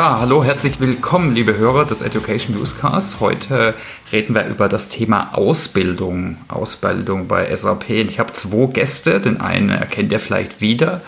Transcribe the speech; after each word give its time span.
Ja, 0.00 0.18
hallo, 0.18 0.42
herzlich 0.42 0.80
willkommen, 0.80 1.34
liebe 1.34 1.58
Hörer 1.58 1.84
des 1.84 2.00
Education 2.00 2.56
Newscasts. 2.56 3.20
Heute 3.20 3.74
reden 4.10 4.34
wir 4.34 4.46
über 4.46 4.66
das 4.66 4.88
Thema 4.88 5.34
Ausbildung, 5.34 6.38
Ausbildung 6.48 7.28
bei 7.28 7.54
SAP. 7.54 7.90
Ich 7.90 8.18
habe 8.18 8.32
zwei 8.32 8.64
Gäste, 8.72 9.20
den 9.20 9.42
einen 9.42 9.68
erkennt 9.68 10.10
ihr 10.10 10.18
vielleicht 10.18 10.62
wieder. 10.62 11.02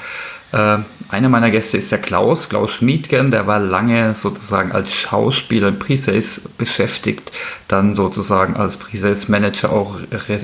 Äh, 0.53 0.77
einer 1.09 1.31
meiner 1.31 1.51
Gäste 1.51 1.79
ist 1.79 1.91
der 1.91 2.01
Klaus, 2.01 2.51
Klaus 2.51 2.73
Schmiedgen, 2.73 3.31
der 3.31 3.47
war 3.47 3.61
lange 3.61 4.15
sozusagen 4.15 4.73
als 4.73 4.93
Schauspieler 4.93 5.69
in 5.69 5.79
Presales 5.79 6.51
beschäftigt, 6.59 7.33
dann 7.69 7.95
sozusagen 7.95 8.57
als 8.57 8.77
Presales 8.77 9.27
Manager 9.31 9.73
auch 9.73 10.01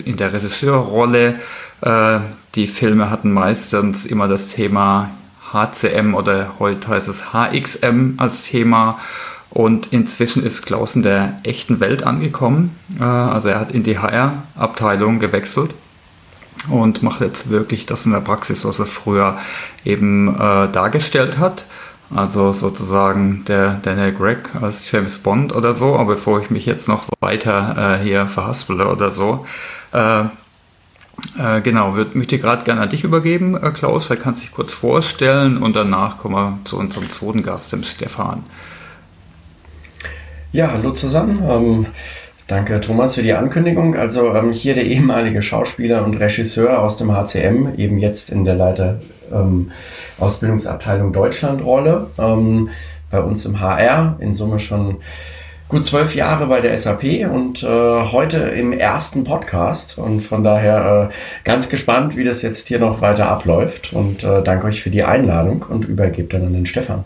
in 0.07 0.17
der 0.17 0.33
Regisseurrolle. 0.33 1.39
Äh, 1.83 2.21
die 2.55 2.67
Filme 2.67 3.11
hatten 3.11 3.31
meistens 3.31 4.07
immer 4.07 4.27
das 4.27 4.49
Thema 4.55 5.11
HCM 5.53 6.15
oder 6.15 6.55
heute 6.59 6.89
heißt 6.89 7.09
es 7.09 7.33
HXM 7.33 8.15
als 8.19 8.45
Thema. 8.45 8.99
Und 9.51 9.93
inzwischen 9.93 10.45
ist 10.45 10.67
Klaus 10.67 10.95
in 10.95 11.03
der 11.03 11.41
echten 11.43 11.81
Welt 11.81 12.03
angekommen. 12.03 12.77
Äh, 13.01 13.05
also 13.05 13.49
er 13.49 13.61
hat 13.61 13.73
in 13.73 13.83
die 13.83 13.99
HR-Abteilung 13.99 15.21
gewechselt 15.21 15.73
und 16.71 17.03
macht 17.03 17.21
jetzt 17.21 17.51
wirklich 17.51 17.87
das 17.87 18.05
in 18.05 18.13
der 18.13 18.21
Praxis, 18.21 18.65
was 18.65 18.79
er 18.79 18.87
früher 18.87 19.39
eben 19.85 20.35
äh, 20.35 20.69
dargestellt 20.71 21.39
hat. 21.39 21.65
Also 22.15 22.55
sozusagen 22.55 23.45
der 23.47 23.75
Daniel 23.83 24.13
Gregg 24.13 24.49
als 24.61 24.91
James 24.91 25.19
Bond 25.19 25.55
oder 25.55 25.75
so. 25.75 25.97
Aber 25.97 26.15
bevor 26.15 26.41
ich 26.41 26.51
mich 26.51 26.67
jetzt 26.67 26.89
noch 26.89 27.05
weiter 27.21 27.99
äh, 28.01 28.03
hier 28.03 28.27
verhaspele 28.27 28.89
oder 28.89 29.11
so, 29.11 29.47
äh, 29.93 30.25
äh, 31.39 31.61
genau, 31.61 31.95
würde 31.95 32.17
möchte 32.17 32.39
gerade 32.39 32.65
gerne 32.65 32.83
an 32.83 32.89
dich 32.89 33.05
übergeben, 33.05 33.57
äh, 33.57 33.71
Klaus. 33.71 34.07
Vielleicht 34.07 34.23
kannst 34.23 34.43
du 34.43 34.47
dich 34.47 34.55
kurz 34.55 34.73
vorstellen 34.73 35.59
und 35.59 35.77
danach 35.77 36.19
kommen 36.19 36.35
wir 36.35 36.59
zu 36.65 36.79
unserem 36.79 37.11
zweiten 37.11 37.43
Gast, 37.43 37.73
dem 37.73 37.83
Stefan. 37.83 38.45
Ja, 40.53 40.73
hallo 40.73 40.93
zusammen. 40.93 41.43
Ähm, 41.49 41.87
danke 42.47 42.81
Thomas 42.81 43.15
für 43.15 43.23
die 43.23 43.35
Ankündigung. 43.35 43.97
Also 43.97 44.35
ähm, 44.35 44.53
hier 44.53 44.75
der 44.75 44.87
ehemalige 44.87 45.43
Schauspieler 45.43 46.05
und 46.05 46.15
Regisseur 46.15 46.81
aus 46.81 46.97
dem 46.97 47.13
HCM, 47.13 47.75
eben 47.77 47.99
jetzt 47.99 48.31
in 48.31 48.45
der 48.45 48.55
Leiter 48.55 49.01
ähm, 49.33 49.71
Ausbildungsabteilung 50.19 51.13
Deutschland 51.13 51.63
Rolle. 51.63 52.11
Ähm, 52.19 52.71
bei 53.11 53.21
uns 53.21 53.45
im 53.45 53.61
HR, 53.61 54.17
in 54.21 54.35
Summe 54.35 54.59
schon 54.59 54.99
gut 55.69 55.85
zwölf 55.85 56.15
Jahre 56.15 56.47
bei 56.47 56.61
der 56.61 56.77
SAP 56.79 57.31
und 57.31 57.63
äh, 57.63 57.67
heute 57.67 58.39
im 58.39 58.73
ersten 58.73 59.25
Podcast 59.25 59.99
und 59.99 60.21
von 60.21 60.43
daher 60.43 61.11
äh, 61.11 61.15
ganz 61.45 61.69
gespannt, 61.69 62.17
wie 62.17 62.25
das 62.25 62.41
jetzt 62.43 62.69
hier 62.69 62.79
noch 62.79 63.03
weiter 63.03 63.29
abläuft 63.29 63.93
und 63.93 64.25
äh, 64.25 64.43
danke 64.43 64.67
euch 64.67 64.83
für 64.83 64.91
die 64.91 65.05
Einladung 65.05 65.67
und 65.69 65.85
übergebe 65.85 66.29
dann 66.29 66.47
an 66.47 66.55
den 66.55 66.67
Stefan. 66.67 67.05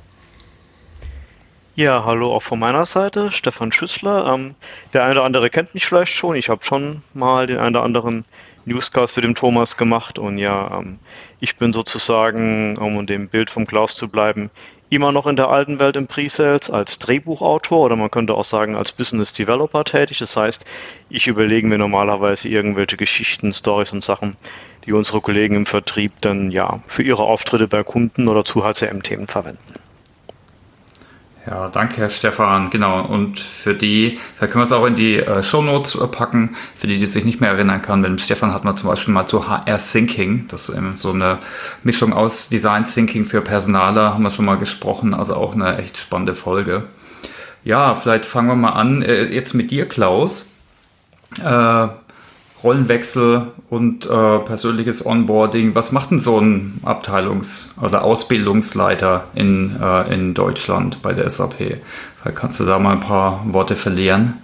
Ja, 1.75 2.05
hallo 2.05 2.33
auch 2.33 2.43
von 2.43 2.59
meiner 2.59 2.87
Seite, 2.87 3.33
Stefan 3.33 3.73
Schüssler. 3.73 4.33
Ähm, 4.33 4.55
der 4.93 5.05
eine 5.05 5.13
oder 5.13 5.25
andere 5.25 5.51
kennt 5.51 5.75
mich 5.75 5.87
vielleicht 5.87 6.13
schon. 6.13 6.37
Ich 6.37 6.49
habe 6.49 6.63
schon 6.63 7.03
mal 7.15 7.47
den 7.47 7.59
einen 7.59 7.75
oder 7.75 7.85
anderen 7.85 8.25
Newscast 8.65 9.15
für 9.15 9.23
den 9.23 9.35
Thomas 9.35 9.77
gemacht 9.77 10.19
und 10.19 10.39
ja, 10.39 10.79
ähm, 10.79 10.99
ich 11.41 11.57
bin 11.57 11.73
sozusagen, 11.73 12.77
um 12.79 13.07
dem 13.07 13.29
Bild 13.29 13.51
vom 13.51 13.67
Klaus 13.67 13.97
zu 13.97 14.09
bleiben, 14.09 14.51
immer 14.93 15.11
noch 15.11 15.27
in 15.27 15.37
der 15.37 15.48
alten 15.48 15.79
Welt 15.79 15.97
im 15.97 16.07
Pre-Sales 16.07 16.71
als 16.71 16.98
Drehbuchautor 16.98 17.87
oder 17.87 17.97
man 17.97 18.11
könnte 18.11 18.35
auch 18.35 18.45
sagen 18.45 18.77
als 18.77 18.93
Business 18.93 19.33
Developer 19.33 19.84
tätig. 19.84 20.19
Das 20.19 20.37
heißt, 20.37 20.67
ich 21.09 21.27
überlege 21.27 21.67
mir 21.67 21.79
normalerweise 21.79 22.49
irgendwelche 22.49 22.99
Geschichten, 22.99 23.55
Stories 23.55 23.93
und 23.93 24.05
Sachen, 24.05 24.37
die 24.84 24.93
unsere 24.93 25.22
Kollegen 25.22 25.56
im 25.56 25.66
Vertrieb 25.66 26.12
dann 26.21 26.50
ja 26.50 26.81
für 26.87 27.03
ihre 27.03 27.22
Auftritte 27.22 27.69
bei 27.69 27.83
Kunden 27.83 28.28
oder 28.28 28.44
zu 28.44 28.65
HCM-Themen 28.65 29.28
verwenden. 29.28 29.81
Ja, 31.44 31.69
danke, 31.69 31.97
Herr 31.97 32.10
Stefan. 32.10 32.70
Genau. 32.70 33.04
Und 33.04 33.41
für 33.41 33.75
die, 33.75 34.20
da 34.38 34.47
können 34.47 34.60
wir 34.60 34.64
es 34.64 34.72
auch 34.72 34.86
in 34.86 34.94
die 34.94 35.16
äh, 35.16 35.42
Show 35.42 35.60
Notes 35.60 35.97
äh, 35.97 36.06
packen, 36.06 36.56
für 36.76 36.86
die, 36.86 36.98
die 36.98 37.06
sich 37.06 37.25
nicht 37.25 37.41
mehr 37.41 37.50
erinnern 37.50 37.82
kann. 37.82 38.00
Mit 38.00 38.20
Stefan 38.20 38.54
hat 38.54 38.64
man 38.64 38.76
zum 38.76 38.88
Beispiel 38.88 39.12
mal 39.12 39.26
zu 39.26 39.48
HR 39.48 39.78
Thinking, 39.78 40.47
das 40.48 40.69
ist 40.69 40.76
eben 40.76 40.97
so 40.97 41.10
eine 41.10 41.38
Mischung 41.82 42.12
aus 42.12 42.48
Design 42.48 42.84
Thinking 42.84 43.25
für 43.25 43.41
Personaler, 43.41 44.14
haben 44.14 44.22
wir 44.22 44.30
schon 44.30 44.44
mal 44.44 44.56
gesprochen. 44.56 45.14
Also 45.14 45.34
auch 45.34 45.54
eine 45.54 45.78
echt 45.78 45.97
spannende 45.97 46.36
Folge. 46.36 46.84
Ja, 47.64 47.97
vielleicht 47.97 48.26
fangen 48.26 48.48
wir 48.48 48.56
mal 48.56 48.70
an. 48.72 49.03
Äh, 49.03 49.24
jetzt 49.24 49.54
mit 49.54 49.72
dir, 49.72 49.88
Klaus. 49.88 50.53
Äh, 51.44 51.88
Rollenwechsel 52.62 53.49
und 53.71 54.06
äh, 54.06 54.39
persönliches 54.39 55.05
Onboarding. 55.05 55.75
Was 55.75 55.93
macht 55.93 56.11
denn 56.11 56.21
so 56.21 56.39
ein 56.39 56.81
Abteilungs- 56.84 57.83
oder 57.83 58.05
Ausbildungsleiter 58.05 59.25
in, 59.34 59.77
äh, 59.81 60.15
in 60.15 60.34
Deutschland 60.34 61.03
bei 61.03 61.12
der 61.12 61.28
SAP? 61.28 61.78
Kannst 62.34 62.61
du 62.61 62.65
da 62.65 62.78
mal 62.78 62.93
ein 62.93 63.01
paar 63.01 63.45
Worte 63.47 63.75
verlieren? 63.75 64.34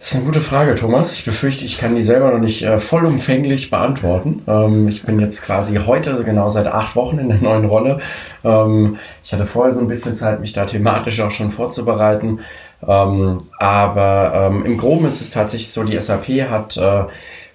Das 0.00 0.10
ist 0.10 0.14
eine 0.14 0.26
gute 0.26 0.40
Frage, 0.40 0.76
Thomas. 0.76 1.12
Ich 1.12 1.24
befürchte, 1.24 1.64
ich 1.64 1.76
kann 1.76 1.96
die 1.96 2.04
selber 2.04 2.30
noch 2.30 2.38
nicht 2.38 2.62
äh, 2.62 2.78
vollumfänglich 2.78 3.68
beantworten. 3.68 4.42
Ähm, 4.46 4.86
ich 4.86 5.02
bin 5.02 5.18
jetzt 5.18 5.42
quasi 5.42 5.76
heute 5.76 6.22
genau 6.22 6.50
seit 6.50 6.68
acht 6.68 6.94
Wochen 6.94 7.18
in 7.18 7.28
der 7.28 7.38
neuen 7.38 7.64
Rolle. 7.64 7.98
Ähm, 8.44 8.96
ich 9.24 9.32
hatte 9.32 9.44
vorher 9.44 9.74
so 9.74 9.80
ein 9.80 9.88
bisschen 9.88 10.16
Zeit, 10.16 10.40
mich 10.40 10.52
da 10.52 10.66
thematisch 10.66 11.20
auch 11.20 11.32
schon 11.32 11.50
vorzubereiten. 11.50 12.40
Ähm, 12.86 13.38
aber 13.58 14.50
ähm, 14.50 14.64
im 14.64 14.78
Groben 14.78 15.06
ist 15.06 15.20
es 15.20 15.30
tatsächlich 15.30 15.70
so, 15.70 15.82
die 15.82 16.00
SAP 16.00 16.28
hat 16.48 16.76
äh, 16.76 17.04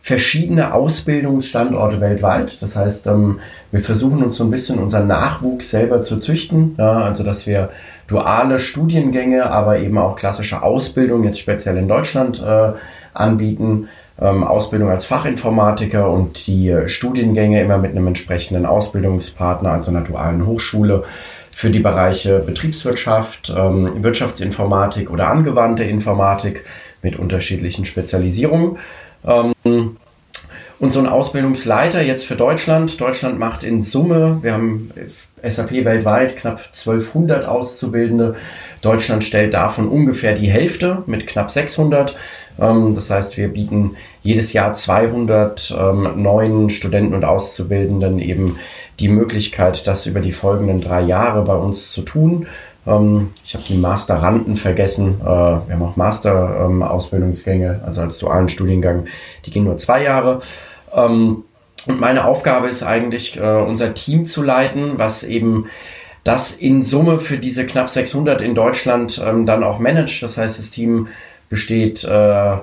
verschiedene 0.01 0.73
Ausbildungsstandorte 0.73 2.01
weltweit. 2.01 2.61
Das 2.61 2.75
heißt, 2.75 3.07
ähm, 3.07 3.39
wir 3.71 3.81
versuchen 3.81 4.21
uns 4.21 4.35
so 4.35 4.43
ein 4.43 4.51
bisschen 4.51 4.79
unseren 4.79 5.07
Nachwuchs 5.07 5.71
selber 5.71 6.01
zu 6.01 6.17
züchten. 6.17 6.75
Ja, 6.77 7.03
also, 7.03 7.23
dass 7.23 7.47
wir 7.47 7.69
duale 8.07 8.59
Studiengänge, 8.59 9.49
aber 9.49 9.79
eben 9.79 9.97
auch 9.97 10.17
klassische 10.17 10.61
Ausbildung, 10.61 11.23
jetzt 11.23 11.39
speziell 11.39 11.77
in 11.77 11.87
Deutschland, 11.87 12.43
äh, 12.45 12.73
anbieten. 13.13 13.87
Ähm, 14.19 14.43
Ausbildung 14.43 14.89
als 14.89 15.05
Fachinformatiker 15.05 16.11
und 16.11 16.45
die 16.45 16.69
äh, 16.69 16.87
Studiengänge 16.87 17.61
immer 17.61 17.77
mit 17.77 17.91
einem 17.91 18.05
entsprechenden 18.05 18.65
Ausbildungspartner, 18.65 19.71
also 19.71 19.89
einer 19.89 20.01
dualen 20.01 20.45
Hochschule 20.45 21.05
für 21.53 21.69
die 21.69 21.79
Bereiche 21.79 22.39
Betriebswirtschaft, 22.39 23.53
ähm, 23.55 24.03
Wirtschaftsinformatik 24.03 25.09
oder 25.11 25.29
angewandte 25.29 25.83
Informatik 25.83 26.65
mit 27.01 27.17
unterschiedlichen 27.17 27.85
Spezialisierungen. 27.85 28.77
Ähm, 29.25 29.97
und 30.79 30.91
so 30.91 30.99
ein 30.99 31.07
Ausbildungsleiter 31.07 32.01
jetzt 32.01 32.25
für 32.25 32.35
Deutschland. 32.35 32.99
Deutschland 32.99 33.39
macht 33.39 33.63
in 33.63 33.81
Summe, 33.81 34.39
wir 34.41 34.53
haben 34.53 34.91
SAP 35.41 35.85
weltweit 35.85 36.35
knapp 36.35 36.59
1200 36.73 37.45
Auszubildende. 37.45 38.35
Deutschland 38.81 39.23
stellt 39.23 39.53
davon 39.53 39.87
ungefähr 39.87 40.33
die 40.33 40.49
Hälfte 40.49 41.03
mit 41.05 41.27
knapp 41.27 41.51
600. 41.51 42.15
Ähm, 42.59 42.95
das 42.95 43.09
heißt, 43.09 43.37
wir 43.37 43.49
bieten 43.49 43.95
jedes 44.21 44.53
Jahr 44.53 44.73
200 44.73 45.75
ähm, 45.77 46.21
neuen 46.21 46.69
Studenten 46.69 47.13
und 47.13 47.25
Auszubildenden 47.25 48.19
eben 48.19 48.57
die 48.99 49.09
Möglichkeit, 49.09 49.87
das 49.87 50.05
über 50.05 50.19
die 50.19 50.31
folgenden 50.31 50.81
drei 50.81 51.01
Jahre 51.01 51.43
bei 51.43 51.55
uns 51.55 51.91
zu 51.91 52.01
tun. 52.01 52.47
Ähm, 52.85 53.31
ich 53.43 53.53
habe 53.53 53.63
die 53.67 53.77
Masteranden 53.77 54.55
vergessen. 54.55 55.21
Äh, 55.21 55.25
wir 55.25 55.67
haben 55.69 55.83
auch 55.83 55.95
Master-Ausbildungsgänge, 55.95 57.81
also 57.85 58.01
als 58.01 58.17
dualen 58.19 58.49
Studiengang. 58.49 59.05
Die 59.45 59.51
gehen 59.51 59.63
nur 59.63 59.77
zwei 59.77 60.03
Jahre. 60.03 60.41
und 60.95 61.43
meine 61.99 62.25
Aufgabe 62.25 62.69
ist 62.69 62.83
eigentlich, 62.83 63.37
äh, 63.37 63.41
unser 63.41 63.93
Team 63.93 64.25
zu 64.25 64.41
leiten, 64.43 64.93
was 64.97 65.23
eben 65.23 65.65
das 66.23 66.53
in 66.53 66.81
Summe 66.81 67.19
für 67.19 67.37
diese 67.37 67.65
knapp 67.65 67.89
600 67.89 68.41
in 68.41 68.55
Deutschland 68.55 69.17
dann 69.17 69.63
auch 69.63 69.79
managt. 69.79 70.23
Das 70.23 70.37
heißt, 70.37 70.57
das 70.57 70.69
Team 70.69 71.09
besteht, 71.49 72.05
äh, 72.05 72.57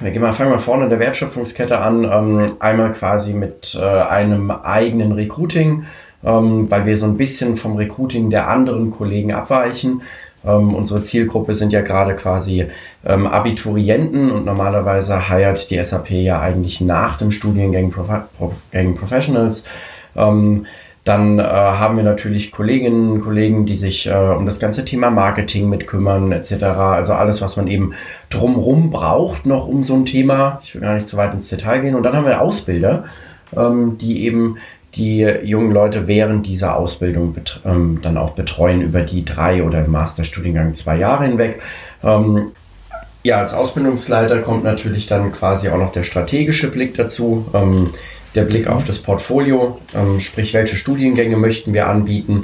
wir 0.00 0.10
gehen 0.10 0.22
mal, 0.22 0.32
fangen 0.32 0.50
mal 0.50 0.58
vorne 0.58 0.84
in 0.84 0.90
der 0.90 1.00
Wertschöpfungskette 1.00 1.78
an, 1.78 2.04
ähm, 2.04 2.52
einmal 2.58 2.92
quasi 2.92 3.32
mit 3.32 3.78
äh, 3.80 3.84
einem 3.84 4.50
eigenen 4.50 5.12
Recruiting, 5.12 5.84
ähm, 6.24 6.70
weil 6.70 6.86
wir 6.86 6.96
so 6.96 7.06
ein 7.06 7.16
bisschen 7.16 7.56
vom 7.56 7.76
Recruiting 7.76 8.30
der 8.30 8.48
anderen 8.48 8.90
Kollegen 8.90 9.32
abweichen. 9.32 10.02
Ähm, 10.44 10.74
unsere 10.74 11.02
Zielgruppe 11.02 11.54
sind 11.54 11.72
ja 11.72 11.82
gerade 11.82 12.16
quasi 12.16 12.66
ähm, 13.04 13.26
Abiturienten 13.26 14.30
und 14.30 14.44
normalerweise 14.44 15.28
heiert 15.28 15.70
die 15.70 15.82
SAP 15.82 16.10
ja 16.10 16.40
eigentlich 16.40 16.80
nach 16.80 17.16
dem 17.16 17.30
Studiengang 17.30 17.90
Prof 17.90 18.08
Prof 18.36 18.52
Professionals. 18.98 19.64
Dann 21.04 21.40
äh, 21.40 21.42
haben 21.42 21.96
wir 21.96 22.04
natürlich 22.04 22.52
Kolleginnen 22.52 23.10
und 23.10 23.20
Kollegen, 23.22 23.66
die 23.66 23.74
sich 23.74 24.06
äh, 24.06 24.12
um 24.12 24.46
das 24.46 24.60
ganze 24.60 24.84
Thema 24.84 25.10
Marketing 25.10 25.68
mit 25.68 25.88
kümmern, 25.88 26.30
etc. 26.30 26.62
Also 26.62 27.14
alles, 27.14 27.40
was 27.40 27.56
man 27.56 27.66
eben 27.66 27.94
drumrum 28.30 28.90
braucht, 28.90 29.44
noch 29.44 29.66
um 29.66 29.82
so 29.82 29.94
ein 29.94 30.04
Thema. 30.04 30.60
Ich 30.62 30.74
will 30.74 30.82
gar 30.82 30.94
nicht 30.94 31.08
zu 31.08 31.16
weit 31.16 31.34
ins 31.34 31.48
Detail 31.48 31.80
gehen. 31.80 31.96
Und 31.96 32.04
dann 32.04 32.14
haben 32.14 32.26
wir 32.26 32.40
Ausbilder, 32.40 33.04
ähm, 33.56 33.98
die 33.98 34.24
eben 34.24 34.58
die 34.94 35.22
jungen 35.42 35.72
Leute 35.72 36.06
während 36.06 36.46
dieser 36.46 36.76
Ausbildung 36.76 37.34
ähm, 37.64 38.00
dann 38.02 38.16
auch 38.16 38.32
betreuen 38.32 38.82
über 38.82 39.00
die 39.00 39.24
drei 39.24 39.64
oder 39.64 39.84
im 39.84 39.90
Masterstudiengang 39.90 40.74
zwei 40.74 40.98
Jahre 40.98 41.24
hinweg. 41.24 41.60
Ähm, 42.04 42.52
ja, 43.24 43.38
als 43.38 43.54
Ausbildungsleiter 43.54 44.40
kommt 44.40 44.64
natürlich 44.64 45.06
dann 45.06 45.32
quasi 45.32 45.68
auch 45.68 45.78
noch 45.78 45.90
der 45.90 46.02
strategische 46.02 46.70
Blick 46.70 46.94
dazu. 46.94 47.46
Ähm, 47.54 47.90
der 48.34 48.42
Blick 48.42 48.66
auf 48.66 48.84
das 48.84 48.98
Portfolio, 48.98 49.78
ähm, 49.94 50.20
sprich 50.20 50.54
welche 50.54 50.76
Studiengänge 50.76 51.36
möchten 51.36 51.74
wir 51.74 51.88
anbieten, 51.88 52.42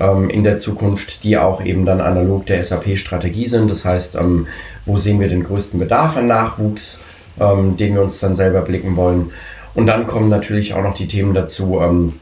ähm, 0.00 0.30
in 0.30 0.44
der 0.44 0.56
Zukunft, 0.56 1.24
die 1.24 1.38
auch 1.38 1.64
eben 1.64 1.84
dann 1.84 2.00
analog 2.00 2.46
der 2.46 2.62
SAP-Strategie 2.62 3.46
sind. 3.46 3.70
Das 3.70 3.84
heißt, 3.84 4.16
ähm, 4.16 4.46
wo 4.86 4.98
sehen 4.98 5.20
wir 5.20 5.28
den 5.28 5.44
größten 5.44 5.78
Bedarf 5.78 6.16
an 6.16 6.26
Nachwuchs, 6.26 7.00
ähm, 7.40 7.76
den 7.76 7.94
wir 7.94 8.02
uns 8.02 8.18
dann 8.20 8.36
selber 8.36 8.62
blicken 8.62 8.96
wollen. 8.96 9.32
Und 9.74 9.86
dann 9.86 10.06
kommen 10.06 10.28
natürlich 10.28 10.74
auch 10.74 10.82
noch 10.82 10.94
die 10.94 11.08
Themen 11.08 11.34
dazu, 11.34 11.80
ähm, 11.80 12.14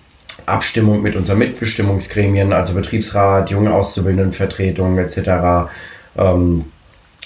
Abstimmung 0.44 1.02
mit 1.02 1.16
unseren 1.16 1.38
Mitbestimmungsgremien, 1.38 2.52
also 2.52 2.74
Betriebsrat, 2.74 3.50
junge 3.50 3.74
Auszubildendenvertretung 3.74 4.98
etc. 4.98 5.70
Ähm, 6.16 6.66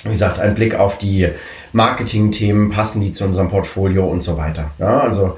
wie 0.05 0.11
gesagt, 0.11 0.39
ein 0.39 0.55
Blick 0.55 0.75
auf 0.75 0.97
die 0.99 1.29
Marketingthemen, 1.73 2.71
passen 2.71 3.01
die 3.01 3.11
zu 3.11 3.25
unserem 3.25 3.49
Portfolio 3.49 4.07
und 4.07 4.21
so 4.21 4.39
weiter. 4.39 4.71
Ja, 4.79 5.01
also 5.01 5.37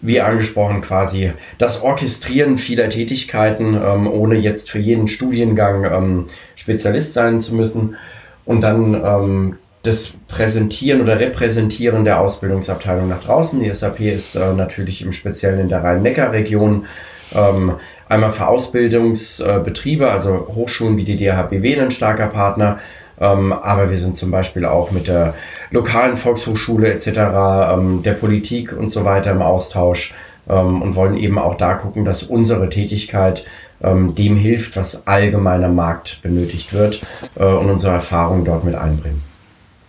wie 0.00 0.20
angesprochen 0.20 0.82
quasi 0.82 1.32
das 1.58 1.82
Orchestrieren 1.82 2.58
vieler 2.58 2.88
Tätigkeiten, 2.88 3.74
ähm, 3.74 4.06
ohne 4.06 4.36
jetzt 4.36 4.70
für 4.70 4.78
jeden 4.78 5.08
Studiengang 5.08 5.84
ähm, 5.84 6.26
Spezialist 6.54 7.14
sein 7.14 7.40
zu 7.40 7.54
müssen. 7.54 7.96
Und 8.44 8.60
dann 8.60 8.94
ähm, 8.94 9.56
das 9.82 10.12
Präsentieren 10.28 11.00
oder 11.00 11.18
Repräsentieren 11.18 12.04
der 12.04 12.20
Ausbildungsabteilung 12.20 13.08
nach 13.08 13.22
draußen. 13.22 13.60
Die 13.60 13.72
SAP 13.72 14.00
ist 14.00 14.34
äh, 14.34 14.52
natürlich 14.52 15.02
im 15.02 15.12
Speziellen 15.12 15.60
in 15.60 15.68
der 15.68 15.82
Rhein-Neckar-Region 15.82 16.86
ähm, 17.34 17.74
einmal 18.08 18.32
für 18.32 18.48
Ausbildungsbetriebe, 18.48 20.10
also 20.10 20.48
Hochschulen 20.54 20.96
wie 20.96 21.04
die 21.04 21.16
DHBW 21.16 21.80
ein 21.80 21.90
starker 21.90 22.26
Partner, 22.26 22.78
ähm, 23.20 23.52
aber 23.52 23.90
wir 23.90 23.98
sind 23.98 24.16
zum 24.16 24.30
Beispiel 24.30 24.64
auch 24.64 24.90
mit 24.90 25.08
der 25.08 25.34
lokalen 25.70 26.16
Volkshochschule 26.16 26.92
etc., 26.92 27.06
ähm, 27.06 28.02
der 28.02 28.12
Politik 28.12 28.72
und 28.72 28.88
so 28.88 29.04
weiter 29.04 29.32
im 29.32 29.42
Austausch 29.42 30.14
ähm, 30.48 30.82
und 30.82 30.94
wollen 30.94 31.16
eben 31.16 31.38
auch 31.38 31.56
da 31.56 31.74
gucken, 31.74 32.04
dass 32.04 32.22
unsere 32.22 32.68
Tätigkeit 32.68 33.44
ähm, 33.82 34.14
dem 34.14 34.36
hilft, 34.36 34.76
was 34.76 35.06
allgemeiner 35.06 35.68
Markt 35.68 36.20
benötigt 36.22 36.72
wird 36.72 37.00
äh, 37.34 37.44
und 37.44 37.70
unsere 37.70 37.94
Erfahrungen 37.94 38.44
dort 38.44 38.64
mit 38.64 38.74
einbringen. 38.74 39.22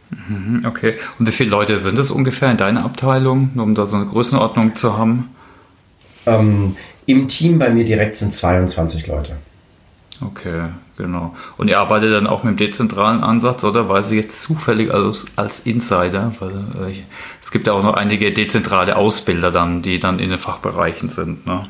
Mhm, 0.09 0.63
okay. 0.65 0.95
Und 1.19 1.27
wie 1.27 1.31
viele 1.31 1.49
Leute 1.49 1.77
sind 1.79 1.99
es 1.99 2.11
ungefähr 2.11 2.51
in 2.51 2.57
deiner 2.57 2.85
Abteilung, 2.85 3.51
um 3.55 3.75
da 3.75 3.85
so 3.85 3.97
eine 3.97 4.05
Größenordnung 4.05 4.75
zu 4.75 4.97
haben? 4.97 5.29
Ähm, 6.25 6.75
Im 7.05 7.27
Team 7.27 7.59
bei 7.59 7.69
mir 7.69 7.83
direkt 7.83 8.15
sind 8.15 8.33
22 8.33 9.07
Leute. 9.07 9.33
Okay, 10.21 10.69
genau. 10.97 11.35
Und 11.57 11.69
ihr 11.69 11.79
arbeitet 11.79 12.11
dann 12.11 12.27
auch 12.27 12.43
mit 12.43 12.59
dem 12.59 12.67
dezentralen 12.67 13.23
Ansatz, 13.23 13.63
oder? 13.63 13.87
Weil 13.87 14.03
sie 14.03 14.17
jetzt 14.17 14.41
zufällig 14.41 14.93
als, 14.93 15.27
als 15.37 15.61
Insider, 15.65 16.33
weil 16.39 16.89
äh, 16.89 17.03
es 17.41 17.51
gibt 17.51 17.67
ja 17.67 17.73
auch 17.73 17.83
noch 17.83 17.93
einige 17.93 18.33
dezentrale 18.33 18.97
Ausbilder 18.97 19.51
dann, 19.51 19.81
die 19.81 19.99
dann 19.99 20.19
in 20.19 20.29
den 20.29 20.39
Fachbereichen 20.39 21.09
sind, 21.09 21.45
ne? 21.45 21.67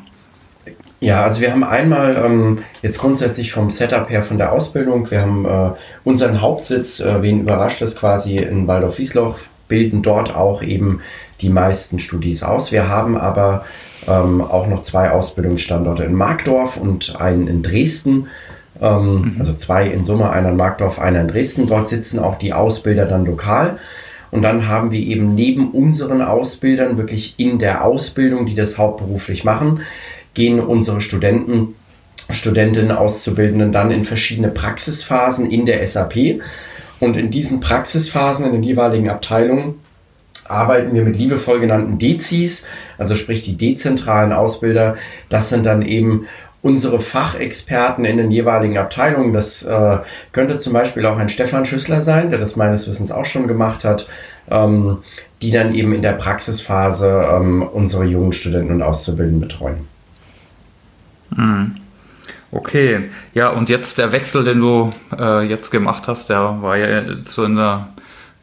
Ja, 1.00 1.22
also 1.22 1.40
wir 1.40 1.52
haben 1.52 1.62
einmal 1.62 2.16
ähm, 2.16 2.58
jetzt 2.82 2.98
grundsätzlich 2.98 3.52
vom 3.52 3.70
Setup 3.70 4.10
her 4.10 4.24
von 4.24 4.36
der 4.36 4.52
Ausbildung, 4.52 5.08
wir 5.12 5.20
haben 5.20 5.44
äh, 5.44 5.70
unseren 6.02 6.40
Hauptsitz, 6.40 6.98
äh, 6.98 7.22
wen 7.22 7.42
überrascht 7.42 7.82
es 7.82 7.94
quasi 7.94 8.36
in 8.38 8.66
Waldorf-Wiesloch, 8.66 9.38
bilden 9.68 10.02
dort 10.02 10.34
auch 10.34 10.60
eben 10.60 11.00
die 11.40 11.50
meisten 11.50 12.00
Studis 12.00 12.42
aus. 12.42 12.72
Wir 12.72 12.88
haben 12.88 13.16
aber 13.16 13.64
ähm, 14.08 14.40
auch 14.40 14.66
noch 14.66 14.80
zwei 14.80 15.10
Ausbildungsstandorte 15.10 16.02
in 16.02 16.14
Markdorf 16.14 16.76
und 16.76 17.20
einen 17.20 17.46
in 17.46 17.62
Dresden. 17.62 18.26
Ähm, 18.80 19.32
mhm. 19.34 19.36
Also 19.38 19.52
zwei 19.54 19.86
in 19.86 20.04
Summe, 20.04 20.30
einer 20.30 20.50
in 20.50 20.56
Markdorf, 20.56 20.98
einer 20.98 21.20
in 21.20 21.28
Dresden. 21.28 21.66
Dort 21.66 21.88
sitzen 21.88 22.18
auch 22.18 22.38
die 22.38 22.52
Ausbilder 22.52 23.06
dann 23.06 23.24
lokal. 23.24 23.78
Und 24.30 24.42
dann 24.42 24.68
haben 24.68 24.92
wir 24.92 25.00
eben 25.00 25.34
neben 25.34 25.70
unseren 25.70 26.20
Ausbildern 26.20 26.98
wirklich 26.98 27.34
in 27.38 27.58
der 27.58 27.84
Ausbildung, 27.84 28.46
die 28.46 28.54
das 28.54 28.76
hauptberuflich 28.76 29.44
machen, 29.44 29.80
gehen 30.34 30.60
unsere 30.60 31.00
Studenten, 31.00 31.74
Studentinnen, 32.30 32.92
Auszubildenden 32.92 33.72
dann 33.72 33.90
in 33.90 34.04
verschiedene 34.04 34.48
Praxisphasen 34.48 35.50
in 35.50 35.64
der 35.64 35.86
SAP. 35.86 36.40
Und 37.00 37.16
in 37.16 37.30
diesen 37.30 37.60
Praxisphasen 37.60 38.44
in 38.44 38.52
den 38.52 38.62
jeweiligen 38.62 39.08
Abteilungen 39.08 39.76
arbeiten 40.48 40.94
wir 40.94 41.02
mit 41.02 41.16
liebevoll 41.16 41.60
genannten 41.60 41.98
Dezis, 41.98 42.64
also 42.96 43.14
sprich 43.14 43.42
die 43.42 43.56
dezentralen 43.56 44.32
Ausbilder. 44.32 44.96
Das 45.28 45.48
sind 45.50 45.64
dann 45.66 45.82
eben 45.82 46.26
unsere 46.62 47.00
Fachexperten 47.00 48.04
in 48.04 48.16
den 48.16 48.30
jeweiligen 48.30 48.78
Abteilungen. 48.78 49.32
Das 49.32 49.62
äh, 49.62 49.98
könnte 50.32 50.58
zum 50.58 50.72
Beispiel 50.72 51.06
auch 51.06 51.16
ein 51.16 51.28
Stefan 51.28 51.64
Schüssler 51.64 52.00
sein, 52.00 52.30
der 52.30 52.38
das 52.38 52.56
meines 52.56 52.88
Wissens 52.88 53.12
auch 53.12 53.24
schon 53.24 53.46
gemacht 53.46 53.84
hat, 53.84 54.08
ähm, 54.50 54.98
die 55.40 55.50
dann 55.50 55.74
eben 55.74 55.94
in 55.94 56.02
der 56.02 56.14
Praxisphase 56.14 57.22
ähm, 57.30 57.62
unsere 57.62 58.04
jungen 58.04 58.32
Studenten 58.32 58.72
und 58.72 58.82
Auszubildenden 58.82 59.40
betreuen. 59.40 59.86
Mhm. 61.36 61.74
Okay, 62.50 63.10
ja, 63.34 63.50
und 63.50 63.68
jetzt 63.68 63.98
der 63.98 64.10
Wechsel, 64.12 64.42
den 64.42 64.60
du 64.60 64.90
äh, 65.18 65.42
jetzt 65.42 65.70
gemacht 65.70 66.08
hast, 66.08 66.30
der 66.30 66.62
war 66.62 66.78
ja 66.78 67.22
zu 67.22 67.44
einer 67.44 67.88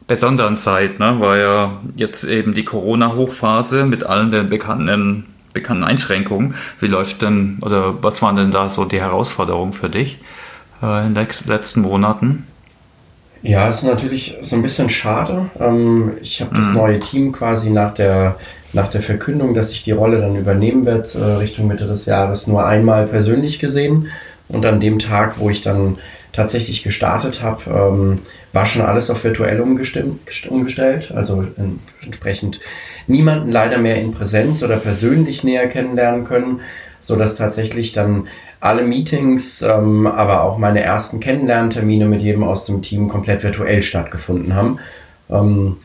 besonderen 0.06 0.56
Zeit, 0.56 1.00
ne? 1.00 1.18
war 1.18 1.36
ja 1.36 1.80
jetzt 1.96 2.22
eben 2.24 2.54
die 2.54 2.64
Corona-Hochphase 2.64 3.84
mit 3.84 4.04
allen 4.04 4.30
den 4.30 4.48
bekannten, 4.48 5.26
bekannten 5.56 5.84
Einschränkungen. 5.84 6.54
Wie 6.80 6.86
läuft 6.86 7.22
denn, 7.22 7.58
oder 7.62 8.02
was 8.02 8.22
waren 8.22 8.36
denn 8.36 8.50
da 8.50 8.68
so 8.68 8.84
die 8.84 9.00
Herausforderungen 9.00 9.72
für 9.72 9.88
dich 9.88 10.18
äh, 10.82 11.06
in 11.06 11.14
den 11.14 11.26
letzten 11.46 11.80
Monaten? 11.80 12.46
Ja, 13.42 13.68
ist 13.68 13.82
natürlich 13.82 14.36
so 14.42 14.56
ein 14.56 14.62
bisschen 14.62 14.88
schade. 14.88 15.50
Ähm, 15.58 16.12
ich 16.20 16.40
habe 16.40 16.54
das 16.54 16.68
mhm. 16.68 16.74
neue 16.74 16.98
Team 16.98 17.32
quasi 17.32 17.70
nach 17.70 17.92
der, 17.92 18.36
nach 18.72 18.88
der 18.88 19.00
Verkündung, 19.02 19.54
dass 19.54 19.70
ich 19.70 19.82
die 19.82 19.92
Rolle 19.92 20.20
dann 20.20 20.36
übernehmen 20.36 20.84
werde, 20.84 21.08
äh, 21.14 21.36
Richtung 21.36 21.66
Mitte 21.66 21.86
des 21.86 22.06
Jahres, 22.06 22.46
nur 22.46 22.66
einmal 22.66 23.06
persönlich 23.06 23.58
gesehen. 23.58 24.08
Und 24.48 24.64
an 24.66 24.78
dem 24.78 24.98
Tag, 24.98 25.38
wo 25.38 25.48
ich 25.48 25.62
dann 25.62 25.98
tatsächlich 26.32 26.82
gestartet 26.82 27.42
habe, 27.42 27.62
ähm, 27.70 28.18
war 28.52 28.66
schon 28.66 28.82
alles 28.82 29.10
auf 29.10 29.24
virtuell 29.24 29.60
umgestellt. 29.60 31.12
Also 31.14 31.46
entsprechend 32.02 32.60
niemanden 33.06 33.50
leider 33.50 33.78
mehr 33.78 34.00
in 34.00 34.12
Präsenz 34.12 34.62
oder 34.62 34.76
persönlich 34.76 35.44
näher 35.44 35.66
kennenlernen 35.68 36.24
können, 36.24 36.60
sodass 37.00 37.36
tatsächlich 37.36 37.92
dann 37.92 38.26
alle 38.60 38.82
Meetings, 38.82 39.62
ähm, 39.62 40.06
aber 40.06 40.42
auch 40.42 40.58
meine 40.58 40.80
ersten 40.80 41.20
Kennenlerntermine 41.20 42.06
mit 42.06 42.22
jedem 42.22 42.42
aus 42.42 42.64
dem 42.64 42.82
Team 42.82 43.08
komplett 43.08 43.42
virtuell 43.42 43.82
stattgefunden 43.82 44.54
haben. 44.54 44.78
Ähm, 45.30 45.76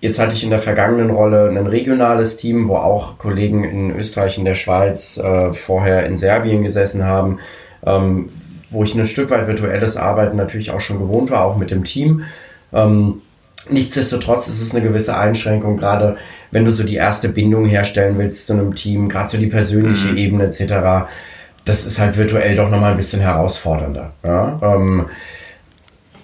jetzt 0.00 0.18
hatte 0.18 0.34
ich 0.34 0.44
in 0.44 0.50
der 0.50 0.60
vergangenen 0.60 1.10
Rolle 1.10 1.48
ein 1.48 1.66
regionales 1.66 2.36
Team, 2.36 2.68
wo 2.68 2.76
auch 2.76 3.18
Kollegen 3.18 3.64
in 3.64 3.96
Österreich, 3.96 4.38
in 4.38 4.44
der 4.44 4.54
Schweiz, 4.54 5.18
äh, 5.18 5.52
vorher 5.52 6.06
in 6.06 6.16
Serbien 6.16 6.62
gesessen 6.62 7.04
haben, 7.04 7.38
ähm, 7.84 8.28
wo 8.70 8.84
ich 8.84 8.94
ein 8.94 9.06
Stück 9.06 9.30
weit 9.30 9.48
virtuelles 9.48 9.96
Arbeiten 9.96 10.36
natürlich 10.36 10.70
auch 10.70 10.80
schon 10.80 10.98
gewohnt 10.98 11.30
war, 11.30 11.44
auch 11.44 11.56
mit 11.56 11.70
dem 11.70 11.84
Team. 11.84 12.24
Ähm, 12.72 13.22
nichtsdestotrotz 13.68 14.48
ist 14.48 14.60
es 14.60 14.74
eine 14.74 14.82
gewisse 14.82 15.16
Einschränkung, 15.16 15.76
gerade 15.76 16.16
wenn 16.50 16.64
du 16.64 16.72
so 16.72 16.84
die 16.84 16.96
erste 16.96 17.28
Bindung 17.28 17.66
herstellen 17.66 18.18
willst 18.18 18.46
zu 18.46 18.52
einem 18.52 18.74
Team, 18.74 19.08
gerade 19.08 19.28
so 19.28 19.38
die 19.38 19.46
persönliche 19.46 20.08
mhm. 20.08 20.16
Ebene 20.16 20.44
etc. 20.44 21.10
Das 21.64 21.84
ist 21.84 21.98
halt 21.98 22.16
virtuell 22.16 22.56
doch 22.56 22.70
nochmal 22.70 22.92
ein 22.92 22.96
bisschen 22.96 23.20
herausfordernder. 23.20 24.12
Ja? 24.24 24.58
Ähm, 24.62 25.06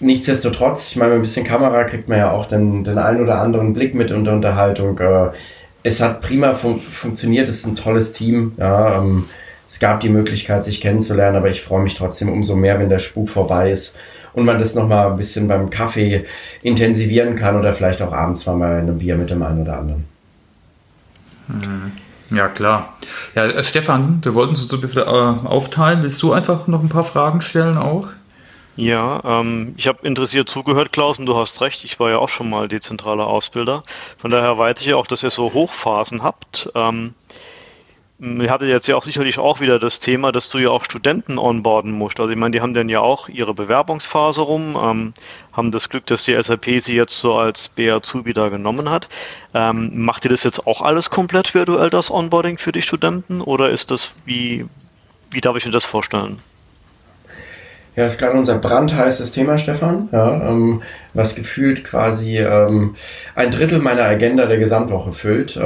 nichtsdestotrotz, 0.00 0.88
ich 0.88 0.96
meine, 0.96 1.10
mit 1.10 1.18
ein 1.18 1.22
bisschen 1.22 1.44
Kamera 1.44 1.84
kriegt 1.84 2.08
man 2.08 2.18
ja 2.18 2.30
auch 2.30 2.46
den, 2.46 2.84
den 2.84 2.98
einen 2.98 3.20
oder 3.20 3.40
anderen 3.40 3.72
Blick 3.72 3.94
mit 3.94 4.10
in 4.10 4.24
der 4.24 4.34
Unterhaltung. 4.34 4.98
Äh, 4.98 5.30
es 5.82 6.00
hat 6.00 6.20
prima 6.20 6.54
fun 6.54 6.80
funktioniert, 6.80 7.48
es 7.48 7.58
ist 7.58 7.66
ein 7.66 7.76
tolles 7.76 8.12
Team. 8.12 8.52
Ja, 8.56 8.98
ähm, 8.98 9.26
es 9.68 9.80
gab 9.80 10.00
die 10.00 10.08
Möglichkeit, 10.08 10.64
sich 10.64 10.80
kennenzulernen, 10.80 11.36
aber 11.36 11.50
ich 11.50 11.60
freue 11.60 11.82
mich 11.82 11.96
trotzdem 11.96 12.28
umso 12.28 12.54
mehr, 12.54 12.78
wenn 12.78 12.88
der 12.88 13.00
Spuk 13.00 13.28
vorbei 13.28 13.72
ist 13.72 13.96
und 14.36 14.44
man 14.44 14.58
das 14.58 14.74
nochmal 14.74 15.10
ein 15.10 15.16
bisschen 15.16 15.48
beim 15.48 15.70
Kaffee 15.70 16.26
intensivieren 16.62 17.36
kann 17.36 17.58
oder 17.58 17.72
vielleicht 17.72 18.02
auch 18.02 18.12
abends 18.12 18.44
mal 18.46 18.78
einem 18.78 18.98
Bier 18.98 19.16
mit 19.16 19.30
dem 19.30 19.42
einen 19.42 19.62
oder 19.62 19.78
anderen. 19.78 20.04
Hm. 21.48 21.92
Ja, 22.30 22.48
klar. 22.48 22.96
Ja, 23.34 23.46
äh, 23.46 23.64
Stefan, 23.64 24.20
wir 24.22 24.34
wollten 24.34 24.50
uns 24.50 24.68
so 24.68 24.76
ein 24.76 24.80
bisschen 24.80 25.04
äh, 25.04 25.06
aufteilen. 25.06 26.02
Willst 26.02 26.22
du 26.22 26.32
einfach 26.32 26.66
noch 26.66 26.82
ein 26.82 26.90
paar 26.90 27.04
Fragen 27.04 27.40
stellen 27.40 27.78
auch? 27.78 28.08
Ja, 28.76 29.22
ähm, 29.24 29.74
ich 29.78 29.86
habe 29.86 30.06
interessiert 30.06 30.50
zugehört, 30.50 30.92
Klaus, 30.92 31.18
und 31.18 31.24
du 31.24 31.34
hast 31.34 31.62
recht, 31.62 31.84
ich 31.84 31.98
war 31.98 32.10
ja 32.10 32.18
auch 32.18 32.28
schon 32.28 32.50
mal 32.50 32.68
dezentraler 32.68 33.26
Ausbilder. 33.26 33.84
Von 34.18 34.30
daher 34.30 34.58
weiß 34.58 34.80
ich 34.80 34.86
ja 34.88 34.96
auch, 34.96 35.06
dass 35.06 35.22
ihr 35.22 35.30
so 35.30 35.54
Hochphasen 35.54 36.22
habt. 36.22 36.68
Ähm, 36.74 37.14
Ihr 38.18 38.50
hattet 38.50 38.68
jetzt 38.68 38.88
ja 38.88 38.96
auch 38.96 39.02
sicherlich 39.02 39.38
auch 39.38 39.60
wieder 39.60 39.78
das 39.78 40.00
Thema, 40.00 40.32
dass 40.32 40.48
du 40.48 40.56
ja 40.56 40.70
auch 40.70 40.84
Studenten 40.84 41.36
onboarden 41.38 41.92
musst. 41.92 42.18
Also 42.18 42.32
ich 42.32 42.38
meine, 42.38 42.52
die 42.52 42.62
haben 42.62 42.72
dann 42.72 42.88
ja 42.88 43.00
auch 43.00 43.28
ihre 43.28 43.52
Bewerbungsphase 43.52 44.40
rum, 44.40 44.74
ähm, 44.82 45.14
haben 45.52 45.70
das 45.70 45.90
Glück, 45.90 46.06
dass 46.06 46.24
die 46.24 46.40
SAP 46.40 46.80
sie 46.80 46.94
jetzt 46.94 47.20
so 47.20 47.34
als 47.34 47.76
BR2 47.76 48.24
wieder 48.24 48.48
genommen 48.48 48.88
hat. 48.88 49.08
Ähm, 49.52 49.90
macht 49.92 50.24
ihr 50.24 50.30
das 50.30 50.44
jetzt 50.44 50.66
auch 50.66 50.80
alles 50.80 51.10
komplett 51.10 51.52
virtuell, 51.54 51.90
das 51.90 52.10
Onboarding 52.10 52.56
für 52.56 52.72
die 52.72 52.80
Studenten? 52.80 53.42
Oder 53.42 53.68
ist 53.68 53.90
das, 53.90 54.14
wie, 54.24 54.64
wie 55.30 55.42
darf 55.42 55.56
ich 55.56 55.66
mir 55.66 55.72
das 55.72 55.84
vorstellen? 55.84 56.38
Ja, 57.96 58.06
ist 58.06 58.18
gerade 58.18 58.36
unser 58.36 58.58
brandheißes 58.58 59.32
Thema, 59.32 59.58
Stefan, 59.58 60.08
ja, 60.12 60.50
ähm, 60.50 60.82
was 61.12 61.34
gefühlt 61.34 61.84
quasi 61.84 62.38
ähm, 62.38 62.94
ein 63.34 63.50
Drittel 63.50 63.78
meiner 63.78 64.04
Agenda 64.04 64.46
der 64.46 64.58
Gesamtwoche 64.58 65.12
füllt. 65.12 65.58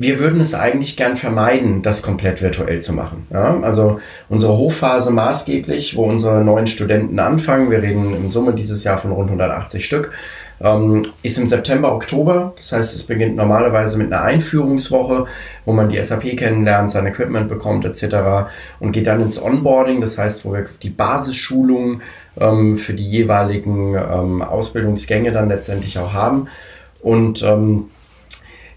Wir 0.00 0.20
würden 0.20 0.40
es 0.40 0.54
eigentlich 0.54 0.96
gern 0.96 1.16
vermeiden, 1.16 1.82
das 1.82 2.02
komplett 2.02 2.40
virtuell 2.40 2.80
zu 2.80 2.92
machen. 2.92 3.26
Ja? 3.32 3.58
Also 3.60 4.00
unsere 4.28 4.56
Hochphase 4.56 5.10
maßgeblich, 5.10 5.96
wo 5.96 6.04
unsere 6.04 6.44
neuen 6.44 6.68
Studenten 6.68 7.18
anfangen, 7.18 7.70
wir 7.70 7.82
reden 7.82 8.14
im 8.14 8.28
Summe 8.28 8.54
dieses 8.54 8.84
Jahr 8.84 8.98
von 8.98 9.10
rund 9.10 9.28
180 9.28 9.84
Stück, 9.84 10.12
ähm, 10.60 11.02
ist 11.24 11.36
im 11.36 11.48
September, 11.48 11.92
Oktober. 11.92 12.52
Das 12.56 12.70
heißt, 12.70 12.94
es 12.94 13.02
beginnt 13.02 13.34
normalerweise 13.34 13.98
mit 13.98 14.12
einer 14.12 14.22
Einführungswoche, 14.22 15.26
wo 15.64 15.72
man 15.72 15.88
die 15.88 16.00
SAP 16.00 16.36
kennenlernt, 16.36 16.92
sein 16.92 17.06
Equipment 17.06 17.48
bekommt 17.48 17.84
etc. 17.84 18.50
und 18.78 18.92
geht 18.92 19.08
dann 19.08 19.20
ins 19.20 19.40
Onboarding, 19.40 20.00
das 20.00 20.16
heißt, 20.16 20.44
wo 20.44 20.52
wir 20.52 20.66
die 20.80 20.90
Basisschulungen 20.90 22.02
ähm, 22.40 22.76
für 22.76 22.94
die 22.94 23.06
jeweiligen 23.08 23.96
ähm, 23.96 24.42
Ausbildungsgänge 24.42 25.32
dann 25.32 25.48
letztendlich 25.48 25.98
auch 25.98 26.12
haben. 26.12 26.46
Und 27.00 27.42
ähm, 27.42 27.90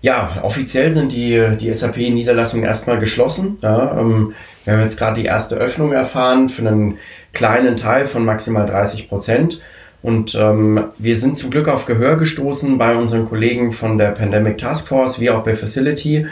ja, 0.01 0.39
offiziell 0.41 0.93
sind 0.93 1.11
die, 1.11 1.57
die 1.59 1.73
SAP-Niederlassungen 1.73 2.65
erstmal 2.65 2.97
geschlossen. 2.97 3.57
Ja, 3.61 3.99
ähm, 3.99 4.33
wir 4.65 4.73
haben 4.73 4.81
jetzt 4.81 4.97
gerade 4.97 5.21
die 5.21 5.27
erste 5.27 5.55
Öffnung 5.55 5.91
erfahren 5.91 6.49
für 6.49 6.67
einen 6.67 6.97
kleinen 7.33 7.77
Teil 7.77 8.07
von 8.07 8.25
maximal 8.25 8.65
30 8.65 9.09
Prozent. 9.09 9.61
Und 10.01 10.33
ähm, 10.33 10.85
wir 10.97 11.15
sind 11.15 11.37
zum 11.37 11.51
Glück 11.51 11.67
auf 11.67 11.85
Gehör 11.85 12.15
gestoßen 12.15 12.79
bei 12.79 12.95
unseren 12.95 13.27
Kollegen 13.27 13.71
von 13.71 13.99
der 13.99 14.09
Pandemic 14.09 14.57
Task 14.57 14.87
Force 14.87 15.19
wie 15.19 15.29
auch 15.29 15.43
bei 15.43 15.55
Facility, 15.55 16.25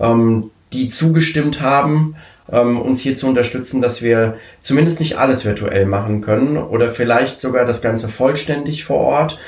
ähm, 0.00 0.50
die 0.72 0.88
zugestimmt 0.88 1.60
haben, 1.60 2.16
ähm, 2.50 2.80
uns 2.80 2.98
hier 2.98 3.14
zu 3.14 3.28
unterstützen, 3.28 3.80
dass 3.80 4.02
wir 4.02 4.38
zumindest 4.58 4.98
nicht 4.98 5.18
alles 5.18 5.44
virtuell 5.44 5.86
machen 5.86 6.20
können 6.20 6.56
oder 6.56 6.90
vielleicht 6.90 7.38
sogar 7.38 7.64
das 7.64 7.80
Ganze 7.80 8.08
vollständig 8.08 8.84
vor 8.84 8.98
Ort 8.98 9.38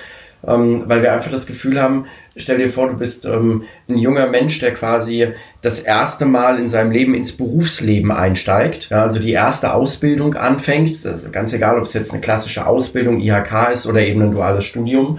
ähm, 0.46 0.84
weil 0.86 1.02
wir 1.02 1.12
einfach 1.12 1.30
das 1.30 1.46
Gefühl 1.46 1.80
haben, 1.80 2.06
stell 2.36 2.58
dir 2.58 2.68
vor, 2.68 2.88
du 2.88 2.96
bist 2.96 3.24
ähm, 3.24 3.62
ein 3.88 3.98
junger 3.98 4.26
Mensch, 4.26 4.58
der 4.58 4.72
quasi 4.74 5.28
das 5.62 5.80
erste 5.80 6.26
Mal 6.26 6.58
in 6.58 6.68
seinem 6.68 6.90
Leben 6.90 7.14
ins 7.14 7.32
Berufsleben 7.32 8.12
einsteigt, 8.12 8.90
ja, 8.90 9.02
also 9.02 9.18
die 9.18 9.32
erste 9.32 9.74
Ausbildung 9.74 10.34
anfängt, 10.34 11.04
also 11.04 11.30
ganz 11.30 11.52
egal, 11.52 11.78
ob 11.78 11.84
es 11.84 11.94
jetzt 11.94 12.12
eine 12.12 12.20
klassische 12.20 12.66
Ausbildung, 12.66 13.20
IHK 13.20 13.72
ist 13.72 13.86
oder 13.86 14.00
eben 14.00 14.22
ein 14.22 14.32
duales 14.32 14.64
Studium. 14.64 15.18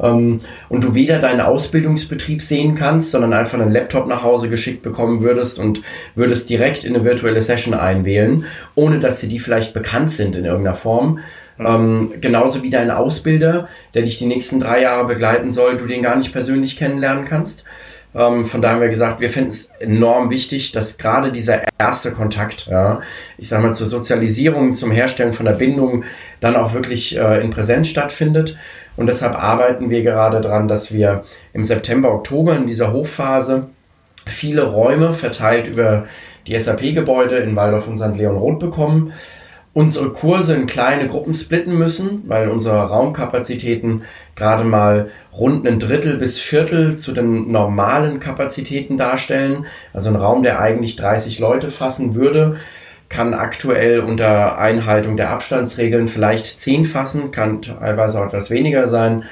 Ähm, 0.00 0.40
und 0.68 0.82
du 0.82 0.94
weder 0.94 1.18
deinen 1.18 1.40
Ausbildungsbetrieb 1.40 2.42
sehen 2.42 2.74
kannst, 2.74 3.10
sondern 3.10 3.32
einfach 3.32 3.60
einen 3.60 3.72
Laptop 3.72 4.08
nach 4.08 4.22
Hause 4.22 4.48
geschickt 4.48 4.82
bekommen 4.82 5.20
würdest 5.20 5.58
und 5.58 5.82
würdest 6.14 6.50
direkt 6.50 6.84
in 6.84 6.94
eine 6.94 7.04
virtuelle 7.04 7.42
Session 7.42 7.74
einwählen, 7.74 8.44
ohne 8.74 8.98
dass 8.98 9.20
dir 9.20 9.28
die 9.28 9.38
vielleicht 9.38 9.74
bekannt 9.74 10.10
sind 10.10 10.34
in 10.34 10.44
irgendeiner 10.44 10.74
Form. 10.74 11.20
Ähm, 11.58 12.14
genauso 12.20 12.62
wie 12.62 12.70
dein 12.70 12.90
Ausbilder, 12.90 13.68
der 13.94 14.02
dich 14.02 14.18
die 14.18 14.26
nächsten 14.26 14.58
drei 14.58 14.82
Jahre 14.82 15.06
begleiten 15.06 15.52
soll, 15.52 15.76
du 15.76 15.86
den 15.86 16.02
gar 16.02 16.16
nicht 16.16 16.32
persönlich 16.32 16.76
kennenlernen 16.76 17.24
kannst. 17.24 17.64
Ähm, 18.14 18.46
von 18.46 18.62
daher 18.62 18.76
haben 18.76 18.82
wir 18.82 18.88
gesagt, 18.88 19.20
wir 19.20 19.30
finden 19.30 19.50
es 19.50 19.70
enorm 19.80 20.30
wichtig, 20.30 20.72
dass 20.72 20.98
gerade 20.98 21.32
dieser 21.32 21.62
erste 21.78 22.12
Kontakt, 22.12 22.66
ja, 22.66 23.00
ich 23.38 23.48
sag 23.48 23.62
mal 23.62 23.74
zur 23.74 23.86
Sozialisierung, 23.86 24.72
zum 24.72 24.90
Herstellen 24.90 25.32
von 25.32 25.46
der 25.46 25.52
Bindung, 25.52 26.04
dann 26.40 26.56
auch 26.56 26.74
wirklich 26.74 27.16
äh, 27.16 27.40
in 27.40 27.50
Präsenz 27.50 27.88
stattfindet. 27.88 28.56
Und 28.96 29.08
deshalb 29.08 29.34
arbeiten 29.34 29.90
wir 29.90 30.02
gerade 30.02 30.40
daran, 30.40 30.68
dass 30.68 30.92
wir 30.92 31.24
im 31.52 31.64
September, 31.64 32.12
Oktober 32.12 32.54
in 32.56 32.68
dieser 32.68 32.92
Hochphase 32.92 33.68
viele 34.26 34.62
Räume 34.62 35.12
verteilt 35.12 35.66
über 35.66 36.06
die 36.46 36.58
SAP-Gebäude 36.58 37.36
in 37.38 37.56
Waldorf 37.56 37.88
und 37.88 37.98
St. 37.98 38.16
Leon 38.16 38.36
Roth 38.36 38.60
bekommen 38.60 39.12
unsere 39.74 40.10
Kurse 40.10 40.54
in 40.54 40.66
kleine 40.66 41.08
Gruppen 41.08 41.34
splitten 41.34 41.76
müssen, 41.76 42.22
weil 42.26 42.48
unsere 42.48 42.88
Raumkapazitäten 42.88 44.02
gerade 44.36 44.64
mal 44.64 45.10
rund 45.36 45.66
ein 45.66 45.80
Drittel 45.80 46.16
bis 46.16 46.38
Viertel 46.38 46.96
zu 46.96 47.12
den 47.12 47.50
normalen 47.50 48.20
Kapazitäten 48.20 48.96
darstellen. 48.96 49.66
Also 49.92 50.10
ein 50.10 50.16
Raum, 50.16 50.44
der 50.44 50.60
eigentlich 50.60 50.94
30 50.94 51.40
Leute 51.40 51.72
fassen 51.72 52.14
würde, 52.14 52.56
kann 53.08 53.34
aktuell 53.34 54.00
unter 54.00 54.58
Einhaltung 54.58 55.16
der 55.16 55.30
Abstandsregeln 55.30 56.06
vielleicht 56.06 56.58
10 56.58 56.84
fassen, 56.84 57.32
kann 57.32 57.60
teilweise 57.60 58.20
auch 58.20 58.26
etwas 58.26 58.50
weniger 58.50 58.86
sein. 58.86 59.24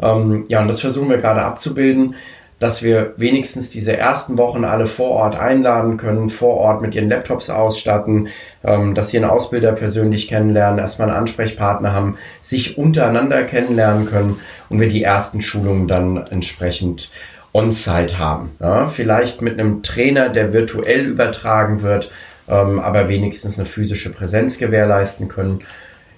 Ähm, 0.00 0.44
ja, 0.48 0.60
und 0.62 0.68
das 0.68 0.80
versuchen 0.80 1.10
wir 1.10 1.18
gerade 1.18 1.42
abzubilden 1.42 2.14
dass 2.58 2.82
wir 2.82 3.14
wenigstens 3.16 3.70
diese 3.70 3.96
ersten 3.96 4.36
Wochen 4.36 4.64
alle 4.64 4.86
vor 4.86 5.10
Ort 5.10 5.36
einladen 5.36 5.96
können, 5.96 6.28
vor 6.28 6.54
Ort 6.56 6.82
mit 6.82 6.94
ihren 6.94 7.08
Laptops 7.08 7.50
ausstatten, 7.50 8.28
ähm, 8.64 8.94
dass 8.94 9.10
sie 9.10 9.18
einen 9.18 9.30
Ausbilder 9.30 9.72
persönlich 9.72 10.28
kennenlernen, 10.28 10.78
erstmal 10.78 11.08
einen 11.08 11.18
Ansprechpartner 11.18 11.92
haben, 11.92 12.18
sich 12.40 12.76
untereinander 12.76 13.44
kennenlernen 13.44 14.06
können 14.06 14.40
und 14.68 14.80
wir 14.80 14.88
die 14.88 15.02
ersten 15.02 15.40
Schulungen 15.40 15.86
dann 15.86 16.24
entsprechend 16.30 17.10
on-site 17.52 18.18
haben. 18.18 18.50
Ja, 18.60 18.88
vielleicht 18.88 19.40
mit 19.40 19.58
einem 19.58 19.82
Trainer, 19.82 20.28
der 20.28 20.52
virtuell 20.52 21.06
übertragen 21.06 21.82
wird, 21.82 22.10
ähm, 22.48 22.78
aber 22.80 23.08
wenigstens 23.08 23.58
eine 23.58 23.66
physische 23.66 24.10
Präsenz 24.10 24.58
gewährleisten 24.58 25.28
können. 25.28 25.60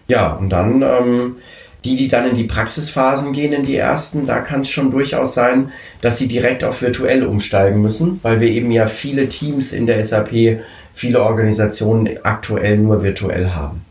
Ja, 0.08 0.32
und 0.32 0.50
dann 0.50 0.82
ähm, 0.82 1.36
die, 1.84 1.96
die 1.96 2.08
dann 2.08 2.28
in 2.28 2.36
die 2.36 2.44
Praxisphasen 2.44 3.32
gehen, 3.32 3.52
in 3.52 3.62
die 3.62 3.76
ersten, 3.76 4.26
da 4.26 4.40
kann 4.40 4.62
es 4.62 4.68
schon 4.68 4.90
durchaus 4.90 5.34
sein, 5.34 5.72
dass 6.00 6.18
sie 6.18 6.28
direkt 6.28 6.64
auf 6.64 6.82
virtuell 6.82 7.24
umsteigen 7.24 7.80
müssen, 7.80 8.20
weil 8.22 8.40
wir 8.40 8.48
eben 8.48 8.70
ja 8.70 8.86
viele 8.86 9.28
Teams 9.28 9.72
in 9.72 9.86
der 9.86 10.04
SAP, 10.04 10.60
viele 10.92 11.22
Organisationen 11.22 12.18
aktuell 12.22 12.78
nur 12.78 13.02
virtuell 13.02 13.50
haben. 13.50 13.84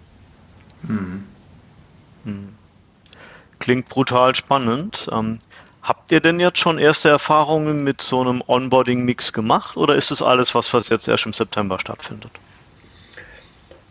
Hm. 0.86 1.24
Hm. 2.26 2.50
Klingt 3.60 3.90
brutal 3.90 4.36
spannend. 4.36 5.10
Ähm, 5.12 5.40
habt 5.82 6.12
ihr 6.12 6.20
denn 6.20 6.40
jetzt 6.40 6.60
schon 6.60 6.78
erste 6.78 7.10
Erfahrungen 7.10 7.84
mit 7.84 8.02
so 8.02 8.22
einem 8.22 8.44
Onboarding-Mix 8.46 9.34
gemacht 9.34 9.78
oder 9.78 9.96
ist 9.96 10.12
es 10.12 10.22
alles 10.22 10.54
was, 10.54 10.74
was 10.74 10.90
jetzt 10.90 11.08
erst 11.08 11.26
im 11.26 11.34
September 11.34 11.80
stattfindet? 11.80 12.32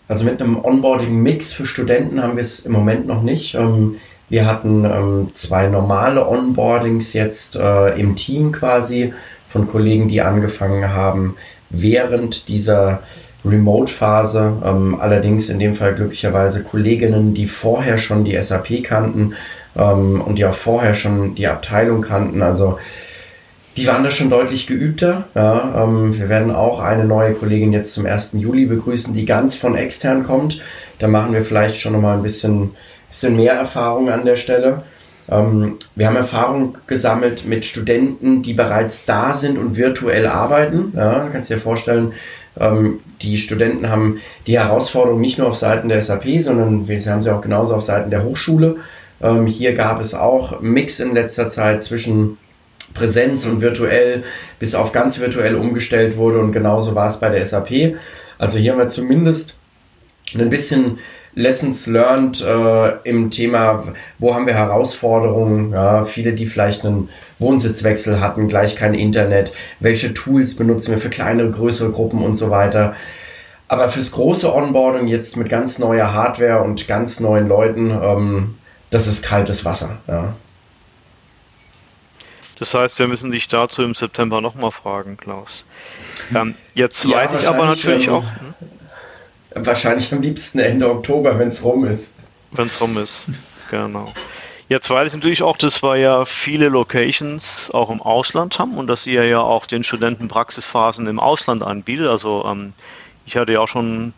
Also 0.09 0.25
mit 0.25 0.41
einem 0.41 0.57
Onboarding-Mix 0.57 1.53
für 1.53 1.67
Studenten 1.67 2.23
haben 2.23 2.37
wir 2.37 2.41
es 2.41 2.61
im 2.61 2.73
Moment 2.73 3.07
noch 3.07 3.23
nicht. 3.23 3.55
Ähm, 3.55 3.97
wir 4.31 4.47
hatten 4.47 4.85
ähm, 4.85 5.29
zwei 5.33 5.69
normale 5.69 6.27
Onboardings 6.27 7.13
jetzt 7.13 7.57
äh, 7.57 7.99
im 8.01 8.17
Team 8.17 8.51
quasi 8.53 9.13
von 9.49 9.69
Kollegen, 9.69 10.09
die 10.09 10.23
angefangen 10.23 10.93
haben 10.93 11.37
während 11.71 12.49
dieser 12.49 13.03
Remote-Phase. 13.45 14.63
Ähm, 14.65 14.99
allerdings 14.99 15.51
in 15.51 15.59
dem 15.59 15.75
Fall 15.75 15.95
glücklicherweise 15.95 16.63
Kolleginnen, 16.63 17.35
die 17.35 17.47
vorher 17.47 17.99
schon 17.99 18.25
die 18.25 18.41
SAP 18.43 18.83
kannten 18.83 19.35
und 19.75 20.35
die 20.39 20.45
auch 20.45 20.55
vorher 20.55 20.93
schon 20.93 21.37
die 21.37 21.47
Abteilung 21.47 22.01
kannten. 22.01 22.43
Also 22.43 22.79
die 23.79 23.87
waren 23.87 24.03
da 24.03 24.11
schon 24.11 24.29
deutlich 24.29 24.67
geübter. 24.67 25.29
Ja, 25.35 25.85
ähm, 25.85 26.19
wir 26.19 26.29
werden 26.29 26.51
auch 26.51 26.81
eine 26.81 27.05
neue 27.05 27.33
Kollegin 27.33 27.73
jetzt 27.73 27.93
zum 27.93 28.07
1. 28.07 28.33
Juli 28.35 28.67
begrüßen, 28.67 29.15
die 29.15 29.25
ganz 29.25 29.55
von 29.55 29.77
extern 29.77 30.25
kommt. 30.25 30.61
Da 30.99 31.07
machen 31.07 31.33
wir 31.33 31.43
vielleicht 31.43 31.77
schon 31.77 31.93
nochmal 31.93 32.17
ein 32.17 32.25
bisschen, 32.25 32.73
bisschen 33.09 33.37
mehr 33.37 33.53
Erfahrung 33.53 34.11
an 34.11 34.25
der 34.25 34.35
Stelle. 34.35 34.83
Ähm, 35.31 35.77
wir 35.95 36.09
haben 36.09 36.17
Erfahrung 36.17 36.79
gesammelt 36.89 37.47
mit 37.47 37.65
Studenten, 37.65 38.43
die 38.43 38.55
bereits 38.55 39.05
da 39.05 39.33
sind 39.33 39.57
und 39.57 39.77
virtuell 39.77 40.27
arbeiten. 40.27 40.93
Ja, 40.97 41.27
du 41.27 41.31
kannst 41.31 41.49
dir 41.49 41.59
vorstellen, 41.59 42.15
ähm, 42.59 42.99
die 43.23 43.39
Studenten 43.39 43.89
haben 43.89 44.19
die 44.49 44.59
Herausforderung 44.59 45.21
nicht 45.21 45.39
nur 45.39 45.47
auf 45.47 45.57
Seiten 45.57 45.89
der 45.89 46.03
SAP, 46.03 46.41
sondern 46.41 46.89
wir 46.89 47.01
haben 47.01 47.23
sie 47.23 47.33
auch 47.33 47.43
genauso 47.43 47.77
auf 47.77 47.83
Seiten 47.83 48.11
der 48.11 48.25
Hochschule. 48.25 48.79
Ähm, 49.23 49.47
hier 49.47 49.75
gab 49.75 50.01
es 50.01 50.15
auch 50.15 50.61
Mix 50.61 50.99
in 50.99 51.15
letzter 51.15 51.49
Zeit 51.49 51.85
zwischen 51.85 52.39
Präsenz 52.95 53.47
und 53.47 53.61
virtuell 53.61 54.25
bis 54.59 54.75
auf 54.75 54.93
ganz 54.93 55.19
virtuell 55.21 55.55
umgestellt 55.55 56.17
wurde 56.17 56.41
und 56.41 56.53
genauso 56.53 56.95
war 56.95 57.07
es 57.07 57.21
bei 57.21 57.31
der 57.31 57.45
SAP. 57.45 57.97
Also 58.39 58.59
hier 58.59 58.73
haben 58.73 58.79
wir 58.79 58.89
zumindest 58.89 59.55
ein 60.35 60.49
bisschen 60.49 60.99
Lessons 61.35 61.87
learned 61.87 62.43
äh, 62.43 62.97
im 63.09 63.31
Thema, 63.31 63.85
wo 64.19 64.35
haben 64.35 64.47
wir 64.47 64.55
Herausforderungen, 64.55 65.73
ja, 65.73 66.05
viele, 66.05 66.33
die 66.33 66.47
vielleicht 66.47 66.85
einen 66.85 67.11
Wohnsitzwechsel 67.39 68.21
hatten, 68.21 68.49
gleich 68.49 68.75
kein 68.75 68.95
Internet, 68.95 69.53
welche 69.79 70.15
Tools 70.15 70.57
benutzen 70.57 70.91
wir 70.91 70.99
für 70.99 71.11
kleinere, 71.11 71.51
größere 71.51 71.91
Gruppen 71.91 72.23
und 72.23 72.35
so 72.35 72.51
weiter. 72.51 72.95
Aber 73.69 73.89
fürs 73.91 74.11
große 74.11 74.53
Onboarding 74.53 75.07
jetzt 75.07 75.37
mit 75.37 75.49
ganz 75.49 75.79
neuer 75.79 76.13
Hardware 76.13 76.63
und 76.63 76.89
ganz 76.89 77.21
neuen 77.21 77.47
Leuten, 77.47 77.91
ähm, 77.91 78.55
das 78.91 79.07
ist 79.07 79.23
kaltes 79.23 79.65
Wasser. 79.65 79.99
Ja. 80.09 80.35
Das 82.59 82.75
heißt, 82.75 82.99
wir 82.99 83.07
müssen 83.07 83.31
dich 83.31 83.49
dazu 83.49 83.83
im 83.83 83.95
September 83.95 84.41
nochmal 84.41 84.73
fragen, 84.73 85.17
Klaus. 85.17 85.65
Ähm, 86.35 86.55
jetzt 86.75 87.05
ja, 87.05 87.17
weiß 87.17 87.43
ich 87.43 87.49
aber 87.49 87.67
natürlich 87.67 88.09
ähm, 88.09 88.15
auch. 88.15 88.25
Hm? 88.25 89.65
Wahrscheinlich 89.65 90.13
am 90.13 90.21
liebsten 90.23 90.59
Ende 90.59 90.91
Oktober, 90.91 91.39
wenn 91.39 91.49
es 91.49 91.63
rum 91.63 91.85
ist. 91.85 92.15
Wenn 92.51 92.67
es 92.67 92.81
rum 92.81 92.97
ist, 92.99 93.27
genau. 93.71 94.13
Jetzt 94.69 94.91
weiß 94.91 95.09
ich 95.09 95.15
natürlich 95.15 95.43
auch, 95.43 95.57
dass 95.57 95.83
wir 95.83 95.97
ja 95.97 96.25
viele 96.27 96.69
Locations 96.69 97.71
auch 97.73 97.91
im 97.91 98.03
Ausland 98.03 98.59
haben 98.59 98.77
und 98.77 98.87
dass 98.87 99.07
ihr 99.07 99.25
ja 99.25 99.41
auch 99.41 99.65
den 99.65 99.83
Studenten 99.83 100.29
Praxisphasen 100.29 101.07
im 101.07 101.19
Ausland 101.19 101.63
anbietet. 101.63 102.09
Also 102.09 102.45
ähm, 102.45 102.75
ich 103.25 103.37
hatte 103.37 103.55
ja 103.55 103.61
auch 103.61 103.69
schon 103.69 104.13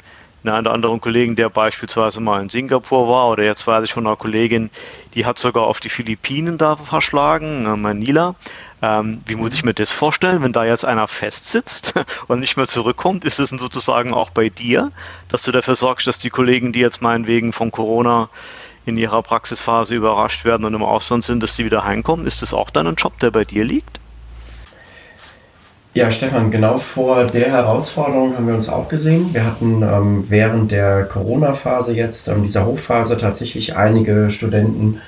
einen 0.45 0.67
oder 0.67 0.73
anderen 0.73 1.01
Kollegen, 1.01 1.37
der 1.37 1.51
beispielsweise 1.51 2.21
mal 2.21 2.41
in 2.41 2.49
Singapur 2.49 3.09
war, 3.09 3.29
oder 3.29 3.45
jetzt 3.45 3.67
weiß 3.67 3.85
ich 3.85 3.93
von 3.93 4.07
einer 4.07 4.17
Kollegin, 4.17 4.71
die 5.15 5.27
hat 5.27 5.39
sogar 5.39 5.65
auf 5.65 5.81
die 5.81 5.89
Philippinen 5.89 6.59
da 6.59 6.77
verschlagen, 6.77 7.67
äh, 7.67 7.77
Manila. 7.77 8.35
Ähm, 8.83 9.21
wie 9.27 9.37
muss 9.37 9.53
ich 9.53 9.65
mir 9.65 9.75
das 9.75 9.93
vorstellen, 9.93 10.43
wenn 10.43 10.53
da 10.53 10.65
jetzt 10.65 10.85
einer 10.85 11.07
festsitzt 11.07 11.95
und 12.29 12.41
nicht 12.41 12.57
mehr 12.57 12.67
zurückkommt? 12.67 13.25
Ist 13.25 13.39
es 13.39 13.51
sozusagen 13.51 14.15
auch 14.15 14.31
bei 14.31 14.49
dir, 14.49 14.93
dass 15.29 15.43
du 15.43 15.53
dafür 15.53 15.75
sorgst, 15.75 16.07
dass 16.07 16.19
die 16.19 16.31
Kollegen, 16.31 16.73
die 16.73 16.81
jetzt 16.81 17.03
meinetwegen 17.03 17.53
von 17.53 17.71
Corona 17.71 18.31
in 18.87 18.97
ihrer 18.97 19.23
Praxisphase 19.23 19.95
überrascht 19.95 20.45
werden 20.45 20.65
und 20.65 20.75
im 20.75 20.83
Ausland 20.83 21.25
sind, 21.25 21.43
dass 21.43 21.57
sie 21.57 21.65
wieder 21.67 21.85
heimkommen? 21.85 22.27
Ist 22.27 22.41
das 22.41 22.55
auch 22.55 22.71
dann 22.71 22.87
ein 22.87 22.95
Job, 22.95 23.19
der 23.21 23.31
bei 23.31 23.45
dir 23.45 23.65
liegt? 23.65 24.01
Ja, 25.93 26.09
Stefan, 26.13 26.53
genau 26.53 26.79
vor 26.79 27.25
der 27.25 27.51
Herausforderung 27.51 28.37
haben 28.37 28.47
wir 28.47 28.55
uns 28.55 28.69
auch 28.69 28.89
gesehen. 28.89 29.35
Wir 29.35 29.45
hatten 29.45 29.83
ähm, 29.83 30.25
während 30.29 30.71
der 30.71 31.03
Corona-Phase 31.03 31.93
jetzt, 31.93 32.29
ähm, 32.29 32.45
dieser 32.45 32.65
Hochphase, 32.65 33.17
tatsächlich 33.17 33.75
einige 33.75 34.31
Studenten 34.31 35.01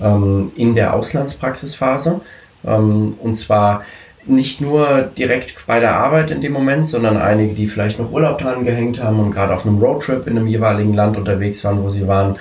ähm, 0.00 0.50
in 0.56 0.74
der 0.74 0.94
Auslandspraxisphase. 0.94 2.22
Ähm, 2.64 3.16
und 3.22 3.34
zwar 3.34 3.82
nicht 4.24 4.62
nur 4.62 5.10
direkt 5.18 5.66
bei 5.66 5.78
der 5.78 5.96
Arbeit 5.96 6.30
in 6.30 6.40
dem 6.40 6.52
Moment, 6.52 6.86
sondern 6.86 7.18
einige, 7.18 7.52
die 7.52 7.66
vielleicht 7.66 7.98
noch 7.98 8.10
Urlaub 8.10 8.38
dran 8.38 8.64
gehängt 8.64 9.02
haben 9.02 9.20
und 9.20 9.32
gerade 9.32 9.54
auf 9.54 9.66
einem 9.66 9.76
Roadtrip 9.76 10.26
in 10.26 10.38
einem 10.38 10.46
jeweiligen 10.46 10.94
Land 10.94 11.18
unterwegs 11.18 11.62
waren, 11.64 11.82
wo 11.82 11.90
sie 11.90 12.08
waren. 12.08 12.38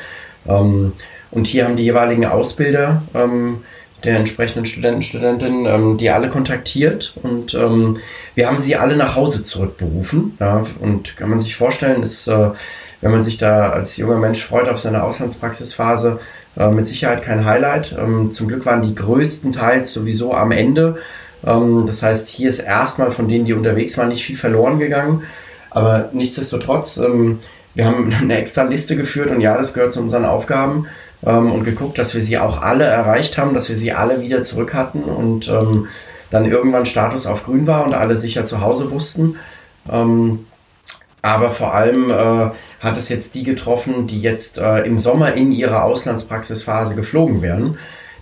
Ähm, 0.47 0.93
und 1.31 1.47
hier 1.47 1.65
haben 1.65 1.75
die 1.75 1.83
jeweiligen 1.83 2.25
Ausbilder 2.25 3.01
ähm, 3.13 3.57
der 4.03 4.17
entsprechenden 4.17 4.65
Studenten, 4.65 5.01
Studentinnen, 5.01 5.65
ähm, 5.65 5.97
die 5.97 6.09
alle 6.09 6.29
kontaktiert 6.29 7.13
und 7.21 7.53
ähm, 7.53 7.97
wir 8.35 8.47
haben 8.47 8.59
sie 8.59 8.75
alle 8.75 8.95
nach 8.95 9.15
Hause 9.15 9.43
zurückberufen. 9.43 10.37
Ja, 10.39 10.65
und 10.79 11.17
kann 11.17 11.29
man 11.29 11.39
sich 11.39 11.55
vorstellen, 11.55 12.03
ist, 12.03 12.27
äh, 12.27 12.51
wenn 13.01 13.11
man 13.11 13.23
sich 13.23 13.37
da 13.37 13.69
als 13.69 13.97
junger 13.97 14.17
Mensch 14.17 14.43
freut 14.43 14.69
auf 14.69 14.79
seine 14.79 15.03
Auslandspraxisphase, 15.03 16.19
äh, 16.57 16.69
mit 16.69 16.87
Sicherheit 16.87 17.21
kein 17.21 17.45
Highlight. 17.45 17.95
Ähm, 17.97 18.31
zum 18.31 18.47
Glück 18.47 18.65
waren 18.65 18.81
die 18.81 18.95
größten 18.95 19.51
Teils 19.51 19.91
sowieso 19.91 20.33
am 20.33 20.51
Ende. 20.51 20.97
Ähm, 21.45 21.85
das 21.85 22.03
heißt, 22.03 22.27
hier 22.27 22.49
ist 22.49 22.59
erstmal 22.59 23.11
von 23.11 23.27
denen, 23.27 23.45
die 23.45 23.53
unterwegs 23.53 23.97
waren, 23.97 24.09
nicht 24.09 24.25
viel 24.25 24.37
verloren 24.37 24.79
gegangen. 24.79 25.23
Aber 25.71 26.09
nichtsdestotrotz, 26.13 26.97
ähm, 26.97 27.39
wir 27.75 27.85
haben 27.85 28.13
eine 28.21 28.38
extra 28.38 28.63
Liste 28.63 28.95
geführt 28.95 29.31
und 29.31 29.41
ja, 29.41 29.57
das 29.57 29.73
gehört 29.73 29.91
zu 29.91 30.01
unseren 30.01 30.25
Aufgaben 30.25 30.88
ähm, 31.25 31.51
und 31.51 31.63
geguckt, 31.63 31.97
dass 31.97 32.13
wir 32.13 32.21
sie 32.21 32.38
auch 32.38 32.61
alle 32.61 32.85
erreicht 32.85 33.38
haben, 33.38 33.53
dass 33.53 33.69
wir 33.69 33.77
sie 33.77 33.93
alle 33.93 34.21
wieder 34.21 34.41
zurück 34.41 34.73
hatten 34.73 35.03
und 35.03 35.47
ähm, 35.47 35.88
dann 36.29 36.45
irgendwann 36.45 36.85
Status 36.85 37.25
auf 37.25 37.43
grün 37.43 37.67
war 37.67 37.85
und 37.85 37.93
alle 37.93 38.17
sicher 38.17 38.45
zu 38.45 38.61
Hause 38.61 38.91
wussten. 38.91 39.38
Ähm, 39.89 40.45
aber 41.21 41.51
vor 41.51 41.73
allem 41.73 42.09
äh, 42.09 42.49
hat 42.79 42.97
es 42.97 43.09
jetzt 43.09 43.35
die 43.35 43.43
getroffen, 43.43 44.07
die 44.07 44.21
jetzt 44.21 44.57
äh, 44.57 44.85
im 44.85 44.97
Sommer 44.97 45.33
in 45.33 45.51
ihrer 45.51 45.83
Auslandspraxisphase 45.83 46.95
geflogen 46.95 47.41
werden, 47.41 47.77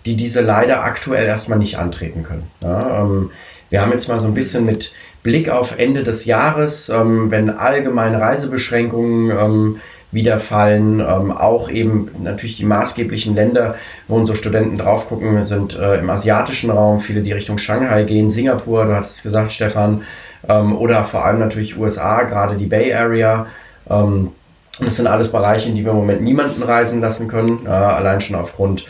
die 0.05 0.15
diese 0.15 0.41
leider 0.41 0.83
aktuell 0.83 1.25
erstmal 1.25 1.59
nicht 1.59 1.77
antreten 1.77 2.23
können. 2.23 2.47
Ja, 2.63 3.01
ähm, 3.01 3.31
wir 3.69 3.81
haben 3.81 3.91
jetzt 3.91 4.07
mal 4.07 4.19
so 4.19 4.27
ein 4.27 4.33
bisschen 4.33 4.65
mit 4.65 4.93
Blick 5.23 5.49
auf 5.49 5.77
Ende 5.77 6.03
des 6.03 6.25
Jahres, 6.25 6.89
ähm, 6.89 7.31
wenn 7.31 7.49
allgemeine 7.49 8.21
Reisebeschränkungen 8.21 9.31
ähm, 9.31 9.77
wieder 10.11 10.39
fallen. 10.39 10.99
Ähm, 10.99 11.31
auch 11.31 11.69
eben 11.69 12.09
natürlich 12.21 12.55
die 12.55 12.65
maßgeblichen 12.65 13.35
Länder, 13.35 13.75
wo 14.07 14.15
unsere 14.15 14.37
Studenten 14.37 14.77
drauf 14.77 15.09
gucken, 15.09 15.43
sind 15.43 15.77
äh, 15.77 15.99
im 15.99 16.09
asiatischen 16.09 16.69
Raum, 16.69 16.99
viele, 16.99 17.21
die 17.21 17.33
Richtung 17.33 17.57
Shanghai 17.57 18.03
gehen, 18.03 18.29
Singapur, 18.29 18.85
du 18.85 18.95
hattest 18.95 19.17
es 19.17 19.23
gesagt, 19.23 19.51
Stefan, 19.51 20.03
ähm, 20.47 20.77
oder 20.77 21.03
vor 21.03 21.25
allem 21.25 21.39
natürlich 21.39 21.77
USA, 21.77 22.23
gerade 22.23 22.55
die 22.55 22.67
Bay 22.67 22.93
Area. 22.93 23.47
Ähm, 23.89 24.31
das 24.79 24.95
sind 24.95 25.07
alles 25.07 25.29
Bereiche, 25.29 25.69
in 25.69 25.75
die 25.75 25.83
wir 25.83 25.91
im 25.91 25.97
Moment 25.97 26.21
niemanden 26.21 26.61
reisen 26.63 27.01
lassen 27.01 27.27
können, 27.27 27.65
äh, 27.65 27.69
allein 27.69 28.21
schon 28.21 28.35
aufgrund 28.35 28.85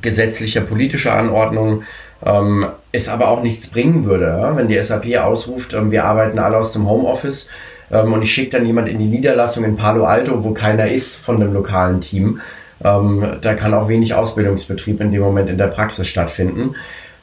gesetzlicher, 0.00 0.60
politischer 0.60 1.14
Anordnungen. 1.14 1.82
Ähm, 2.24 2.66
es 2.90 3.08
aber 3.08 3.28
auch 3.28 3.42
nichts 3.42 3.68
bringen 3.68 4.04
würde, 4.04 4.52
wenn 4.54 4.68
die 4.68 4.82
SAP 4.82 5.16
ausruft, 5.18 5.74
ähm, 5.74 5.90
wir 5.90 6.04
arbeiten 6.04 6.38
alle 6.38 6.56
aus 6.56 6.72
dem 6.72 6.88
Homeoffice 6.88 7.48
ähm, 7.90 8.12
und 8.12 8.22
ich 8.22 8.32
schicke 8.32 8.56
dann 8.56 8.66
jemand 8.66 8.88
in 8.88 8.98
die 8.98 9.06
Niederlassung 9.06 9.64
in 9.64 9.76
Palo 9.76 10.04
Alto, 10.04 10.42
wo 10.42 10.52
keiner 10.52 10.90
ist 10.90 11.16
von 11.16 11.38
dem 11.38 11.52
lokalen 11.52 12.00
Team. 12.00 12.40
Ähm, 12.82 13.36
da 13.40 13.54
kann 13.54 13.74
auch 13.74 13.88
wenig 13.88 14.14
Ausbildungsbetrieb 14.14 15.00
in 15.00 15.12
dem 15.12 15.20
Moment 15.20 15.50
in 15.50 15.58
der 15.58 15.66
Praxis 15.66 16.08
stattfinden. 16.08 16.76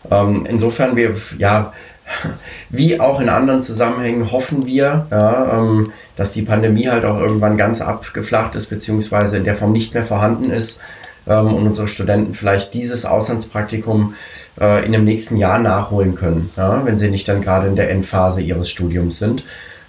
Ähm, 0.09 0.45
insofern 0.47 0.95
wir, 0.95 1.15
ja, 1.39 1.73
wie 2.69 2.99
auch 2.99 3.19
in 3.19 3.29
anderen 3.29 3.61
Zusammenhängen 3.61 4.31
hoffen 4.31 4.67
wir, 4.67 5.07
ja, 5.09 5.59
ähm, 5.59 5.93
dass 6.15 6.33
die 6.33 6.43
Pandemie 6.43 6.89
halt 6.89 7.05
auch 7.05 7.19
irgendwann 7.19 7.57
ganz 7.57 7.81
abgeflacht 7.81 8.53
ist, 8.55 8.67
beziehungsweise 8.67 9.37
in 9.37 9.45
der 9.45 9.55
Form 9.55 9.71
nicht 9.71 9.93
mehr 9.95 10.03
vorhanden 10.03 10.51
ist 10.51 10.79
und 11.23 11.67
unsere 11.67 11.87
Studenten 11.87 12.33
vielleicht 12.33 12.73
dieses 12.73 13.05
Auslandspraktikum 13.05 14.15
äh, 14.59 14.85
in 14.85 14.91
dem 14.91 15.05
nächsten 15.05 15.37
Jahr 15.37 15.59
nachholen 15.59 16.15
können, 16.15 16.51
ja, 16.57 16.85
wenn 16.85 16.97
sie 16.97 17.09
nicht 17.09 17.27
dann 17.27 17.41
gerade 17.41 17.67
in 17.67 17.75
der 17.75 17.89
Endphase 17.89 18.41
ihres 18.41 18.69
Studiums 18.69 19.17
sind. 19.17 19.43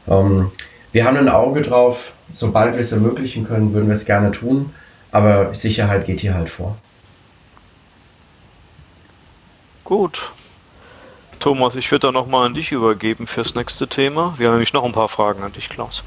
Ähm, 0.08 0.50
wir 0.92 1.04
haben 1.04 1.16
ein 1.16 1.28
Auge 1.28 1.62
drauf, 1.62 2.12
sobald 2.34 2.74
wir 2.74 2.80
es 2.80 2.92
ermöglichen 2.92 3.46
können, 3.46 3.72
würden 3.72 3.88
wir 3.88 3.94
es 3.94 4.04
gerne 4.04 4.30
tun, 4.30 4.74
aber 5.10 5.54
Sicherheit 5.54 6.06
geht 6.06 6.20
hier 6.20 6.34
halt 6.34 6.48
vor. 6.48 6.76
Gut. 9.84 10.32
Thomas, 11.40 11.74
ich 11.74 11.90
würde 11.90 12.06
da 12.06 12.12
nochmal 12.12 12.46
an 12.46 12.54
dich 12.54 12.70
übergeben 12.70 13.26
fürs 13.26 13.56
nächste 13.56 13.88
Thema. 13.88 14.34
Wir 14.38 14.46
haben 14.46 14.54
nämlich 14.54 14.72
noch 14.72 14.84
ein 14.84 14.92
paar 14.92 15.08
Fragen 15.08 15.42
an 15.42 15.52
dich, 15.52 15.68
Klaus. 15.68 16.04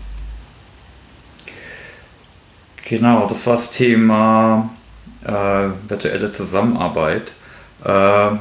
Genau, 2.87 3.27
das 3.27 3.45
war 3.45 3.55
das 3.55 3.71
Thema 3.71 4.69
äh, 5.25 5.69
virtuelle 5.89 6.31
Zusammenarbeit. 6.31 7.33
Äh, 7.83 8.37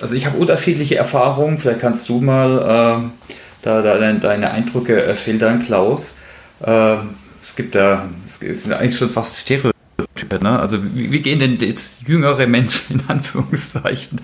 also 0.00 0.14
ich 0.14 0.26
habe 0.26 0.38
unterschiedliche 0.38 0.96
Erfahrungen, 0.96 1.58
vielleicht 1.58 1.80
kannst 1.80 2.08
du 2.08 2.20
mal 2.20 3.02
äh, 3.02 3.28
da, 3.62 3.82
deine 3.82 4.50
Eindrücke 4.50 5.02
äh, 5.02 5.14
filtern, 5.14 5.60
Klaus. 5.60 6.18
Äh, 6.60 6.96
es 7.42 7.56
gibt 7.56 7.74
da, 7.74 8.08
es 8.24 8.40
sind 8.40 8.72
eigentlich 8.72 8.98
schon 8.98 9.10
fast 9.10 9.38
Stereotype, 9.38 9.74
ne? 10.42 10.58
Also 10.58 10.78
wie, 10.94 11.12
wie, 11.12 11.20
gehen 11.20 11.38
denn 11.38 11.58
jetzt 11.58 12.08
jüngere 12.08 12.46
Menschen 12.46 13.00
in 13.00 13.08
Anführungszeichen, 13.08 14.20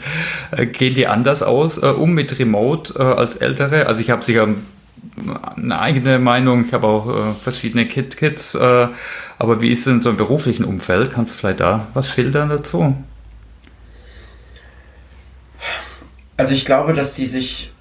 äh, 0.51 0.67
gehen 0.67 0.95
die 0.95 1.07
anders 1.07 1.43
aus, 1.43 1.79
äh, 1.79 1.87
um 1.87 2.13
mit 2.13 2.39
Remote 2.39 2.95
äh, 2.99 3.03
als 3.03 3.37
ältere? 3.37 3.87
Also 3.87 4.01
ich 4.01 4.11
habe 4.11 4.25
sicher 4.25 4.49
eine 5.57 5.79
eigene 5.79 6.19
Meinung, 6.19 6.65
ich 6.67 6.73
habe 6.73 6.87
auch 6.87 7.09
äh, 7.09 7.33
verschiedene 7.35 7.87
Kid 7.87 8.17
Kids, 8.17 8.57
aber 8.57 9.63
wie 9.63 9.71
ist 9.71 9.87
denn 9.87 10.03
so 10.03 10.11
im 10.11 10.17
beruflichen 10.17 10.65
Umfeld? 10.65 11.13
Kannst 11.13 11.33
du 11.35 11.39
vielleicht 11.39 11.61
da 11.61 11.89
was 11.95 12.09
schildern 12.09 12.49
dazu? 12.49 12.97
Also 16.37 16.55
ich 16.55 16.65
glaube, 16.65 16.95
dass 16.95 17.15
die 17.15 17.27
sich 17.27 17.73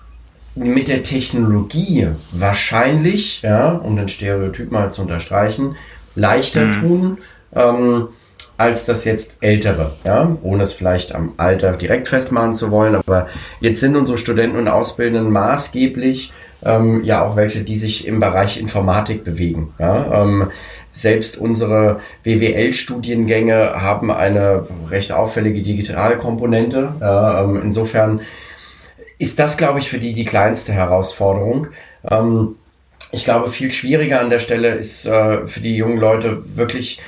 mit 0.55 0.87
der 0.87 1.03
Technologie 1.03 2.07
wahrscheinlich, 2.31 3.41
ja, 3.41 3.71
um 3.71 3.95
den 3.95 4.09
Stereotyp 4.09 4.71
mal 4.71 4.91
zu 4.91 5.01
unterstreichen, 5.01 5.75
leichter 6.15 6.65
mhm. 6.65 6.71
tun, 6.71 7.17
ähm, 7.55 8.09
als 8.57 8.83
das 8.83 9.05
jetzt 9.05 9.37
Ältere, 9.39 9.93
ja, 10.03 10.35
ohne 10.41 10.63
es 10.63 10.73
vielleicht 10.73 11.15
am 11.15 11.31
Alter 11.37 11.77
direkt 11.77 12.09
festmachen 12.09 12.53
zu 12.53 12.71
wollen, 12.71 12.95
aber 12.95 13.27
jetzt 13.61 13.79
sind 13.79 13.95
unsere 13.95 14.17
Studenten 14.17 14.57
und 14.57 14.67
Ausbildenden 14.67 15.31
maßgeblich 15.31 16.33
ähm, 16.63 17.03
ja 17.03 17.25
auch 17.25 17.35
welche, 17.35 17.61
die 17.61 17.77
sich 17.77 18.07
im 18.07 18.19
Bereich 18.19 18.59
Informatik 18.59 19.23
bewegen. 19.23 19.73
Ja, 19.79 20.23
ähm, 20.23 20.51
selbst 20.91 21.37
unsere 21.37 21.99
WWL-Studiengänge 22.23 23.81
haben 23.81 24.11
eine 24.11 24.67
recht 24.89 25.11
auffällige 25.11 25.61
Digitalkomponente. 25.61 26.93
Ja, 26.99 27.43
ähm, 27.43 27.61
insofern 27.61 28.21
ist 29.17 29.37
das, 29.39 29.57
glaube 29.57 29.79
ich, 29.79 29.89
für 29.89 29.99
die 29.99 30.13
die 30.13 30.25
kleinste 30.25 30.73
Herausforderung. 30.73 31.67
Ähm, 32.09 32.55
ich 33.11 33.23
glaube, 33.23 33.49
viel 33.49 33.71
schwieriger 33.71 34.19
an 34.19 34.29
der 34.29 34.39
Stelle 34.39 34.69
ist 34.69 35.05
äh, 35.05 35.45
für 35.47 35.59
die 35.59 35.75
jungen 35.75 35.97
Leute 35.97 36.43
wirklich, 36.55 37.01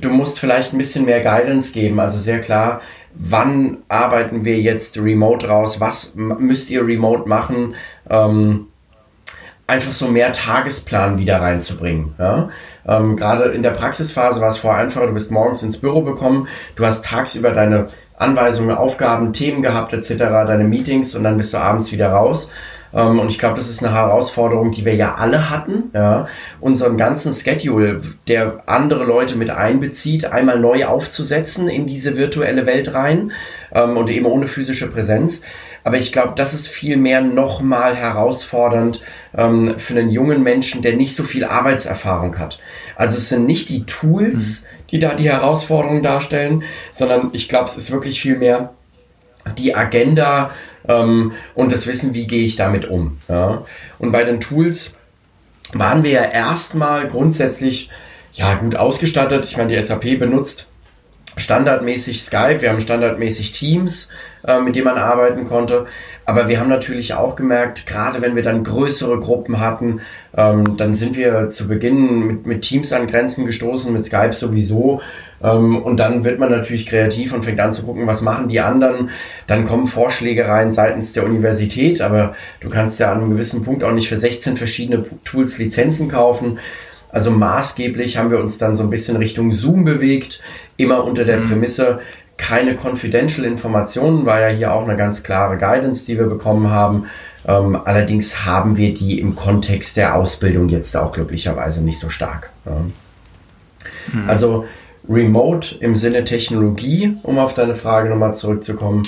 du 0.00 0.10
musst 0.10 0.38
vielleicht 0.38 0.72
ein 0.72 0.78
bisschen 0.78 1.04
mehr 1.04 1.20
Guidance 1.20 1.72
geben. 1.72 2.00
Also 2.00 2.18
sehr 2.18 2.40
klar, 2.40 2.80
wann 3.18 3.78
arbeiten 3.88 4.44
wir 4.44 4.60
jetzt 4.60 4.98
remote 4.98 5.48
raus? 5.48 5.80
Was 5.80 6.14
müsst 6.14 6.70
ihr 6.70 6.86
remote 6.86 7.28
machen? 7.28 7.74
Ähm, 8.08 8.68
einfach 9.66 9.92
so 9.92 10.06
mehr 10.06 10.32
Tagesplan 10.32 11.18
wieder 11.18 11.40
reinzubringen. 11.40 12.14
Ja? 12.18 12.50
Ähm, 12.86 13.16
Gerade 13.16 13.44
in 13.44 13.62
der 13.62 13.70
Praxisphase 13.70 14.40
war 14.40 14.48
es 14.48 14.58
vorher 14.58 14.82
einfacher, 14.82 15.06
du 15.06 15.14
bist 15.14 15.30
morgens 15.30 15.62
ins 15.62 15.78
Büro 15.78 16.02
bekommen, 16.02 16.48
du 16.76 16.84
hast 16.84 17.04
tagsüber 17.04 17.52
deine 17.52 17.88
Anweisungen, 18.16 18.76
Aufgaben, 18.76 19.32
Themen 19.32 19.62
gehabt 19.62 19.92
etc., 19.92 20.16
deine 20.16 20.64
Meetings 20.64 21.14
und 21.14 21.24
dann 21.24 21.36
bist 21.36 21.52
du 21.52 21.58
abends 21.58 21.92
wieder 21.92 22.10
raus. 22.10 22.50
Ähm, 22.96 23.20
und 23.20 23.30
ich 23.30 23.38
glaube, 23.38 23.56
das 23.56 23.68
ist 23.68 23.84
eine 23.84 23.94
Herausforderung, 23.94 24.70
die 24.72 24.84
wir 24.84 24.94
ja 24.94 25.14
alle 25.16 25.50
hatten. 25.50 25.90
Ja, 25.94 26.26
unseren 26.60 26.96
ganzen 26.96 27.32
Schedule, 27.34 28.00
der 28.26 28.62
andere 28.66 29.04
Leute 29.04 29.36
mit 29.36 29.50
einbezieht, 29.50 30.24
einmal 30.24 30.58
neu 30.58 30.86
aufzusetzen 30.86 31.68
in 31.68 31.86
diese 31.86 32.16
virtuelle 32.16 32.66
Welt 32.66 32.94
rein 32.94 33.32
ähm, 33.72 33.96
und 33.96 34.10
eben 34.10 34.26
ohne 34.26 34.46
physische 34.46 34.88
Präsenz. 34.90 35.42
Aber 35.84 35.98
ich 35.98 36.10
glaube, 36.10 36.32
das 36.34 36.54
ist 36.54 36.66
viel 36.66 36.96
mehr 36.96 37.20
nochmal 37.20 37.94
herausfordernd 37.94 39.02
ähm, 39.36 39.74
für 39.78 39.94
einen 39.94 40.10
jungen 40.10 40.42
Menschen, 40.42 40.82
der 40.82 40.96
nicht 40.96 41.14
so 41.14 41.22
viel 41.22 41.44
Arbeitserfahrung 41.44 42.38
hat. 42.38 42.58
Also 42.96 43.18
es 43.18 43.28
sind 43.28 43.46
nicht 43.46 43.68
die 43.68 43.84
Tools, 43.84 44.62
mhm. 44.62 44.86
die 44.90 44.98
da 44.98 45.14
die 45.14 45.30
Herausforderungen 45.30 46.02
darstellen, 46.02 46.64
sondern 46.90 47.30
ich 47.34 47.48
glaube, 47.48 47.66
es 47.66 47.76
ist 47.76 47.92
wirklich 47.92 48.20
viel 48.20 48.36
mehr 48.36 48.72
die 49.58 49.74
Agenda 49.74 50.50
ähm, 50.88 51.32
und 51.54 51.72
das 51.72 51.86
Wissen, 51.86 52.14
wie 52.14 52.26
gehe 52.26 52.44
ich 52.44 52.56
damit 52.56 52.86
um. 52.86 53.18
Ja? 53.28 53.64
Und 53.98 54.12
bei 54.12 54.24
den 54.24 54.40
Tools 54.40 54.92
waren 55.72 56.04
wir 56.04 56.10
ja 56.10 56.24
erstmal 56.24 57.06
grundsätzlich 57.08 57.90
ja 58.32 58.54
gut 58.54 58.76
ausgestattet. 58.76 59.44
Ich 59.46 59.56
meine, 59.56 59.74
die 59.74 59.82
SAP 59.82 60.18
benutzt 60.18 60.66
standardmäßig 61.36 62.22
Skype, 62.22 62.60
wir 62.60 62.70
haben 62.70 62.80
standardmäßig 62.80 63.52
Teams, 63.52 64.08
äh, 64.46 64.60
mit 64.60 64.76
denen 64.76 64.84
man 64.86 64.98
arbeiten 64.98 65.48
konnte. 65.48 65.86
Aber 66.24 66.48
wir 66.48 66.58
haben 66.58 66.68
natürlich 66.68 67.14
auch 67.14 67.36
gemerkt, 67.36 67.86
gerade 67.86 68.20
wenn 68.20 68.34
wir 68.34 68.42
dann 68.42 68.64
größere 68.64 69.20
Gruppen 69.20 69.60
hatten, 69.60 70.00
ähm, 70.36 70.76
dann 70.76 70.94
sind 70.94 71.16
wir 71.16 71.48
zu 71.50 71.68
Beginn 71.68 72.26
mit, 72.26 72.46
mit 72.46 72.62
Teams 72.62 72.92
an 72.92 73.06
Grenzen 73.06 73.46
gestoßen, 73.46 73.92
mit 73.92 74.04
Skype 74.04 74.32
sowieso. 74.32 75.00
Ähm, 75.42 75.80
und 75.82 75.98
dann 75.98 76.24
wird 76.24 76.40
man 76.40 76.50
natürlich 76.50 76.86
kreativ 76.86 77.32
und 77.32 77.44
fängt 77.44 77.60
an 77.60 77.72
zu 77.72 77.84
gucken, 77.84 78.06
was 78.06 78.22
machen 78.22 78.48
die 78.48 78.60
anderen. 78.60 79.10
Dann 79.46 79.64
kommen 79.64 79.86
Vorschläge 79.86 80.48
rein 80.48 80.72
seitens 80.72 81.12
der 81.12 81.24
Universität, 81.24 82.00
aber 82.00 82.34
du 82.60 82.70
kannst 82.70 82.98
ja 82.98 83.12
an 83.12 83.18
einem 83.18 83.30
gewissen 83.30 83.62
Punkt 83.62 83.84
auch 83.84 83.92
nicht 83.92 84.08
für 84.08 84.16
16 84.16 84.56
verschiedene 84.56 85.04
Tools 85.24 85.58
Lizenzen 85.58 86.08
kaufen. 86.08 86.58
Also 87.10 87.30
maßgeblich 87.30 88.16
haben 88.16 88.30
wir 88.30 88.38
uns 88.38 88.58
dann 88.58 88.74
so 88.74 88.82
ein 88.82 88.90
bisschen 88.90 89.16
Richtung 89.16 89.52
Zoom 89.52 89.84
bewegt, 89.84 90.42
immer 90.76 91.04
unter 91.04 91.24
der 91.24 91.38
mhm. 91.38 91.48
Prämisse, 91.48 92.00
keine 92.36 92.76
confidential 92.76 93.46
Informationen, 93.46 94.26
war 94.26 94.40
ja 94.40 94.48
hier 94.48 94.74
auch 94.74 94.84
eine 94.84 94.96
ganz 94.96 95.22
klare 95.22 95.56
Guidance, 95.56 96.06
die 96.06 96.18
wir 96.18 96.26
bekommen 96.26 96.70
haben. 96.70 97.06
Ähm, 97.46 97.78
allerdings 97.84 98.44
haben 98.44 98.76
wir 98.76 98.92
die 98.92 99.20
im 99.20 99.36
Kontext 99.36 99.96
der 99.96 100.16
Ausbildung 100.16 100.68
jetzt 100.68 100.96
auch 100.96 101.12
glücklicherweise 101.12 101.82
nicht 101.82 101.98
so 101.98 102.10
stark. 102.10 102.50
Ja. 102.64 102.82
Mhm. 104.12 104.28
Also 104.28 104.66
Remote 105.08 105.76
im 105.80 105.96
Sinne 105.96 106.24
Technologie, 106.24 107.16
um 107.22 107.38
auf 107.38 107.54
deine 107.54 107.74
Frage 107.74 108.08
nochmal 108.08 108.34
zurückzukommen, 108.34 109.04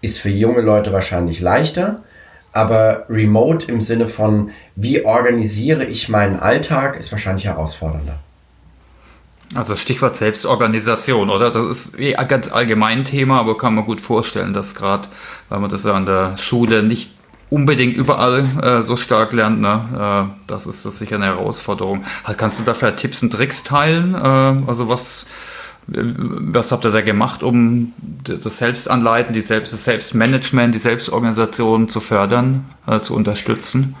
ist 0.00 0.18
für 0.18 0.30
junge 0.30 0.60
Leute 0.60 0.92
wahrscheinlich 0.92 1.40
leichter. 1.40 2.02
Aber 2.52 3.04
Remote 3.08 3.66
im 3.66 3.80
Sinne 3.80 4.08
von, 4.08 4.50
wie 4.74 5.04
organisiere 5.04 5.84
ich 5.84 6.08
meinen 6.08 6.38
Alltag, 6.38 6.98
ist 6.98 7.12
wahrscheinlich 7.12 7.46
herausfordernder. 7.46 8.18
Also 9.54 9.74
Stichwort 9.74 10.16
Selbstorganisation, 10.16 11.28
oder? 11.28 11.50
Das 11.50 11.64
ist 11.64 11.98
eh 11.98 12.14
ein 12.14 12.28
ganz 12.28 12.52
allgemein 12.52 13.04
Thema, 13.04 13.40
aber 13.40 13.56
kann 13.56 13.74
man 13.74 13.84
gut 13.84 14.00
vorstellen, 14.00 14.52
dass 14.52 14.76
gerade, 14.76 15.08
weil 15.48 15.58
man 15.58 15.68
das 15.68 15.84
ja 15.84 15.94
an 15.94 16.06
der 16.06 16.36
Schule 16.38 16.84
nicht 16.84 17.14
unbedingt 17.50 17.96
überall 17.96 18.44
äh, 18.62 18.82
so 18.82 18.96
stark 18.96 19.32
lernt, 19.32 19.60
ne? 19.60 20.30
Äh, 20.30 20.46
das 20.46 20.68
ist 20.68 20.86
das 20.86 21.00
sicher 21.00 21.16
eine 21.16 21.26
Herausforderung. 21.26 22.04
Halt, 22.24 22.38
kannst 22.38 22.60
du 22.60 22.64
dafür 22.64 22.94
Tipps 22.94 23.24
und 23.24 23.32
Tricks 23.32 23.64
teilen? 23.64 24.14
Äh, 24.14 24.68
also 24.68 24.88
was, 24.88 25.26
was 25.88 26.70
habt 26.70 26.84
ihr 26.84 26.92
da 26.92 27.00
gemacht, 27.00 27.42
um 27.42 27.92
das 28.22 28.58
Selbstanleiten, 28.58 29.34
die 29.34 29.40
Selbst, 29.40 29.72
das 29.72 29.82
Selbstmanagement, 29.82 30.72
die 30.74 30.78
Selbstorganisation 30.78 31.88
zu 31.88 31.98
fördern, 31.98 32.66
äh, 32.86 33.00
zu 33.00 33.16
unterstützen? 33.16 33.96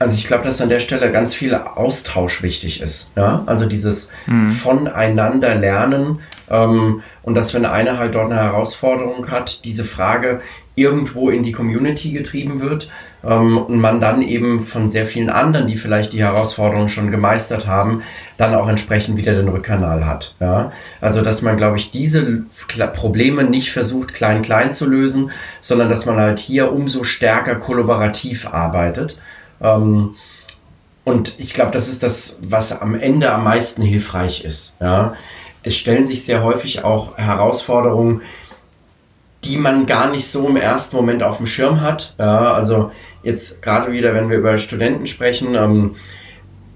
Also 0.00 0.14
ich 0.14 0.26
glaube, 0.26 0.44
dass 0.44 0.62
an 0.62 0.70
der 0.70 0.80
Stelle 0.80 1.12
ganz 1.12 1.34
viel 1.34 1.54
Austausch 1.54 2.42
wichtig 2.42 2.80
ist. 2.80 3.10
Ja? 3.16 3.42
Also 3.44 3.66
dieses 3.66 4.08
mhm. 4.26 4.48
voneinander 4.48 5.54
lernen 5.54 6.20
ähm, 6.48 7.02
und 7.22 7.34
dass 7.34 7.52
wenn 7.52 7.66
einer 7.66 7.98
halt 7.98 8.14
dort 8.14 8.32
eine 8.32 8.40
Herausforderung 8.40 9.30
hat, 9.30 9.62
diese 9.66 9.84
Frage 9.84 10.40
irgendwo 10.74 11.28
in 11.28 11.42
die 11.42 11.52
Community 11.52 12.12
getrieben 12.12 12.62
wird 12.62 12.88
ähm, 13.22 13.58
und 13.58 13.78
man 13.78 14.00
dann 14.00 14.22
eben 14.22 14.60
von 14.60 14.88
sehr 14.88 15.04
vielen 15.04 15.28
anderen, 15.28 15.66
die 15.66 15.76
vielleicht 15.76 16.14
die 16.14 16.22
Herausforderung 16.22 16.88
schon 16.88 17.10
gemeistert 17.10 17.66
haben, 17.66 18.02
dann 18.38 18.54
auch 18.54 18.70
entsprechend 18.70 19.18
wieder 19.18 19.34
den 19.34 19.48
Rückkanal 19.48 20.06
hat. 20.06 20.34
Ja? 20.40 20.72
Also 21.02 21.20
dass 21.20 21.42
man, 21.42 21.58
glaube 21.58 21.76
ich, 21.76 21.90
diese 21.90 22.44
Probleme 22.94 23.44
nicht 23.44 23.70
versucht 23.70 24.14
klein 24.14 24.40
klein 24.40 24.72
zu 24.72 24.86
lösen, 24.86 25.30
sondern 25.60 25.90
dass 25.90 26.06
man 26.06 26.16
halt 26.16 26.38
hier 26.38 26.72
umso 26.72 27.04
stärker 27.04 27.56
kollaborativ 27.56 28.46
arbeitet 28.46 29.18
ähm, 29.60 30.16
und 31.04 31.34
ich 31.38 31.54
glaube, 31.54 31.72
das 31.72 31.88
ist 31.88 32.02
das, 32.02 32.36
was 32.40 32.78
am 32.78 32.94
Ende 32.94 33.32
am 33.32 33.44
meisten 33.44 33.82
hilfreich 33.82 34.44
ist. 34.44 34.74
Ja? 34.80 35.14
Es 35.62 35.76
stellen 35.76 36.04
sich 36.04 36.24
sehr 36.24 36.42
häufig 36.42 36.84
auch 36.84 37.16
Herausforderungen, 37.18 38.22
die 39.44 39.56
man 39.56 39.86
gar 39.86 40.10
nicht 40.10 40.26
so 40.26 40.46
im 40.46 40.56
ersten 40.56 40.96
Moment 40.96 41.22
auf 41.22 41.38
dem 41.38 41.46
Schirm 41.46 41.80
hat. 41.80 42.14
Ja, 42.18 42.52
also 42.52 42.92
jetzt 43.22 43.62
gerade 43.62 43.92
wieder, 43.92 44.14
wenn 44.14 44.28
wir 44.28 44.38
über 44.38 44.58
Studenten 44.58 45.06
sprechen, 45.06 45.54
ähm, 45.54 45.96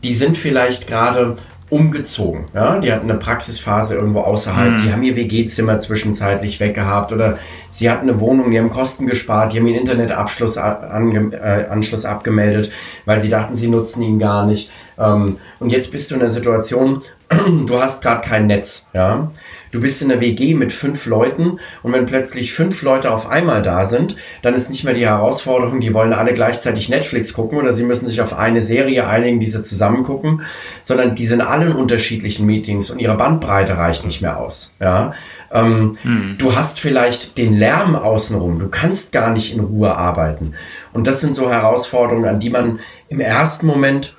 die 0.03 0.14
sind 0.14 0.37
vielleicht 0.37 0.87
gerade 0.87 1.37
umgezogen. 1.74 2.44
Ja? 2.54 2.78
Die 2.78 2.92
hatten 2.92 3.10
eine 3.10 3.18
Praxisphase 3.18 3.96
irgendwo 3.96 4.20
außerhalb, 4.20 4.74
mhm. 4.74 4.78
die 4.78 4.92
haben 4.92 5.02
ihr 5.02 5.16
WG-Zimmer 5.16 5.80
zwischenzeitlich 5.80 6.60
weggehabt 6.60 7.12
oder 7.12 7.38
sie 7.70 7.90
hatten 7.90 8.08
eine 8.08 8.20
Wohnung, 8.20 8.52
die 8.52 8.58
haben 8.58 8.70
Kosten 8.70 9.08
gespart, 9.08 9.52
die 9.52 9.58
haben 9.58 9.66
ihren 9.66 9.80
Internetanschluss 9.80 10.56
äh, 10.56 12.06
abgemeldet, 12.06 12.70
weil 13.06 13.18
sie 13.18 13.28
dachten, 13.28 13.56
sie 13.56 13.66
nutzen 13.66 14.02
ihn 14.02 14.20
gar 14.20 14.46
nicht. 14.46 14.70
Ähm, 14.98 15.38
und 15.58 15.70
jetzt 15.70 15.90
bist 15.90 16.10
du 16.10 16.14
in 16.14 16.20
der 16.20 16.30
Situation, 16.30 17.02
du 17.66 17.80
hast 17.80 18.02
gerade 18.02 18.20
kein 18.20 18.46
Netz. 18.46 18.87
Ja? 18.94 19.32
Du 19.74 19.80
bist 19.80 20.00
in 20.02 20.08
der 20.08 20.20
WG 20.20 20.54
mit 20.54 20.72
fünf 20.72 21.04
Leuten 21.04 21.58
und 21.82 21.92
wenn 21.92 22.06
plötzlich 22.06 22.52
fünf 22.52 22.80
Leute 22.82 23.10
auf 23.10 23.28
einmal 23.28 23.60
da 23.60 23.87
sind, 23.87 24.14
dann 24.40 24.54
ist 24.54 24.70
nicht 24.70 24.84
mehr 24.84 24.94
die 24.94 25.04
Herausforderung, 25.04 25.80
die 25.80 25.92
wollen 25.92 26.12
alle 26.12 26.32
gleichzeitig 26.32 26.88
Netflix 26.88 27.32
gucken 27.32 27.58
oder 27.58 27.72
sie 27.72 27.82
müssen 27.82 28.06
sich 28.06 28.20
auf 28.20 28.38
eine 28.38 28.62
Serie 28.62 29.08
einigen, 29.08 29.40
die 29.40 29.48
sie 29.48 29.64
zusammen 29.64 30.04
gucken, 30.04 30.42
sondern 30.82 31.16
die 31.16 31.26
sind 31.26 31.40
alle 31.40 31.66
in 31.66 31.72
unterschiedlichen 31.72 32.46
Meetings 32.46 32.88
und 32.88 33.00
ihre 33.00 33.16
Bandbreite 33.16 33.76
reicht 33.76 34.04
nicht 34.04 34.22
mehr 34.22 34.38
aus. 34.38 34.72
Ja? 34.78 35.14
Ähm, 35.50 35.98
hm. 36.02 36.37
Du 36.38 36.54
hast 36.54 36.78
vielleicht 36.78 37.37
den 37.37 37.52
Lärm 37.52 37.96
außenrum, 37.96 38.60
du 38.60 38.68
kannst 38.68 39.10
gar 39.10 39.32
nicht 39.32 39.52
in 39.52 39.58
Ruhe 39.58 39.96
arbeiten. 39.96 40.54
Und 40.92 41.08
das 41.08 41.20
sind 41.20 41.34
so 41.34 41.50
Herausforderungen, 41.50 42.26
an 42.26 42.38
die 42.38 42.50
man 42.50 42.78
im 43.08 43.18
ersten 43.18 43.66
Moment 43.66 44.14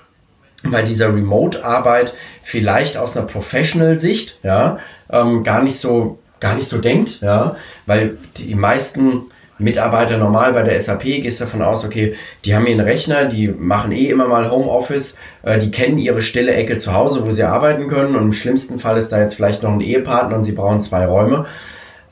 bei 0.71 0.81
dieser 0.81 1.13
Remote-Arbeit 1.13 2.13
vielleicht 2.43 2.97
aus 2.97 3.15
einer 3.15 3.25
Professional-Sicht 3.25 4.39
ja, 4.43 4.79
ähm, 5.09 5.43
gar 5.43 5.61
nicht 5.63 5.79
so 5.79 6.19
gar 6.39 6.55
nicht 6.55 6.67
so 6.67 6.79
denkt, 6.79 7.21
ja, 7.21 7.55
weil 7.85 8.17
die 8.37 8.55
meisten 8.55 9.23
Mitarbeiter 9.57 10.17
normal 10.17 10.51
bei 10.53 10.63
der 10.63 10.79
SAP 10.79 11.03
gehst 11.03 11.39
davon 11.39 11.61
aus, 11.61 11.85
okay, 11.85 12.15
die 12.43 12.55
haben 12.55 12.67
ihren 12.67 12.81
Rechner, 12.81 13.25
die 13.25 13.47
machen 13.47 13.91
eh 13.93 14.09
immer 14.09 14.27
mal 14.27 14.51
Homeoffice, 14.51 15.15
äh, 15.43 15.57
die 15.59 15.71
kennen 15.71 15.97
ihre 15.97 16.21
stille 16.21 16.53
Ecke 16.53 16.77
zu 16.77 16.93
Hause, 16.93 17.25
wo 17.25 17.31
sie 17.31 17.43
arbeiten 17.43 17.87
können 17.87 18.15
und 18.15 18.23
im 18.23 18.33
schlimmsten 18.33 18.79
Fall 18.79 18.97
ist 18.97 19.09
da 19.09 19.19
jetzt 19.19 19.35
vielleicht 19.35 19.63
noch 19.63 19.71
ein 19.71 19.81
Ehepartner 19.81 20.35
und 20.35 20.43
sie 20.43 20.51
brauchen 20.51 20.81
zwei 20.81 21.05
Räume. 21.05 21.45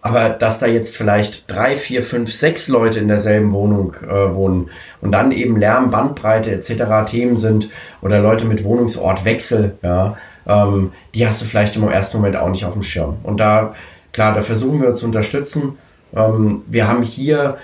Aber 0.06 0.30
dass 0.30 0.60
da 0.60 0.68
jetzt 0.68 0.98
vielleicht 0.98 1.50
drei, 1.50 1.78
vier, 1.78 2.04
fünf, 2.04 2.34
sechs 2.34 2.68
Leute 2.68 3.00
in 3.00 3.08
derselben 3.08 3.54
Wohnung 3.54 3.96
äh, 4.04 4.36
wohnen 4.36 4.70
und 5.00 5.14
dann 5.14 5.32
eben 5.32 5.58
Lärm, 5.58 5.92
Bandbreite 5.92 6.52
etc. 6.52 7.10
Themen 7.10 7.38
sind 7.38 7.70
oder 8.02 8.20
Leute 8.20 8.44
mit 8.44 8.66
Wohnungsortwechsel, 8.66 9.78
ja, 9.82 10.18
ähm, 10.46 10.92
die 11.16 11.26
hast 11.26 11.42
du 11.42 11.46
vielleicht 11.46 11.78
im 11.78 11.88
ersten 11.88 12.18
Moment 12.18 12.36
auch 12.36 12.50
nicht 12.50 12.66
auf 12.66 12.74
dem 12.74 12.84
Schirm. 12.84 13.16
Und 13.24 13.40
da, 13.40 13.76
klar, 14.12 14.36
da 14.36 14.42
versuchen 14.42 14.82
wir 14.82 14.92
zu 14.92 15.06
unterstützen. 15.06 15.78
Ähm, 16.14 16.64
wir 16.68 16.90
haben 16.90 17.02
hier 17.02 17.58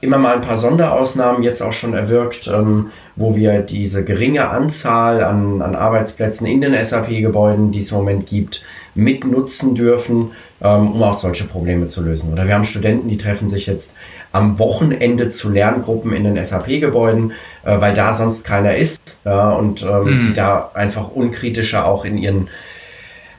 immer 0.00 0.18
mal 0.18 0.34
ein 0.34 0.42
paar 0.42 0.58
Sonderausnahmen 0.58 1.44
jetzt 1.44 1.62
auch 1.62 1.72
schon 1.72 1.94
erwirkt, 1.94 2.48
ähm, 2.48 2.90
wo 3.14 3.36
wir 3.36 3.60
diese 3.60 4.04
geringe 4.04 4.48
Anzahl 4.48 5.22
an, 5.22 5.62
an 5.62 5.76
Arbeitsplätzen 5.76 6.46
in 6.46 6.60
den 6.60 6.84
SAP-Gebäuden, 6.84 7.70
die 7.70 7.80
es 7.80 7.92
im 7.92 7.98
Moment 7.98 8.26
gibt, 8.26 8.64
mitnutzen 8.98 9.74
dürfen, 9.74 10.32
ähm, 10.60 10.92
um 10.92 11.02
auch 11.02 11.14
solche 11.14 11.44
Probleme 11.44 11.86
zu 11.86 12.02
lösen. 12.02 12.32
Oder 12.32 12.46
wir 12.46 12.54
haben 12.54 12.64
Studenten, 12.64 13.08
die 13.08 13.16
treffen 13.16 13.48
sich 13.48 13.66
jetzt 13.66 13.94
am 14.32 14.58
Wochenende 14.58 15.28
zu 15.28 15.50
Lerngruppen 15.50 16.12
in 16.12 16.24
den 16.24 16.44
SAP-Gebäuden, 16.44 17.32
äh, 17.64 17.80
weil 17.80 17.94
da 17.94 18.12
sonst 18.12 18.44
keiner 18.44 18.76
ist 18.76 19.20
ja, 19.24 19.50
und 19.50 19.82
ähm, 19.82 20.10
mhm. 20.10 20.16
sie 20.18 20.32
da 20.32 20.72
einfach 20.74 21.10
unkritischer 21.10 21.86
auch 21.86 22.04
in 22.04 22.18
ihren 22.18 22.48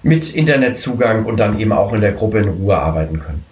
mit 0.02 0.34
Internetzugang 0.34 1.26
und 1.26 1.38
dann 1.42 1.60
eben 1.60 1.74
auch 1.74 1.92
in 1.92 2.00
der 2.00 2.14
Gruppe 2.14 2.40
in 2.40 2.48
Ruhe 2.48 2.78
arbeiten 2.78 3.20
können. 3.20 3.44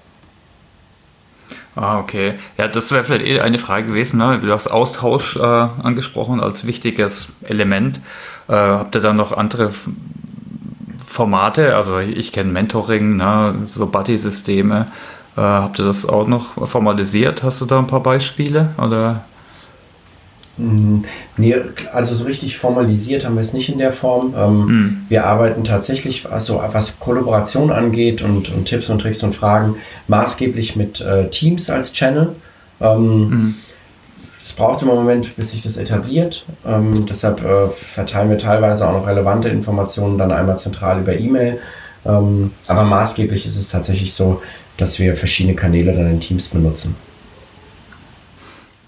Ah, 1.76 2.00
okay. 2.00 2.36
Ja, 2.58 2.70
das 2.70 2.91
wäre 2.91 3.04
vielleicht 3.04 3.26
eh 3.26 3.39
eine 3.41 3.58
Frage 3.58 3.88
gewesen. 3.88 4.17
Ne? 4.17 4.39
Du 4.41 4.52
hast 4.52 4.67
Austausch 4.67 5.36
äh, 5.36 5.41
angesprochen 5.41 6.39
als 6.39 6.65
wichtiges 6.65 7.36
Element. 7.43 8.00
Äh, 8.48 8.54
habt 8.54 8.96
ihr 8.96 9.02
da 9.02 9.13
noch 9.13 9.32
andere 9.32 9.72
Formate? 11.17 11.75
Also 11.75 11.97
ich 11.97 12.32
kenne 12.32 12.51
Mentoring, 12.51 13.15
ne? 13.15 13.56
so 13.65 13.88
Buddy-Systeme. 13.88 14.88
Äh, 15.36 15.41
habt 15.41 15.80
ihr 15.80 15.86
das 15.86 16.08
auch 16.08 16.27
noch 16.27 16.69
formalisiert? 16.69 17.41
Hast 17.41 17.60
du 17.60 17.65
da 17.65 17.80
ein 17.80 17.88
paar 17.88 18.03
Beispiele? 18.03 18.69
Oder? 18.77 19.23
Mm, 20.58 20.99
nee, 21.38 21.56
also 21.91 22.15
so 22.15 22.25
richtig 22.25 22.60
formalisiert 22.60 23.25
haben 23.25 23.34
wir 23.34 23.41
es 23.41 23.53
nicht 23.53 23.69
in 23.69 23.80
der 23.80 23.93
Form. 23.93 24.36
Ähm, 24.38 24.65
mhm. 24.65 24.97
Wir 25.10 25.25
arbeiten 25.25 25.63
tatsächlich, 25.63 26.30
also 26.30 26.62
was 26.71 26.99
Kollaboration 26.99 27.71
angeht 27.71 28.21
und, 28.21 28.53
und, 28.53 28.65
Tipps 28.65 28.88
und 28.89 28.99
Tricks 28.99 29.23
und 29.23 29.34
Fragen, 29.34 29.77
maßgeblich 30.08 30.75
mit 30.75 31.01
äh, 31.01 31.30
Teams 31.30 31.71
als 31.71 31.93
Channel. 31.93 32.36
Ähm, 32.80 33.30
mhm. 33.30 33.56
Es 34.47 34.53
braucht 34.53 34.81
im 34.81 34.88
Moment, 34.88 35.36
bis 35.36 35.51
sich 35.51 35.62
das 35.62 35.75
etabliert. 35.75 36.45
Ähm, 36.65 37.05
deshalb 37.05 37.43
äh, 37.43 37.67
verteilen 37.67 38.29
wir 38.29 38.38
teilweise 38.38 38.88
auch 38.88 38.93
noch 38.93 39.05
relevante 39.05 39.49
Informationen 39.49 40.17
dann 40.17 40.31
einmal 40.31 40.57
zentral 40.57 41.01
über 41.01 41.19
E-Mail. 41.19 41.60
Ähm, 42.05 42.51
aber 42.65 42.86
maßgeblich 42.86 43.45
ist 43.45 43.57
es 43.57 43.67
tatsächlich 43.67 44.13
so, 44.13 44.41
dass 44.77 44.99
wir 44.99 45.17
verschiedene 45.17 45.53
Kanäle 45.53 45.91
dann 45.91 46.10
in 46.10 46.21
Teams 46.21 46.47
benutzen. 46.47 46.95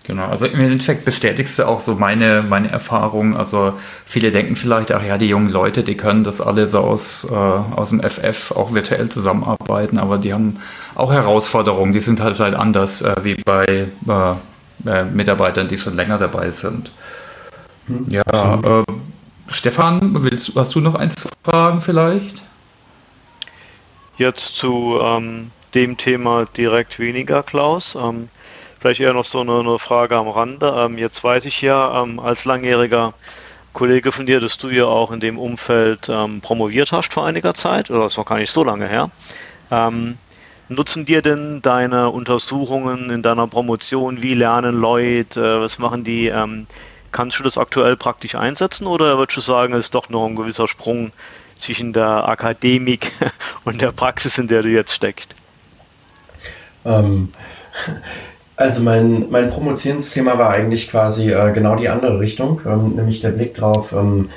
Genau, 0.06 0.28
also 0.28 0.46
im 0.46 0.62
Endeffekt 0.62 1.04
bestätigst 1.04 1.60
du 1.60 1.68
auch 1.68 1.82
so 1.82 1.96
meine, 1.96 2.42
meine 2.42 2.70
Erfahrung. 2.72 3.36
Also 3.36 3.74
viele 4.06 4.32
denken 4.32 4.56
vielleicht, 4.56 4.94
ach 4.94 5.04
ja, 5.04 5.18
die 5.18 5.28
jungen 5.28 5.50
Leute, 5.50 5.84
die 5.84 5.98
können 5.98 6.24
das 6.24 6.40
alle 6.40 6.68
so 6.68 6.80
aus, 6.80 7.28
äh, 7.30 7.36
aus 7.36 7.90
dem 7.90 8.00
FF 8.00 8.54
auch 8.54 8.74
virtuell 8.74 9.10
zusammenarbeiten, 9.10 9.98
aber 9.98 10.20
die 10.20 10.34
haben 10.34 10.62
auch 10.96 11.12
Herausforderungen, 11.12 11.92
die 11.92 12.00
sind 12.00 12.22
halt 12.22 12.38
vielleicht 12.38 12.56
anders 12.56 13.02
äh, 13.02 13.14
wie 13.24 13.36
bei 13.36 13.66
äh, 14.08 14.34
äh 14.86 15.04
Mitarbeitern, 15.04 15.68
die 15.68 15.78
schon 15.78 15.96
länger 15.96 16.18
dabei 16.18 16.52
sind. 16.52 16.92
Hm, 17.88 18.08
ja, 18.10 18.82
äh, 18.82 18.84
Stefan, 19.50 20.24
willst, 20.24 20.56
hast 20.56 20.76
du 20.76 20.80
noch 20.80 20.96
eins 20.96 21.16
zu 21.16 21.30
fragen 21.44 21.82
vielleicht? 21.82 22.42
Jetzt 24.18 24.58
zu 24.58 25.00
ähm, 25.02 25.52
dem 25.74 25.98
Thema 25.98 26.46
direkt 26.46 27.00
weniger, 27.00 27.44
Klaus. 27.44 27.96
Ähm, 27.96 28.30
Vielleicht 28.80 29.02
eher 29.02 29.14
noch 29.14 29.26
so 29.26 29.42
eine, 29.42 29.60
eine 29.60 29.78
Frage 29.78 30.16
am 30.16 30.30
Rande. 30.30 30.74
Ähm, 30.78 30.98
jetzt 30.98 31.22
weiß 31.22 31.46
ich 31.46 31.62
ja 31.62 32.02
ähm, 32.02 32.20
als 32.20 32.46
langjähriger 32.46 33.14
Kollege 33.74 34.12
von 34.14 34.26
dir, 34.26 34.40
dass 34.40 34.58
du 34.58 34.70
ja 34.70 34.86
auch 34.86 35.12
in 35.12 35.20
dem 35.20 35.38
Umfeld 35.38 36.08
ähm, 36.10 36.40
promoviert 36.40 36.94
hast 36.94 37.14
vor 37.14 37.26
einiger 37.26 37.54
Zeit, 37.54 37.92
oder 37.92 38.04
das 38.04 38.14
ist 38.14 38.18
noch 38.18 38.26
gar 38.26 38.38
nicht 38.38 38.52
so 38.52 38.64
lange 38.64 38.88
her. 38.88 39.12
Nutzen 40.70 41.04
dir 41.04 41.24
denn 41.24 41.64
deine 41.64 42.12
Untersuchungen 42.12 43.10
in 43.10 43.24
deiner 43.24 43.48
Promotion? 43.48 44.22
Wie 44.22 44.36
lernen 44.36 44.80
Leute? 44.80 45.42
Äh, 45.42 45.60
was 45.60 45.80
machen 45.80 46.04
die? 46.04 46.28
Ähm, 46.28 46.68
kannst 47.12 47.40
du 47.40 47.44
das 47.44 47.58
aktuell 47.58 47.98
praktisch 47.98 48.36
einsetzen 48.36 48.86
oder 48.86 49.18
würdest 49.18 49.38
du 49.38 49.42
sagen, 49.42 49.74
es 49.74 49.86
ist 49.86 49.96
doch 49.96 50.10
noch 50.10 50.28
ein 50.28 50.36
gewisser 50.36 50.68
Sprung 50.68 51.12
zwischen 51.56 51.92
der 51.92 52.30
Akademik 52.30 53.12
und 53.66 53.82
der 53.82 53.92
Praxis, 53.92 54.38
in 54.38 54.48
der 54.48 54.62
du 54.62 54.70
jetzt 54.70 54.94
steckst? 54.94 55.34
Ähm, 56.86 57.30
also 58.56 58.82
mein, 58.82 59.30
mein 59.32 59.50
Promotionsthema 59.50 60.38
war 60.38 60.52
eigentlich 60.52 60.90
quasi 60.90 61.32
äh, 61.32 61.52
genau 61.52 61.76
die 61.76 61.90
andere 61.90 62.20
Richtung, 62.20 62.62
ähm, 62.66 62.96
nämlich 62.96 63.22
der 63.22 63.30
Blick 63.30 63.56
drauf, 63.56 63.92
ähm, 63.92 64.30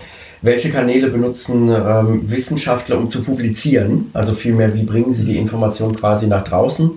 welche 0.42 0.70
Kanäle 0.70 1.08
benutzen 1.08 1.70
ähm, 1.70 2.30
Wissenschaftler, 2.30 2.98
um 2.98 3.08
zu 3.08 3.22
publizieren? 3.22 4.10
Also 4.12 4.34
vielmehr, 4.34 4.74
wie 4.74 4.82
bringen 4.82 5.12
sie 5.12 5.24
die 5.24 5.38
Information 5.38 5.96
quasi 5.96 6.26
nach 6.26 6.42
draußen? 6.42 6.90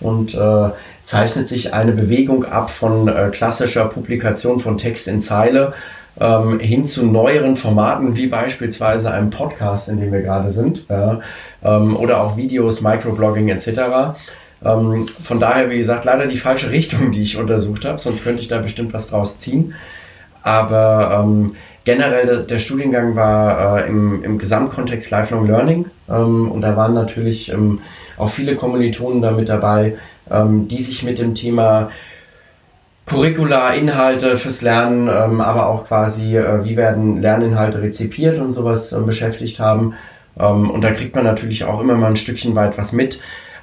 Und 0.00 0.34
äh, 0.34 0.70
zeichnet 1.02 1.46
sich 1.46 1.72
eine 1.72 1.92
Bewegung 1.92 2.44
ab 2.44 2.70
von 2.70 3.08
äh, 3.08 3.30
klassischer 3.32 3.86
Publikation 3.86 4.60
von 4.60 4.76
Text 4.76 5.08
in 5.08 5.20
Zeile 5.20 5.72
ähm, 6.20 6.58
hin 6.58 6.84
zu 6.84 7.04
neueren 7.04 7.56
Formaten, 7.56 8.16
wie 8.16 8.26
beispielsweise 8.26 9.10
einem 9.10 9.30
Podcast, 9.30 9.88
in 9.88 10.00
dem 10.00 10.12
wir 10.12 10.22
gerade 10.22 10.50
sind, 10.50 10.86
ja, 10.88 11.20
ähm, 11.62 11.96
oder 11.96 12.22
auch 12.22 12.36
Videos, 12.36 12.80
Microblogging 12.80 13.48
etc. 13.48 14.16
Ähm, 14.64 15.06
von 15.06 15.40
daher, 15.40 15.70
wie 15.70 15.78
gesagt, 15.78 16.04
leider 16.04 16.26
die 16.26 16.38
falsche 16.38 16.70
Richtung, 16.72 17.12
die 17.12 17.22
ich 17.22 17.36
untersucht 17.36 17.84
habe, 17.84 17.98
sonst 17.98 18.24
könnte 18.24 18.40
ich 18.40 18.48
da 18.48 18.58
bestimmt 18.58 18.92
was 18.92 19.08
draus 19.08 19.38
ziehen. 19.38 19.74
Aber 20.42 21.24
ähm, 21.24 21.52
generell 21.86 22.26
der, 22.26 22.36
der, 22.40 22.58
Studiengang 22.58 23.16
war 23.16 23.78
äh, 23.78 23.88
im, 23.88 24.22
im 24.22 24.38
Gesamtkontext 24.38 25.10
Lifelong 25.10 25.46
Learning 25.46 25.86
ähm, 26.10 26.50
und 26.50 26.60
da 26.60 26.76
waren 26.76 26.92
natürlich 26.92 27.50
ähm, 27.50 27.80
auch 28.18 28.28
viele 28.28 28.56
Kommilitonen 28.56 29.22
da 29.22 29.30
mit 29.30 29.48
dabei, 29.48 29.96
ähm, 30.30 30.68
die 30.68 30.82
sich 30.82 31.02
mit 31.04 31.18
dem 31.18 31.34
Thema 31.34 31.90
Curricula, 33.06 33.70
Inhalte 33.70 34.36
fürs 34.36 34.62
Lernen, 34.62 35.08
ähm, 35.08 35.40
aber 35.40 35.68
auch 35.68 35.86
quasi, 35.86 36.36
äh, 36.36 36.64
wie 36.64 36.76
werden 36.76 37.22
Lerninhalte 37.22 37.80
rezipiert 37.80 38.38
und 38.38 38.52
sowas 38.52 38.94
beschäftigt 39.06 39.60
haben. 39.60 39.94
und 40.38 40.82
da 40.82 40.90
kriegt 40.90 41.14
man 41.14 41.24
natürlich 41.24 41.64
auch 41.64 41.80
immer 41.80 41.94
mal 41.94 42.08
ein 42.08 42.16
Stückchen 42.16 42.54
weit 42.54 42.76
was 42.76 42.92
mit. 42.92 43.20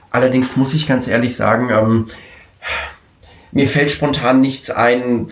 Allerdings 0.10 0.58
muss 0.58 0.74
ich 0.74 0.88
ganz 0.88 1.08
ehrlich 1.08 1.36
sagen, 1.36 1.70
ähm, 1.70 2.08
mir 3.52 3.68
fällt 3.68 3.92
spontan 3.92 4.42
nichts 4.42 4.72
ein, 4.72 5.28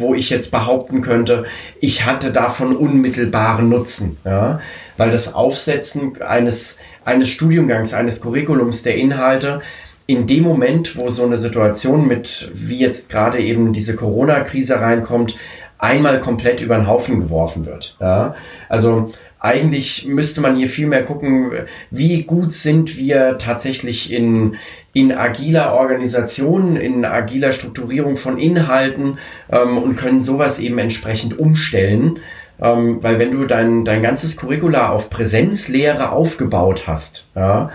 wo 0.00 0.14
ich 0.14 0.30
jetzt 0.30 0.50
behaupten 0.50 1.00
könnte, 1.00 1.44
ich 1.80 2.06
hatte 2.06 2.32
davon 2.32 2.76
unmittelbaren 2.76 3.68
Nutzen. 3.68 4.18
Ja? 4.24 4.60
Weil 4.96 5.10
das 5.10 5.34
Aufsetzen 5.34 6.20
eines, 6.22 6.78
eines 7.04 7.28
Studiengangs, 7.28 7.94
eines 7.94 8.20
Curriculums 8.20 8.82
der 8.82 8.96
Inhalte, 8.96 9.60
in 10.06 10.26
dem 10.26 10.42
Moment, 10.42 10.96
wo 10.96 11.08
so 11.08 11.24
eine 11.24 11.38
Situation 11.38 12.08
mit, 12.08 12.50
wie 12.52 12.80
jetzt 12.80 13.10
gerade 13.10 13.38
eben 13.38 13.72
diese 13.72 13.94
Corona-Krise 13.94 14.80
reinkommt, 14.80 15.36
einmal 15.78 16.20
komplett 16.20 16.60
über 16.60 16.76
den 16.76 16.88
Haufen 16.88 17.20
geworfen 17.20 17.64
wird. 17.64 17.96
Ja? 18.00 18.34
Also 18.68 19.12
eigentlich 19.40 20.06
müsste 20.06 20.42
man 20.42 20.56
hier 20.56 20.68
viel 20.68 20.86
mehr 20.86 21.02
gucken, 21.02 21.50
wie 21.90 22.22
gut 22.24 22.52
sind 22.52 22.98
wir 22.98 23.38
tatsächlich 23.38 24.12
in, 24.12 24.56
in 24.92 25.12
agiler 25.12 25.72
Organisation, 25.72 26.76
in 26.76 27.06
agiler 27.06 27.52
Strukturierung 27.52 28.16
von 28.16 28.38
Inhalten 28.38 29.18
ähm, 29.50 29.78
und 29.78 29.96
können 29.96 30.20
sowas 30.20 30.58
eben 30.58 30.78
entsprechend 30.78 31.38
umstellen. 31.38 32.18
Ähm, 32.60 33.02
weil 33.02 33.18
wenn 33.18 33.32
du 33.32 33.46
dein, 33.46 33.86
dein 33.86 34.02
ganzes 34.02 34.36
Curricula 34.36 34.90
auf 34.90 35.08
Präsenzlehre 35.08 36.12
aufgebaut 36.12 36.86
hast, 36.86 37.24
ja, 37.34 37.70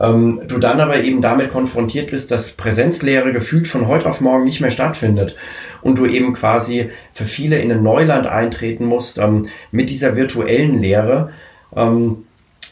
ähm, 0.00 0.40
du 0.48 0.58
dann 0.58 0.80
aber 0.80 1.02
eben 1.02 1.20
damit 1.20 1.50
konfrontiert 1.50 2.10
bist, 2.10 2.30
dass 2.30 2.52
Präsenzlehre 2.52 3.32
gefühlt 3.32 3.68
von 3.68 3.86
heute 3.86 4.06
auf 4.06 4.20
morgen 4.20 4.44
nicht 4.44 4.60
mehr 4.60 4.70
stattfindet 4.70 5.36
und 5.82 5.98
du 5.98 6.06
eben 6.06 6.32
quasi 6.32 6.90
für 7.12 7.24
viele 7.24 7.58
in 7.58 7.70
ein 7.70 7.82
Neuland 7.82 8.26
eintreten 8.26 8.86
musst 8.86 9.18
ähm, 9.18 9.48
mit 9.70 9.90
dieser 9.90 10.16
virtuellen 10.16 10.80
Lehre. 10.80 11.30
Ähm, 11.76 12.24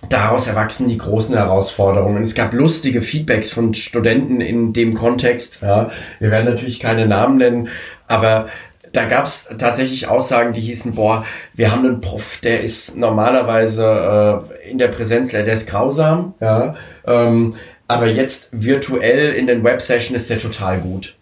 daraus 0.08 0.46
erwachsen 0.46 0.88
die 0.88 0.96
großen 0.96 1.34
Herausforderungen. 1.36 2.22
Es 2.22 2.34
gab 2.34 2.52
lustige 2.54 3.02
Feedbacks 3.02 3.50
von 3.50 3.74
Studenten 3.74 4.40
in 4.40 4.72
dem 4.72 4.94
Kontext. 4.94 5.58
Ja. 5.60 5.90
Wir 6.18 6.30
werden 6.30 6.46
natürlich 6.46 6.80
keine 6.80 7.06
Namen 7.06 7.36
nennen, 7.36 7.68
aber 8.06 8.46
da 8.92 9.04
gab 9.04 9.26
es 9.26 9.48
tatsächlich 9.58 10.08
Aussagen, 10.08 10.52
die 10.52 10.60
hießen, 10.60 10.94
boah, 10.94 11.26
wir 11.54 11.70
haben 11.70 11.84
einen 11.84 12.00
Prof, 12.00 12.38
der 12.42 12.62
ist 12.62 12.96
normalerweise 12.96 14.46
äh, 14.54 14.57
in 14.68 14.78
der 14.78 14.88
Präsenzlehre, 14.88 15.44
der 15.44 15.54
ist 15.54 15.68
grausam, 15.68 16.34
ja, 16.40 16.76
ähm, 17.06 17.56
aber 17.86 18.06
jetzt 18.06 18.48
virtuell 18.52 19.32
in 19.32 19.46
den 19.46 19.64
Websession 19.64 20.14
ist 20.14 20.28
der 20.28 20.38
total 20.38 20.78
gut. 20.78 21.16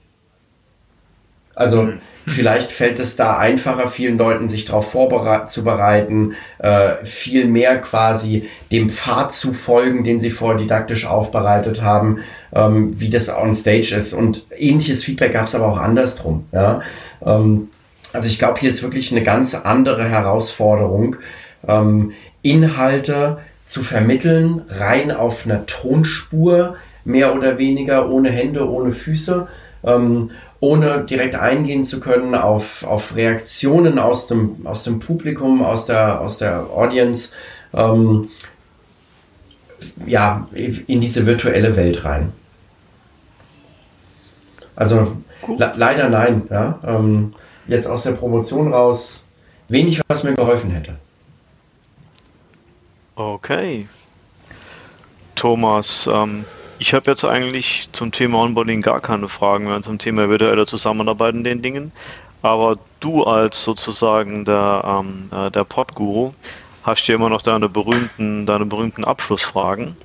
Also 1.56 1.84
mhm. 1.84 2.00
vielleicht 2.26 2.70
fällt 2.70 3.00
es 3.00 3.16
da 3.16 3.38
einfacher, 3.38 3.88
vielen 3.88 4.18
Leuten 4.18 4.48
sich 4.48 4.66
darauf 4.66 4.90
vorzubereiten, 4.90 6.34
äh, 6.58 7.04
viel 7.04 7.46
mehr 7.46 7.80
quasi 7.80 8.48
dem 8.70 8.90
Pfad 8.90 9.32
zu 9.32 9.52
folgen, 9.52 10.04
den 10.04 10.18
sie 10.18 10.30
vorher 10.30 10.58
didaktisch 10.58 11.06
aufbereitet 11.06 11.82
haben, 11.82 12.20
ähm, 12.52 13.00
wie 13.00 13.08
das 13.08 13.34
on 13.34 13.54
stage 13.54 13.94
ist. 13.96 14.12
Und 14.12 14.44
ähnliches 14.56 15.02
Feedback 15.02 15.32
gab 15.32 15.46
es 15.46 15.54
aber 15.54 15.66
auch 15.66 15.78
andersrum. 15.78 16.44
Ja? 16.52 16.82
Ähm, 17.24 17.70
also 18.12 18.28
ich 18.28 18.38
glaube, 18.38 18.60
hier 18.60 18.68
ist 18.68 18.82
wirklich 18.82 19.10
eine 19.12 19.22
ganz 19.22 19.54
andere 19.54 20.08
Herausforderung, 20.08 21.16
ähm, 21.66 22.12
Inhalte 22.42 23.38
zu 23.64 23.82
vermitteln, 23.82 24.62
rein 24.68 25.10
auf 25.10 25.44
einer 25.44 25.66
Tonspur, 25.66 26.76
mehr 27.04 27.34
oder 27.34 27.58
weniger, 27.58 28.10
ohne 28.10 28.30
Hände, 28.30 28.68
ohne 28.68 28.92
Füße. 28.92 29.48
Ähm, 29.84 30.30
ohne 30.60 31.04
direkt 31.04 31.34
eingehen 31.34 31.84
zu 31.84 32.00
können 32.00 32.34
auf, 32.34 32.82
auf 32.82 33.14
Reaktionen 33.14 33.98
aus 33.98 34.26
dem, 34.26 34.66
aus 34.66 34.82
dem 34.84 34.98
Publikum, 34.98 35.62
aus 35.62 35.86
der, 35.86 36.20
aus 36.20 36.38
der 36.38 36.70
Audience, 36.74 37.32
ähm, 37.74 38.28
ja, 40.06 40.48
in 40.54 41.00
diese 41.00 41.26
virtuelle 41.26 41.76
Welt 41.76 42.04
rein. 42.04 42.32
Also 44.74 45.16
le 45.56 45.72
leider 45.76 46.08
nein. 46.08 46.42
Ja? 46.50 46.78
Ähm, 46.84 47.34
jetzt 47.66 47.86
aus 47.86 48.02
der 48.02 48.12
Promotion 48.12 48.72
raus 48.72 49.22
wenig, 49.68 50.00
was 50.08 50.22
mir 50.22 50.34
geholfen 50.34 50.70
hätte. 50.70 50.96
Okay. 53.16 53.88
Thomas, 55.36 56.08
ähm, 56.12 56.44
ich 56.78 56.92
habe 56.92 57.10
jetzt 57.10 57.24
eigentlich 57.24 57.88
zum 57.92 58.12
Thema 58.12 58.40
Onboarding 58.40 58.82
gar 58.82 59.00
keine 59.00 59.28
Fragen 59.28 59.64
mehr 59.64 59.80
zum 59.80 59.96
Thema 59.96 60.28
virtuelle 60.28 60.66
Zusammenarbeit 60.66 61.34
in 61.34 61.42
den 61.42 61.62
Dingen. 61.62 61.92
Aber 62.42 62.78
du 63.00 63.24
als 63.24 63.64
sozusagen 63.64 64.44
der, 64.44 64.82
ähm, 64.84 65.30
äh, 65.32 65.50
der 65.50 65.64
Podguru 65.64 66.34
hast 66.82 67.06
ja 67.08 67.14
immer 67.14 67.30
noch 67.30 67.40
deine 67.40 67.70
berühmten, 67.70 68.44
deine 68.44 68.66
berühmten 68.66 69.04
Abschlussfragen. 69.04 69.96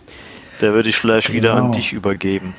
Der 0.61 0.73
würde 0.73 0.87
ich 0.87 0.95
vielleicht 0.95 1.27
genau. 1.27 1.37
wieder 1.37 1.53
an 1.53 1.63
genau. 1.63 1.73
dich 1.73 1.91
übergeben. 1.91 2.55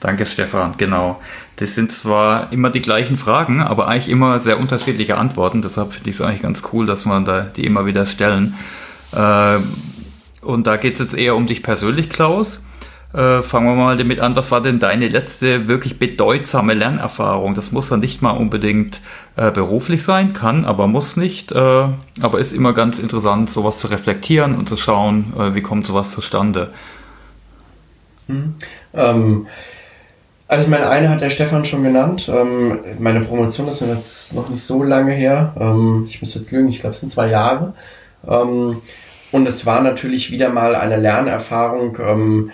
Danke, 0.00 0.24
Stefan. 0.24 0.74
Genau. 0.78 1.20
Das 1.56 1.74
sind 1.74 1.92
zwar 1.92 2.50
immer 2.50 2.70
die 2.70 2.80
gleichen 2.80 3.18
Fragen, 3.18 3.60
aber 3.60 3.88
eigentlich 3.88 4.08
immer 4.08 4.38
sehr 4.38 4.58
unterschiedliche 4.58 5.18
Antworten. 5.18 5.60
Deshalb 5.60 5.92
finde 5.92 6.08
ich 6.08 6.16
es 6.16 6.22
eigentlich 6.22 6.42
ganz 6.42 6.66
cool, 6.72 6.86
dass 6.86 7.04
man 7.04 7.26
da 7.26 7.42
die 7.42 7.66
immer 7.66 7.84
wieder 7.84 8.06
stellen. 8.06 8.54
Äh, 8.54 8.79
und 9.12 10.66
da 10.66 10.76
geht 10.76 10.94
es 10.94 10.98
jetzt 11.00 11.16
eher 11.16 11.36
um 11.36 11.46
dich 11.46 11.62
persönlich, 11.62 12.08
Klaus. 12.08 12.66
Äh, 13.12 13.42
fangen 13.42 13.66
wir 13.66 13.74
mal 13.74 13.96
damit 13.96 14.20
an. 14.20 14.36
Was 14.36 14.52
war 14.52 14.60
denn 14.60 14.78
deine 14.78 15.08
letzte 15.08 15.66
wirklich 15.68 15.98
bedeutsame 15.98 16.74
Lernerfahrung? 16.74 17.54
Das 17.56 17.72
muss 17.72 17.90
ja 17.90 17.96
nicht 17.96 18.22
mal 18.22 18.30
unbedingt 18.30 19.00
äh, 19.34 19.50
beruflich 19.50 20.04
sein, 20.04 20.32
kann, 20.32 20.64
aber 20.64 20.86
muss 20.86 21.16
nicht. 21.16 21.50
Äh, 21.50 21.88
aber 22.20 22.38
ist 22.38 22.52
immer 22.52 22.72
ganz 22.72 23.00
interessant, 23.00 23.50
sowas 23.50 23.78
zu 23.78 23.88
reflektieren 23.88 24.56
und 24.56 24.68
zu 24.68 24.76
schauen, 24.76 25.32
äh, 25.36 25.54
wie 25.56 25.60
kommt 25.60 25.86
sowas 25.88 26.12
zustande. 26.12 26.70
Mhm. 28.28 28.54
Ähm, 28.94 29.46
also 30.46 30.64
ich 30.64 30.70
meine, 30.70 30.88
eine 30.88 31.08
hat 31.08 31.20
der 31.20 31.30
Stefan 31.30 31.64
schon 31.64 31.82
genannt. 31.82 32.30
Ähm, 32.32 32.78
meine 33.00 33.22
Promotion 33.22 33.66
ist 33.68 33.80
jetzt 33.80 34.34
noch 34.34 34.48
nicht 34.48 34.62
so 34.62 34.84
lange 34.84 35.12
her. 35.12 35.52
Ähm, 35.58 36.04
ich 36.06 36.20
muss 36.20 36.34
jetzt 36.34 36.52
lügen, 36.52 36.68
ich 36.68 36.78
glaube 36.78 36.94
es 36.94 37.00
sind 37.00 37.10
zwei 37.10 37.28
Jahre. 37.28 37.74
Ähm, 38.28 38.82
und 39.32 39.48
es 39.48 39.64
war 39.66 39.80
natürlich 39.80 40.30
wieder 40.30 40.50
mal 40.50 40.74
eine 40.74 40.96
Lernerfahrung 40.96 41.98
ähm, 42.00 42.50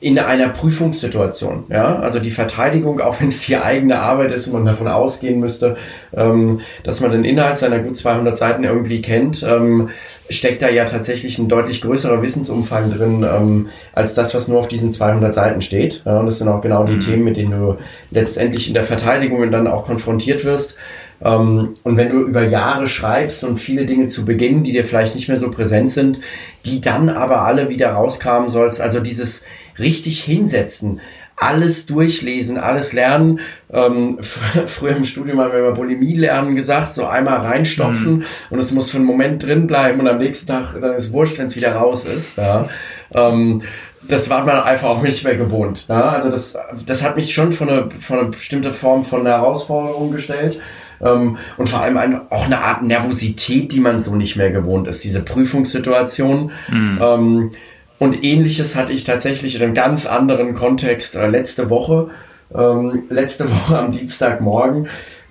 in 0.00 0.18
einer 0.18 0.48
Prüfungssituation. 0.48 1.64
Ja? 1.68 1.98
Also 1.98 2.20
die 2.20 2.30
Verteidigung, 2.30 3.00
auch 3.00 3.20
wenn 3.20 3.28
es 3.28 3.46
die 3.46 3.56
eigene 3.56 3.98
Arbeit 3.98 4.32
ist 4.32 4.46
und 4.46 4.54
man 4.54 4.64
davon 4.64 4.88
ausgehen 4.88 5.40
müsste, 5.40 5.76
ähm, 6.16 6.60
dass 6.84 7.00
man 7.00 7.12
den 7.12 7.24
Inhalt 7.24 7.58
seiner 7.58 7.80
gut 7.80 7.96
200 7.96 8.36
Seiten 8.36 8.64
irgendwie 8.64 9.02
kennt, 9.02 9.42
ähm, 9.42 9.90
steckt 10.30 10.62
da 10.62 10.68
ja 10.68 10.84
tatsächlich 10.84 11.38
ein 11.38 11.48
deutlich 11.48 11.80
größerer 11.80 12.22
Wissensumfang 12.22 12.92
drin, 12.92 13.26
ähm, 13.28 13.68
als 13.92 14.14
das, 14.14 14.34
was 14.34 14.46
nur 14.46 14.60
auf 14.60 14.68
diesen 14.68 14.90
200 14.90 15.32
Seiten 15.32 15.62
steht. 15.62 16.02
Ja, 16.04 16.20
und 16.20 16.26
das 16.26 16.38
sind 16.38 16.48
auch 16.48 16.60
genau 16.60 16.84
die 16.84 16.94
mhm. 16.94 17.00
Themen, 17.00 17.24
mit 17.24 17.36
denen 17.36 17.52
du 17.52 17.76
letztendlich 18.10 18.68
in 18.68 18.74
der 18.74 18.84
Verteidigung 18.84 19.50
dann 19.50 19.66
auch 19.66 19.86
konfrontiert 19.86 20.44
wirst. 20.44 20.76
Ähm, 21.22 21.74
und 21.82 21.96
wenn 21.96 22.10
du 22.10 22.20
über 22.22 22.44
Jahre 22.44 22.88
schreibst 22.88 23.44
und 23.44 23.58
viele 23.58 23.86
Dinge 23.86 24.06
zu 24.06 24.24
Beginn, 24.24 24.62
die 24.62 24.72
dir 24.72 24.84
vielleicht 24.84 25.14
nicht 25.14 25.28
mehr 25.28 25.38
so 25.38 25.50
präsent 25.50 25.90
sind, 25.90 26.20
die 26.64 26.80
dann 26.80 27.08
aber 27.08 27.42
alle 27.42 27.70
wieder 27.70 27.90
rauskramen 27.90 28.48
sollst, 28.48 28.80
also 28.80 29.00
dieses 29.00 29.44
richtig 29.78 30.22
hinsetzen, 30.22 31.00
alles 31.40 31.86
durchlesen, 31.86 32.58
alles 32.58 32.92
lernen. 32.92 33.40
Ähm, 33.72 34.18
früher 34.66 34.96
im 34.96 35.04
Studium 35.04 35.40
haben 35.40 35.52
wir 35.52 35.60
über 35.60 35.72
Bulimie 35.72 36.14
lernen 36.14 36.54
gesagt, 36.54 36.92
so 36.92 37.06
einmal 37.06 37.38
reinstopfen 37.38 38.16
mhm. 38.18 38.24
und 38.50 38.58
es 38.58 38.72
muss 38.72 38.90
für 38.90 38.98
einen 38.98 39.06
Moment 39.06 39.44
drin 39.44 39.66
bleiben 39.66 40.00
und 40.00 40.08
am 40.08 40.18
nächsten 40.18 40.46
Tag, 40.46 40.74
dann 40.80 40.94
ist 40.94 41.04
es 41.04 41.12
wurscht, 41.12 41.38
wenn 41.38 41.46
es 41.46 41.56
wieder 41.56 41.74
raus 41.74 42.04
ist. 42.04 42.38
Ja. 42.38 42.68
Ähm, 43.14 43.62
das 44.06 44.30
war 44.30 44.44
man 44.44 44.58
einfach 44.60 44.88
auch 44.88 45.02
nicht 45.02 45.24
mehr 45.24 45.36
gewohnt. 45.36 45.84
Ja. 45.88 46.10
Also 46.10 46.30
das, 46.30 46.56
das 46.86 47.02
hat 47.02 47.16
mich 47.16 47.34
schon 47.34 47.52
von 47.52 47.68
eine, 47.68 47.90
von 47.98 48.18
eine 48.18 48.28
bestimmte 48.28 48.72
Form 48.72 49.02
von 49.02 49.26
Herausforderung 49.26 50.12
gestellt. 50.12 50.60
Ähm, 51.00 51.38
und 51.56 51.68
vor 51.68 51.80
allem 51.80 51.96
ein, 51.96 52.20
auch 52.30 52.44
eine 52.44 52.60
Art 52.60 52.82
Nervosität, 52.82 53.72
die 53.72 53.80
man 53.80 54.00
so 54.00 54.14
nicht 54.14 54.36
mehr 54.36 54.50
gewohnt 54.50 54.88
ist, 54.88 55.04
diese 55.04 55.22
Prüfungssituation. 55.22 56.52
Mhm. 56.68 56.98
Ähm, 57.00 57.50
und 57.98 58.24
ähnliches 58.24 58.76
hatte 58.76 58.92
ich 58.92 59.04
tatsächlich 59.04 59.56
in 59.56 59.62
einem 59.62 59.74
ganz 59.74 60.06
anderen 60.06 60.54
Kontext 60.54 61.16
äh, 61.16 61.28
letzte 61.28 61.70
Woche. 61.70 62.10
Ähm, 62.54 63.04
letzte 63.08 63.50
Woche 63.50 63.78
am 63.78 63.92
Dienstagmorgen. 63.92 64.88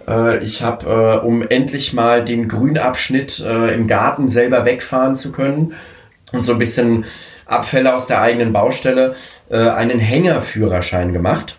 Äh, 0.07 0.43
ich 0.43 0.61
habe, 0.61 1.21
äh, 1.21 1.25
um 1.25 1.41
endlich 1.47 1.93
mal 1.93 2.23
den 2.23 2.47
Grünabschnitt 2.47 3.39
äh, 3.39 3.73
im 3.73 3.87
Garten 3.87 4.27
selber 4.27 4.65
wegfahren 4.65 5.15
zu 5.15 5.31
können 5.31 5.73
und 6.31 6.43
so 6.43 6.53
ein 6.53 6.59
bisschen 6.59 7.05
Abfälle 7.45 7.95
aus 7.95 8.07
der 8.07 8.21
eigenen 8.21 8.53
Baustelle, 8.53 9.15
äh, 9.49 9.57
einen 9.57 9.99
Hängerführerschein 9.99 11.13
gemacht, 11.13 11.57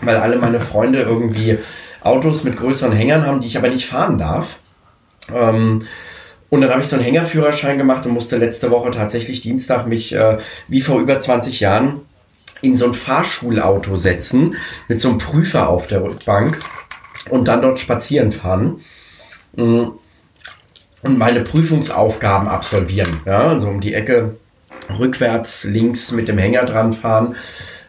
weil 0.00 0.16
alle 0.16 0.36
meine 0.36 0.60
Freunde 0.60 1.00
irgendwie 1.00 1.58
Autos 2.06 2.44
mit 2.44 2.56
größeren 2.56 2.92
Hängern 2.92 3.26
haben, 3.26 3.40
die 3.40 3.48
ich 3.48 3.58
aber 3.58 3.68
nicht 3.68 3.86
fahren 3.86 4.18
darf. 4.18 4.58
Ähm, 5.34 5.82
und 6.48 6.60
dann 6.60 6.70
habe 6.70 6.80
ich 6.80 6.88
so 6.88 6.96
einen 6.96 7.04
Hängerführerschein 7.04 7.78
gemacht 7.78 8.06
und 8.06 8.12
musste 8.12 8.36
letzte 8.36 8.70
Woche 8.70 8.90
tatsächlich 8.90 9.40
Dienstag 9.40 9.86
mich 9.86 10.14
äh, 10.14 10.38
wie 10.68 10.80
vor 10.80 11.00
über 11.00 11.18
20 11.18 11.60
Jahren 11.60 12.02
in 12.62 12.76
so 12.76 12.86
ein 12.86 12.94
Fahrschulauto 12.94 13.96
setzen 13.96 14.56
mit 14.88 15.00
so 15.00 15.08
einem 15.08 15.18
Prüfer 15.18 15.68
auf 15.68 15.86
der 15.88 16.02
Rückbank 16.02 16.60
und 17.30 17.48
dann 17.48 17.62
dort 17.62 17.78
spazieren 17.78 18.32
fahren 18.32 18.80
mm, 19.56 19.84
und 21.02 21.18
meine 21.18 21.40
Prüfungsaufgaben 21.40 22.48
absolvieren. 22.48 23.20
Ja, 23.26 23.48
also 23.48 23.68
um 23.68 23.80
die 23.80 23.94
Ecke 23.94 24.36
rückwärts, 24.98 25.64
links 25.64 26.12
mit 26.12 26.28
dem 26.28 26.38
Hänger 26.38 26.64
dran 26.64 26.92
fahren 26.92 27.36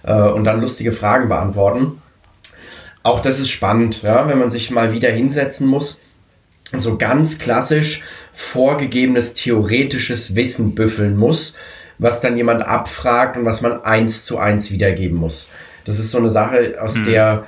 äh, 0.04 0.14
und 0.14 0.44
dann 0.44 0.62
lustige 0.62 0.92
Fragen 0.92 1.30
beantworten. 1.30 2.02
Auch 3.08 3.22
das 3.22 3.40
ist 3.40 3.50
spannend, 3.50 4.02
ja, 4.04 4.28
wenn 4.28 4.38
man 4.38 4.50
sich 4.50 4.70
mal 4.70 4.94
wieder 4.94 5.10
hinsetzen 5.10 5.68
muss 5.68 6.00
so 6.76 6.98
ganz 6.98 7.40
klassisch 7.40 8.04
vorgegebenes 8.34 9.34
theoretisches 9.34 10.36
Wissen 10.36 10.76
büffeln 10.76 11.16
muss, 11.16 11.56
was 11.98 12.22
dann 12.22 12.38
jemand 12.38 12.62
abfragt 12.62 13.38
und 13.38 13.46
was 13.46 13.62
man 13.62 13.84
eins 13.84 14.26
zu 14.26 14.38
eins 14.38 14.72
wiedergeben 14.72 15.18
muss. 15.18 15.48
Das 15.86 16.00
ist 16.00 16.12
so 16.12 16.18
eine 16.18 16.30
Sache, 16.30 16.78
aus 16.82 16.96
hm. 16.96 17.06
der 17.06 17.44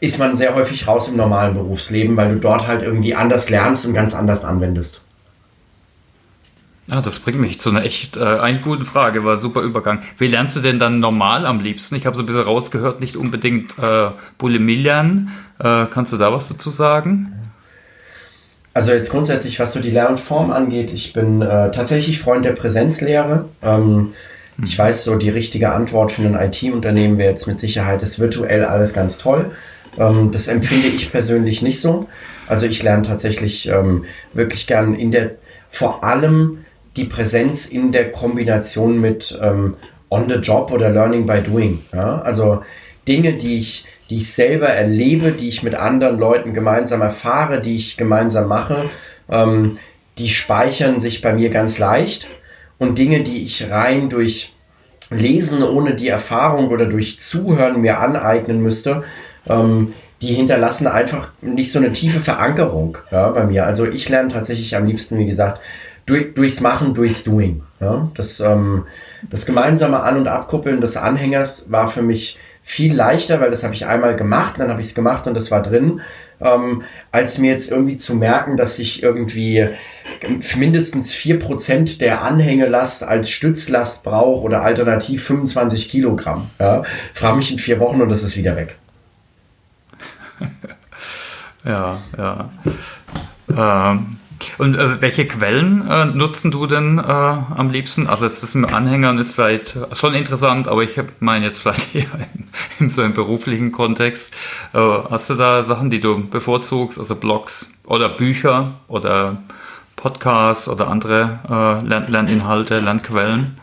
ist 0.00 0.18
man 0.18 0.36
sehr 0.36 0.54
häufig 0.54 0.86
raus 0.86 1.08
im 1.08 1.16
normalen 1.16 1.54
Berufsleben, 1.54 2.16
weil 2.16 2.34
du 2.34 2.40
dort 2.40 2.66
halt 2.66 2.82
irgendwie 2.82 3.14
anders 3.14 3.48
lernst 3.48 3.86
und 3.86 3.94
ganz 3.94 4.14
anders 4.14 4.44
anwendest. 4.44 5.00
Ah, 6.90 7.00
das 7.00 7.20
bringt 7.20 7.40
mich 7.40 7.60
zu 7.60 7.70
einer 7.70 7.84
echt 7.84 8.16
äh, 8.16 8.24
eigentlich 8.24 8.62
guten 8.62 8.84
Frage, 8.84 9.24
war 9.24 9.36
super 9.36 9.62
Übergang. 9.62 10.02
Wie 10.18 10.26
lernst 10.26 10.56
du 10.56 10.60
denn 10.60 10.80
dann 10.80 10.98
normal 10.98 11.46
am 11.46 11.60
liebsten? 11.60 11.94
Ich 11.94 12.06
habe 12.06 12.16
so 12.16 12.22
ein 12.22 12.26
bisschen 12.26 12.42
rausgehört, 12.42 13.00
nicht 13.00 13.16
unbedingt 13.16 13.78
äh, 13.78 14.10
Bulimie 14.36 14.82
lernen. 14.82 15.30
Äh, 15.60 15.86
kannst 15.86 16.12
du 16.12 16.16
da 16.16 16.32
was 16.32 16.48
dazu 16.48 16.70
sagen? 16.70 17.32
Also 18.74 18.90
jetzt 18.90 19.10
grundsätzlich, 19.10 19.60
was 19.60 19.74
so 19.74 19.80
die 19.80 19.90
Lernform 19.90 20.50
angeht, 20.50 20.92
ich 20.92 21.12
bin 21.12 21.40
äh, 21.40 21.70
tatsächlich 21.70 22.18
Freund 22.18 22.44
der 22.44 22.52
Präsenzlehre. 22.52 23.48
Ähm, 23.62 24.12
mhm. 24.56 24.64
Ich 24.64 24.76
weiß, 24.76 25.04
so 25.04 25.16
die 25.16 25.30
richtige 25.30 25.72
Antwort 25.72 26.10
für 26.10 26.22
ein 26.22 26.34
IT-Unternehmen 26.34 27.16
wäre 27.16 27.30
jetzt 27.30 27.46
mit 27.46 27.60
Sicherheit, 27.60 28.02
ist 28.02 28.18
virtuell 28.18 28.64
alles 28.64 28.92
ganz 28.92 29.18
toll. 29.18 29.52
Ähm, 29.98 30.32
das 30.32 30.48
empfinde 30.48 30.88
ich 30.88 31.12
persönlich 31.12 31.62
nicht 31.62 31.80
so. 31.80 32.08
Also 32.48 32.66
ich 32.66 32.82
lerne 32.82 33.02
tatsächlich 33.02 33.68
ähm, 33.68 34.04
wirklich 34.32 34.66
gern 34.66 34.94
in 34.94 35.10
der, 35.10 35.32
vor 35.70 36.02
allem 36.02 36.64
die 36.96 37.04
Präsenz 37.04 37.66
in 37.66 37.92
der 37.92 38.12
Kombination 38.12 39.00
mit 39.00 39.38
ähm, 39.40 39.76
on 40.10 40.28
the 40.28 40.36
job 40.36 40.70
oder 40.70 40.90
learning 40.90 41.26
by 41.26 41.40
doing. 41.40 41.80
Ja? 41.92 42.20
Also 42.20 42.62
Dinge, 43.06 43.34
die 43.34 43.58
ich 43.58 43.86
die 44.12 44.18
ich 44.18 44.30
selber 44.30 44.68
erlebe, 44.68 45.32
die 45.32 45.48
ich 45.48 45.62
mit 45.62 45.74
anderen 45.74 46.18
Leuten 46.18 46.52
gemeinsam 46.52 47.00
erfahre, 47.00 47.62
die 47.62 47.76
ich 47.76 47.96
gemeinsam 47.96 48.46
mache, 48.46 48.90
ähm, 49.30 49.78
die 50.18 50.28
speichern 50.28 51.00
sich 51.00 51.22
bei 51.22 51.32
mir 51.32 51.48
ganz 51.48 51.78
leicht. 51.78 52.28
Und 52.76 52.98
Dinge, 52.98 53.22
die 53.22 53.42
ich 53.42 53.70
rein 53.70 54.10
durch 54.10 54.52
Lesen 55.08 55.62
ohne 55.62 55.94
die 55.94 56.08
Erfahrung 56.08 56.68
oder 56.68 56.84
durch 56.84 57.18
Zuhören 57.18 57.80
mir 57.80 58.00
aneignen 58.00 58.62
müsste, 58.62 59.02
ähm, 59.48 59.94
die 60.20 60.34
hinterlassen 60.34 60.86
einfach 60.86 61.30
nicht 61.40 61.72
so 61.72 61.78
eine 61.78 61.92
tiefe 61.92 62.20
Verankerung 62.20 62.98
ja, 63.10 63.30
bei 63.30 63.46
mir. 63.46 63.64
Also 63.64 63.86
ich 63.86 64.10
lerne 64.10 64.28
tatsächlich 64.28 64.76
am 64.76 64.84
liebsten, 64.84 65.16
wie 65.16 65.26
gesagt, 65.26 65.58
durch, 66.06 66.34
durchs 66.34 66.60
Machen, 66.60 66.94
durchs 66.94 67.24
Doing. 67.24 67.62
Ja. 67.80 68.08
Das, 68.14 68.40
ähm, 68.40 68.84
das 69.30 69.46
gemeinsame 69.46 70.00
An- 70.00 70.16
und 70.16 70.28
Abkuppeln 70.28 70.80
des 70.80 70.96
Anhängers 70.96 71.70
war 71.70 71.88
für 71.88 72.02
mich 72.02 72.38
viel 72.62 72.94
leichter, 72.94 73.40
weil 73.40 73.50
das 73.50 73.64
habe 73.64 73.74
ich 73.74 73.86
einmal 73.86 74.16
gemacht, 74.16 74.54
dann 74.58 74.70
habe 74.70 74.80
ich 74.80 74.88
es 74.88 74.94
gemacht 74.94 75.26
und 75.26 75.34
das 75.34 75.50
war 75.50 75.62
drin, 75.62 76.00
ähm, 76.40 76.82
als 77.10 77.38
mir 77.38 77.50
jetzt 77.50 77.70
irgendwie 77.70 77.96
zu 77.96 78.14
merken, 78.14 78.56
dass 78.56 78.78
ich 78.78 79.02
irgendwie 79.02 79.68
mindestens 80.56 81.12
4% 81.12 81.98
der 81.98 82.22
Anhängelast 82.22 83.02
als 83.04 83.30
Stützlast 83.30 84.04
brauche 84.04 84.42
oder 84.42 84.62
alternativ 84.62 85.24
25 85.24 85.90
Kilogramm. 85.90 86.50
Ja? 86.60 86.84
Frage 87.14 87.36
mich 87.36 87.50
in 87.50 87.58
vier 87.58 87.80
Wochen 87.80 88.00
und 88.00 88.08
das 88.08 88.22
ist 88.22 88.36
wieder 88.36 88.56
weg. 88.56 88.76
ja, 91.64 92.00
ja. 92.16 92.50
Ähm, 93.56 94.18
und 94.58 94.76
äh, 94.76 95.00
welche 95.00 95.26
Quellen 95.26 95.86
äh, 95.88 96.04
nutzen 96.06 96.50
du 96.50 96.66
denn 96.66 96.98
äh, 96.98 97.02
am 97.02 97.70
liebsten? 97.70 98.06
Also 98.06 98.26
jetzt 98.26 98.42
das 98.42 98.54
mit 98.54 98.72
Anhängern 98.72 99.18
ist 99.18 99.34
vielleicht 99.34 99.76
schon 99.94 100.14
interessant, 100.14 100.68
aber 100.68 100.82
ich 100.82 101.00
meine 101.20 101.46
jetzt 101.46 101.60
vielleicht 101.60 101.94
eher 101.94 102.06
in, 102.34 102.48
in 102.78 102.90
so 102.90 103.02
einem 103.02 103.14
beruflichen 103.14 103.72
Kontext. 103.72 104.34
Äh, 104.72 104.78
hast 104.78 105.30
du 105.30 105.34
da 105.34 105.62
Sachen, 105.62 105.90
die 105.90 106.00
du 106.00 106.28
bevorzugst, 106.28 106.98
also 106.98 107.16
Blogs 107.16 107.72
oder 107.86 108.08
Bücher 108.08 108.74
oder 108.88 109.42
Podcasts 109.96 110.68
oder 110.68 110.88
andere 110.88 111.38
äh, 111.48 111.86
Lern 111.86 112.08
Lerninhalte, 112.08 112.80
Lernquellen? 112.80 113.56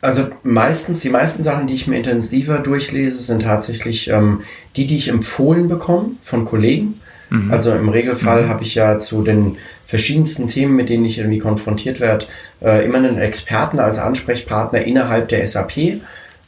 Also 0.00 0.28
meistens, 0.44 1.00
die 1.00 1.10
meisten 1.10 1.42
Sachen, 1.42 1.66
die 1.66 1.74
ich 1.74 1.88
mir 1.88 1.96
intensiver 1.96 2.58
durchlese, 2.58 3.18
sind 3.18 3.42
tatsächlich 3.42 4.08
ähm, 4.08 4.42
die, 4.76 4.86
die 4.86 4.96
ich 4.96 5.08
empfohlen 5.08 5.68
bekomme 5.68 6.12
von 6.22 6.44
Kollegen. 6.44 7.00
Mhm. 7.30 7.50
Also 7.50 7.72
im 7.72 7.88
Regelfall 7.88 8.44
mhm. 8.44 8.48
habe 8.48 8.62
ich 8.62 8.74
ja 8.74 8.98
zu 8.98 9.22
den 9.22 9.58
verschiedensten 9.86 10.46
Themen, 10.48 10.76
mit 10.76 10.88
denen 10.88 11.04
ich 11.04 11.18
irgendwie 11.18 11.38
konfrontiert 11.38 12.00
werde, 12.00 12.26
äh, 12.62 12.84
immer 12.84 12.98
einen 12.98 13.18
Experten 13.18 13.78
als 13.78 13.98
Ansprechpartner 13.98 14.82
innerhalb 14.82 15.28
der 15.28 15.46
SAP. 15.46 16.00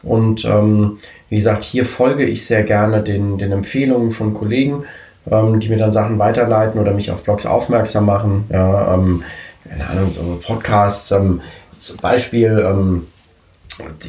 Und 0.02 0.44
ähm, 0.44 0.98
wie 1.28 1.36
gesagt, 1.36 1.64
hier 1.64 1.84
folge 1.84 2.24
ich 2.24 2.44
sehr 2.44 2.64
gerne 2.64 3.02
den, 3.02 3.38
den 3.38 3.52
Empfehlungen 3.52 4.10
von 4.10 4.34
Kollegen, 4.34 4.84
ähm, 5.30 5.60
die 5.60 5.68
mir 5.68 5.78
dann 5.78 5.92
Sachen 5.92 6.18
weiterleiten 6.18 6.80
oder 6.80 6.92
mich 6.92 7.12
auf 7.12 7.22
Blogs 7.22 7.46
aufmerksam 7.46 8.06
machen. 8.06 8.44
Ja, 8.50 8.94
ähm, 8.94 9.22
keine 9.68 9.88
Ahnung, 9.88 10.10
so 10.10 10.40
Podcasts, 10.44 11.10
ähm, 11.12 11.40
zum 11.78 11.96
Beispiel, 11.98 12.62
ähm, 12.66 13.06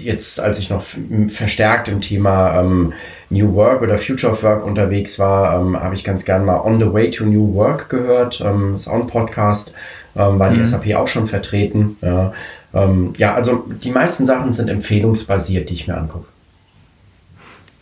jetzt, 0.01 0.39
als 0.39 0.59
ich 0.59 0.69
noch 0.69 0.83
verstärkt 1.29 1.87
im 1.87 2.01
Thema 2.01 2.59
ähm, 2.59 2.93
New 3.29 3.53
Work 3.53 3.81
oder 3.81 3.97
Future 3.97 4.33
of 4.33 4.43
Work 4.43 4.65
unterwegs 4.65 5.19
war, 5.19 5.59
ähm, 5.59 5.79
habe 5.79 5.95
ich 5.95 6.03
ganz 6.03 6.25
gern 6.25 6.45
mal 6.45 6.61
On 6.61 6.79
the 6.79 6.91
Way 6.91 7.11
to 7.11 7.25
New 7.25 7.53
Work 7.53 7.89
gehört. 7.89 8.41
Ähm, 8.41 8.75
ist 8.75 8.87
auch 8.87 8.95
ein 8.95 9.07
Podcast, 9.07 9.73
ähm, 10.15 10.39
war 10.39 10.49
die 10.49 10.59
mhm. 10.59 10.65
SAP 10.65 10.95
auch 10.95 11.07
schon 11.07 11.27
vertreten. 11.27 11.97
Ja. 12.01 12.33
Ähm, 12.73 13.13
ja, 13.17 13.33
also 13.33 13.65
die 13.83 13.91
meisten 13.91 14.25
Sachen 14.25 14.53
sind 14.53 14.69
empfehlungsbasiert, 14.69 15.69
die 15.69 15.73
ich 15.73 15.87
mir 15.87 15.97
angucke. 15.97 16.25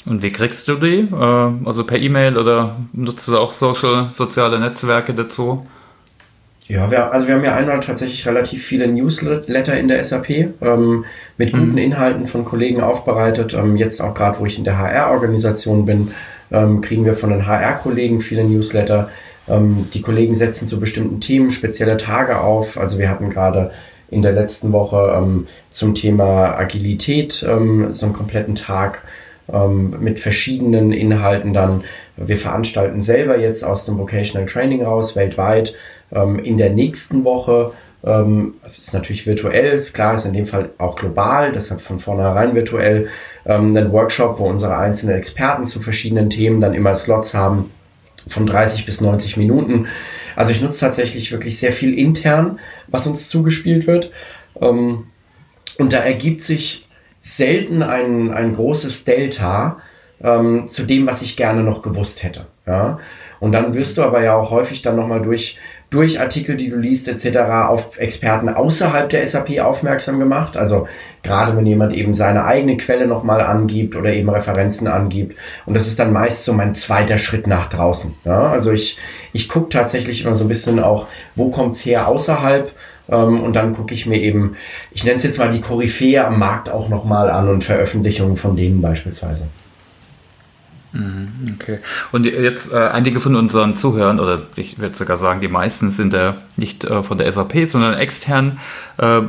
Und 0.06 0.24
wie 0.24 0.32
kriegst 0.32 0.68
du 0.68 0.76
die? 0.76 1.08
Äh, 1.12 1.66
also 1.66 1.84
per 1.84 2.00
E-Mail 2.00 2.38
oder 2.38 2.78
nutzt 2.94 3.28
du 3.28 3.38
auch 3.38 3.54
Social, 3.54 4.10
soziale 4.14 4.60
Netzwerke 4.60 5.14
dazu? 5.14 5.68
Ja, 6.70 6.92
wir, 6.92 7.12
also 7.12 7.28
wir 7.28 7.34
haben 7.34 7.44
ja 7.44 7.56
einmal 7.56 7.80
tatsächlich 7.80 8.28
relativ 8.28 8.64
viele 8.64 8.88
Newsletter 8.88 9.76
in 9.76 9.88
der 9.88 10.04
SAP 10.04 10.30
ähm, 10.62 11.04
mit 11.36 11.52
guten 11.52 11.72
mhm. 11.72 11.78
Inhalten 11.80 12.28
von 12.28 12.46
Kollegen 12.46 12.80
aufbereitet. 12.80 13.56
Ähm, 13.56 13.76
jetzt 13.76 14.00
auch 14.02 14.14
gerade, 14.14 14.38
wo 14.40 14.46
ich 14.46 14.60
in 14.60 14.66
der 14.66 14.78
HR-Organisation 14.78 15.86
bin, 15.86 16.12
ähm, 16.52 16.82
kriegen 16.82 17.06
wir 17.06 17.16
von 17.16 17.32
den 17.32 17.48
HR-Kollegen 17.48 18.20
viele 18.20 18.44
Newsletter. 18.44 19.10
Ähm, 19.48 19.88
die 19.96 20.04
Kollegen 20.04 20.36
setzen 20.36 20.68
zu 20.68 20.80
bestimmten 20.80 21.20
Themen 21.20 21.50
spezielle 21.50 21.98
Tage 21.98 22.40
auf. 22.40 22.78
Also 22.80 23.00
wir 23.00 23.10
hatten 23.10 23.32
gerade 23.32 23.72
in 24.12 24.22
der 24.22 24.34
letzten 24.34 24.72
Woche 24.72 25.16
ähm, 25.18 25.48
zum 25.72 25.96
Thema 25.96 26.56
Agilität 26.56 27.44
ähm, 27.50 27.92
so 27.94 28.06
einen 28.06 28.14
kompletten 28.14 28.54
Tag 28.54 29.02
mit 29.52 30.20
verschiedenen 30.20 30.92
Inhalten 30.92 31.54
dann. 31.54 31.84
Wir 32.18 32.38
veranstalten 32.38 33.02
selber 33.02 33.40
jetzt 33.40 33.64
aus 33.64 33.86
dem 33.86 33.98
Vocational 33.98 34.48
Training 34.48 34.84
raus 34.84 35.16
weltweit 35.16 35.74
ähm, 36.12 36.40
in 36.40 36.58
der 36.58 36.70
nächsten 36.70 37.24
Woche 37.24 37.72
ähm, 38.04 38.56
ist 38.80 38.94
natürlich 38.94 39.26
virtuell, 39.26 39.78
ist 39.78 39.94
klar, 39.94 40.16
ist 40.16 40.26
in 40.26 40.34
dem 40.34 40.46
Fall 40.46 40.70
auch 40.78 40.96
global, 40.96 41.52
deshalb 41.52 41.82
von 41.82 42.00
vornherein 42.00 42.56
virtuell, 42.56 43.10
ähm, 43.46 43.76
einen 43.76 43.92
Workshop, 43.92 44.40
wo 44.40 44.46
unsere 44.46 44.78
einzelnen 44.78 45.18
Experten 45.18 45.66
zu 45.66 45.82
verschiedenen 45.82 46.30
Themen 46.30 46.62
dann 46.62 46.74
immer 46.74 46.96
Slots 46.96 47.34
haben 47.34 47.72
von 48.28 48.46
30 48.46 48.86
bis 48.86 49.02
90 49.02 49.38
Minuten. 49.38 49.88
Also 50.36 50.52
ich 50.52 50.62
nutze 50.62 50.80
tatsächlich 50.80 51.32
wirklich 51.32 51.60
sehr 51.60 51.74
viel 51.74 51.98
intern, 51.98 52.60
was 52.88 53.06
uns 53.06 53.28
zugespielt 53.28 53.86
wird. 53.86 54.12
Ähm, 54.62 55.08
und 55.78 55.94
da 55.94 55.98
ergibt 55.98 56.42
sich 56.42 56.86
selten 57.22 57.84
ein, 57.84 58.32
ein 58.32 58.54
großes 58.54 59.04
Delta 59.04 59.78
ähm, 60.22 60.68
zu 60.68 60.84
dem, 60.84 61.08
was 61.08 61.22
ich 61.22 61.38
gerne 61.38 61.64
noch 61.64 61.82
gewusst 61.82 62.24
hätte. 62.24 62.48
Ja? 62.66 63.00
Und 63.40 63.52
dann 63.52 63.74
wirst 63.74 63.98
du 63.98 64.04
aber 64.04 64.24
ja 64.24 64.36
auch 64.36 64.52
häufig 64.52 64.82
dann 64.82 64.96
nochmal 64.96 65.22
durch 65.22 65.58
durch 65.90 66.20
Artikel, 66.20 66.56
die 66.56 66.70
du 66.70 66.78
liest 66.78 67.08
etc. 67.08 67.40
auf 67.68 67.98
Experten 67.98 68.50
außerhalb 68.50 69.10
der 69.10 69.26
SAP 69.26 69.60
aufmerksam 69.60 70.20
gemacht. 70.20 70.56
Also 70.56 70.88
gerade 71.24 71.58
wenn 71.58 71.66
jemand 71.66 71.94
eben 71.94 72.14
seine 72.14 72.46
eigene 72.46 72.78
Quelle 72.78 73.08
nochmal 73.08 73.42
angibt 73.42 73.96
oder 73.96 74.14
eben 74.14 74.30
Referenzen 74.30 74.88
angibt. 74.88 75.36
Und 75.66 75.76
das 75.76 75.88
ist 75.88 75.98
dann 75.98 76.14
meist 76.14 76.46
so 76.46 76.54
mein 76.54 76.76
zweiter 76.76 77.18
Schritt 77.18 77.48
nach 77.48 77.68
draußen. 77.68 78.14
Ja, 78.24 78.50
also 78.50 78.72
ich, 78.72 78.98
ich 79.34 79.50
gucke 79.50 79.70
tatsächlich 79.70 80.24
immer 80.24 80.36
so 80.36 80.46
ein 80.46 80.50
bisschen 80.50 80.80
auch, 80.80 81.08
wo 81.36 81.50
kommt's 81.50 81.84
her 81.86 82.08
außerhalb. 82.08 82.72
Ähm, 83.10 83.42
und 83.42 83.56
dann 83.56 83.74
gucke 83.74 83.94
ich 83.94 84.06
mir 84.06 84.22
eben, 84.22 84.56
ich 84.92 85.04
nenne 85.04 85.18
es 85.18 85.24
jetzt 85.24 85.38
mal 85.40 85.50
die 85.50 85.62
Koryphäe 85.62 86.26
am 86.26 86.40
Markt 86.40 86.70
auch 86.70 86.90
nochmal 86.90 87.30
an 87.30 87.50
und 87.50 87.64
Veröffentlichungen 87.64 88.38
von 88.38 88.56
denen 88.56 88.82
beispielsweise. 88.82 89.48
Mhm, 90.92 91.56
okay. 91.56 91.80
Und 92.12 92.26
jetzt 92.26 92.74
äh, 92.74 92.78
einige 92.78 93.20
von 93.20 93.36
unseren 93.36 93.76
Zuhörern, 93.76 94.20
oder 94.20 94.42
ich 94.56 94.80
würde 94.80 94.96
sogar 94.96 95.18
sagen, 95.18 95.40
die 95.40 95.48
meisten 95.48 95.92
sind 95.92 96.14
ja 96.14 96.38
nicht 96.58 96.84
äh, 96.84 97.04
von 97.04 97.18
der 97.18 97.32
SAP, 97.32 97.68
sondern 97.68 97.94
extern. 97.94 98.60
Äh, 98.98 99.22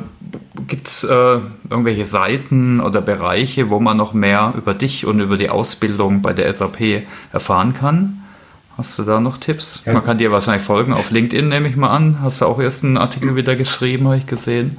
Gibt 0.67 0.87
es 0.87 1.05
äh, 1.05 1.41
irgendwelche 1.69 2.07
Seiten 2.07 2.81
oder 2.81 3.03
Bereiche, 3.03 3.69
wo 3.69 3.79
man 3.79 3.99
noch 3.99 4.15
mehr 4.15 4.55
über 4.57 4.73
dich 4.73 5.05
und 5.05 5.21
über 5.21 5.37
die 5.37 5.51
Ausbildung 5.51 6.23
bei 6.23 6.33
der 6.33 6.51
SAP 6.51 7.03
erfahren 7.33 7.75
kann? 7.75 8.20
Hast 8.81 8.99
du 8.99 9.03
da 9.03 9.21
noch 9.21 9.37
Tipps? 9.37 9.85
Man 9.85 10.03
kann 10.03 10.17
dir 10.17 10.33
wahrscheinlich 10.33 10.63
folgen 10.63 10.95
auf 10.95 11.11
LinkedIn, 11.11 11.51
nehme 11.51 11.69
ich 11.69 11.77
mal 11.77 11.95
an. 11.95 12.23
Hast 12.23 12.41
du 12.41 12.47
auch 12.47 12.59
erst 12.59 12.83
einen 12.83 12.97
Artikel 12.97 13.37
wieder 13.37 13.55
geschrieben, 13.55 14.07
habe 14.07 14.17
ich 14.17 14.27
gesehen. 14.27 14.79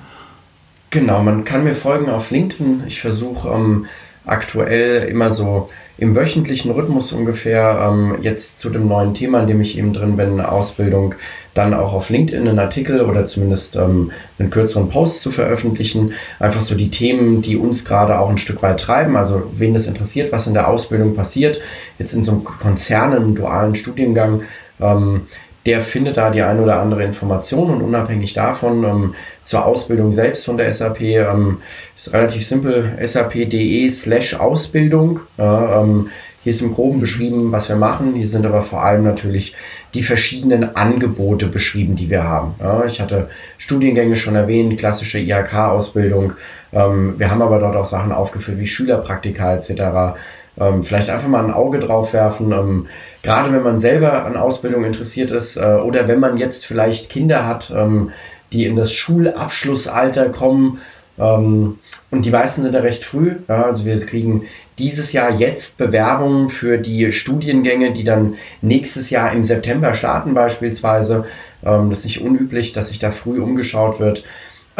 Genau, 0.89 1.21
man 1.21 1.45
kann 1.45 1.63
mir 1.63 1.75
folgen 1.75 2.09
auf 2.09 2.31
LinkedIn. 2.31 2.81
Ich 2.87 2.99
versuche 2.99 3.49
ähm, 3.49 3.85
aktuell 4.25 5.07
immer 5.07 5.31
so 5.31 5.69
im 6.01 6.15
wöchentlichen 6.15 6.71
Rhythmus 6.71 7.13
ungefähr 7.13 7.79
ähm, 7.87 8.17
jetzt 8.21 8.59
zu 8.59 8.71
dem 8.71 8.87
neuen 8.87 9.13
Thema, 9.13 9.41
in 9.41 9.47
dem 9.47 9.61
ich 9.61 9.77
eben 9.77 9.93
drin 9.93 10.17
bin, 10.17 10.41
Ausbildung, 10.41 11.13
dann 11.53 11.75
auch 11.75 11.93
auf 11.93 12.09
LinkedIn 12.09 12.47
einen 12.47 12.57
Artikel 12.57 13.01
oder 13.01 13.25
zumindest 13.25 13.75
ähm, 13.75 14.11
einen 14.39 14.49
kürzeren 14.49 14.89
Post 14.89 15.21
zu 15.21 15.29
veröffentlichen. 15.29 16.13
Einfach 16.39 16.63
so 16.63 16.73
die 16.73 16.89
Themen, 16.89 17.43
die 17.43 17.55
uns 17.55 17.85
gerade 17.85 18.17
auch 18.17 18.31
ein 18.31 18.39
Stück 18.39 18.63
weit 18.63 18.79
treiben, 18.79 19.15
also 19.15 19.43
wen 19.55 19.75
das 19.75 19.85
interessiert, 19.85 20.31
was 20.31 20.47
in 20.47 20.55
der 20.55 20.69
Ausbildung 20.69 21.13
passiert, 21.13 21.61
jetzt 21.99 22.13
in 22.13 22.23
so 22.23 22.31
einem 22.31 22.45
Konzern, 22.45 23.15
im 23.15 23.35
dualen 23.35 23.75
Studiengang. 23.75 24.41
Ähm, 24.79 25.27
der 25.65 25.81
findet 25.81 26.17
da 26.17 26.31
die 26.31 26.41
eine 26.41 26.61
oder 26.61 26.79
andere 26.79 27.03
Information 27.03 27.69
und 27.69 27.81
unabhängig 27.81 28.33
davon 28.33 28.83
ähm, 28.83 29.15
zur 29.43 29.65
Ausbildung 29.65 30.13
selbst 30.13 30.45
von 30.45 30.57
der 30.57 30.71
SAP 30.73 31.01
ähm, 31.01 31.61
ist 31.95 32.13
relativ 32.13 32.45
simpel 32.45 32.97
sap.de 33.05 33.89
slash 33.89 34.33
Ausbildung. 34.33 35.19
Ja, 35.37 35.81
ähm, 35.81 36.09
hier 36.43 36.51
ist 36.51 36.61
im 36.61 36.73
Groben 36.73 36.99
beschrieben, 36.99 37.51
was 37.51 37.69
wir 37.69 37.75
machen. 37.75 38.15
Hier 38.15 38.27
sind 38.27 38.47
aber 38.47 38.63
vor 38.63 38.83
allem 38.83 39.03
natürlich 39.03 39.53
die 39.93 40.01
verschiedenen 40.01 40.75
Angebote 40.75 41.45
beschrieben, 41.45 41.95
die 41.95 42.09
wir 42.09 42.23
haben. 42.23 42.55
Ja, 42.59 42.83
ich 42.85 42.99
hatte 42.99 43.29
Studiengänge 43.59 44.15
schon 44.15 44.35
erwähnt, 44.35 44.79
klassische 44.79 45.19
IHK-Ausbildung. 45.19 46.33
Ähm, 46.73 47.13
wir 47.19 47.29
haben 47.29 47.43
aber 47.43 47.59
dort 47.59 47.75
auch 47.75 47.85
Sachen 47.85 48.11
aufgeführt 48.11 48.57
wie 48.59 48.65
Schülerpraktika 48.65 49.53
etc. 49.53 50.17
Ähm, 50.59 50.83
vielleicht 50.83 51.11
einfach 51.11 51.27
mal 51.27 51.43
ein 51.43 51.53
Auge 51.53 51.77
drauf 51.77 52.13
werfen. 52.13 52.87
Gerade 53.23 53.51
wenn 53.51 53.63
man 53.63 53.79
selber 53.79 54.25
an 54.25 54.35
Ausbildung 54.35 54.83
interessiert 54.83 55.31
ist 55.31 55.57
äh, 55.57 55.79
oder 55.83 56.07
wenn 56.07 56.19
man 56.19 56.37
jetzt 56.37 56.65
vielleicht 56.65 57.09
Kinder 57.09 57.45
hat, 57.45 57.71
ähm, 57.75 58.11
die 58.51 58.65
in 58.65 58.75
das 58.75 58.93
Schulabschlussalter 58.93 60.29
kommen. 60.29 60.79
Ähm, 61.19 61.79
und 62.09 62.25
die 62.25 62.31
meisten 62.31 62.63
sind 62.63 62.73
da 62.73 62.79
recht 62.79 63.03
früh. 63.03 63.35
Ja, 63.47 63.63
also 63.63 63.85
wir 63.85 63.97
kriegen 64.05 64.47
dieses 64.79 65.13
Jahr 65.13 65.31
jetzt 65.31 65.77
Bewerbungen 65.77 66.49
für 66.49 66.77
die 66.77 67.11
Studiengänge, 67.11 67.93
die 67.93 68.03
dann 68.03 68.35
nächstes 68.61 69.09
Jahr 69.09 69.31
im 69.31 69.43
September 69.43 69.93
starten 69.93 70.33
beispielsweise. 70.33 71.25
Ähm, 71.63 71.89
das 71.89 71.99
ist 71.99 72.05
nicht 72.05 72.21
unüblich, 72.21 72.73
dass 72.73 72.87
sich 72.87 72.99
da 72.99 73.11
früh 73.11 73.39
umgeschaut 73.39 73.99
wird. 73.99 74.23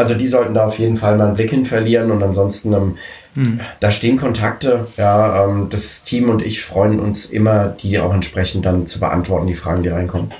Also 0.02 0.16
die 0.16 0.26
sollten 0.26 0.56
da 0.56 0.66
auf 0.66 0.80
jeden 0.80 0.98
Fall 0.98 1.16
mal 1.16 1.28
einen 1.28 1.36
Blick 1.36 1.52
hin 1.52 1.64
verlieren 1.64 2.10
und 2.10 2.24
ansonsten 2.24 2.74
ähm, 2.74 2.98
hm. 3.36 3.60
da 3.80 3.92
stehen 3.92 4.18
Kontakte. 4.18 4.88
Ja, 4.98 5.46
ähm, 5.46 5.68
das 5.70 6.02
Team 6.02 6.28
und 6.28 6.42
ich 6.42 6.64
freuen 6.64 7.00
uns 7.00 7.28
immer, 7.28 7.68
die 7.68 8.00
auch 8.00 8.12
entsprechend 8.12 8.66
dann 8.66 8.88
zu 8.88 9.00
beantworten, 9.00 9.46
die 9.46 9.54
Fragen, 9.54 9.84
die 9.84 9.90
reinkommen. 9.90 10.32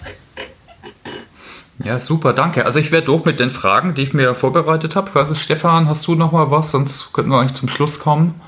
Ja, 1.84 2.00
super, 2.00 2.34
danke. 2.34 2.66
Also 2.66 2.80
ich 2.80 2.92
werde 2.92 3.06
durch 3.06 3.24
mit 3.24 3.40
den 3.40 3.52
Fragen, 3.52 3.94
die 3.94 4.02
ich 4.02 4.14
mir 4.16 4.34
vorbereitet 4.34 4.96
habe. 4.96 5.12
Also 5.20 5.36
Stefan, 5.36 5.88
hast 5.88 6.08
du 6.08 6.16
noch 6.16 6.32
mal 6.32 6.50
was? 6.50 6.72
Sonst 6.72 7.14
könnten 7.14 7.30
wir 7.30 7.40
eigentlich 7.40 7.54
zum 7.54 7.70
Schluss 7.70 8.00
kommen. 8.00 8.42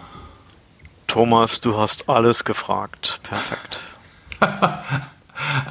Thomas, 1.06 1.62
du 1.62 1.78
hast 1.78 2.10
alles 2.10 2.44
gefragt. 2.44 3.20
Perfekt. 3.22 3.80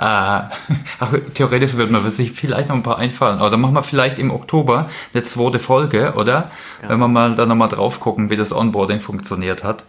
Äh, 0.00 0.40
theoretisch 1.34 1.76
wird 1.76 1.90
mir 1.90 2.10
sich 2.10 2.32
vielleicht 2.32 2.68
noch 2.68 2.76
ein 2.76 2.82
paar 2.82 2.98
einfallen, 2.98 3.38
aber 3.38 3.50
dann 3.50 3.60
machen 3.60 3.74
wir 3.74 3.82
vielleicht 3.82 4.18
im 4.18 4.30
Oktober 4.30 4.88
eine 5.14 5.22
zweite 5.22 5.58
Folge, 5.58 6.14
oder? 6.16 6.50
Ja. 6.82 6.88
Wenn 6.88 6.98
wir 6.98 7.08
mal 7.08 7.34
dann 7.34 7.48
nochmal 7.48 7.68
drauf 7.68 8.00
gucken, 8.00 8.30
wie 8.30 8.36
das 8.36 8.52
Onboarding 8.52 9.00
funktioniert 9.00 9.64
hat. 9.64 9.84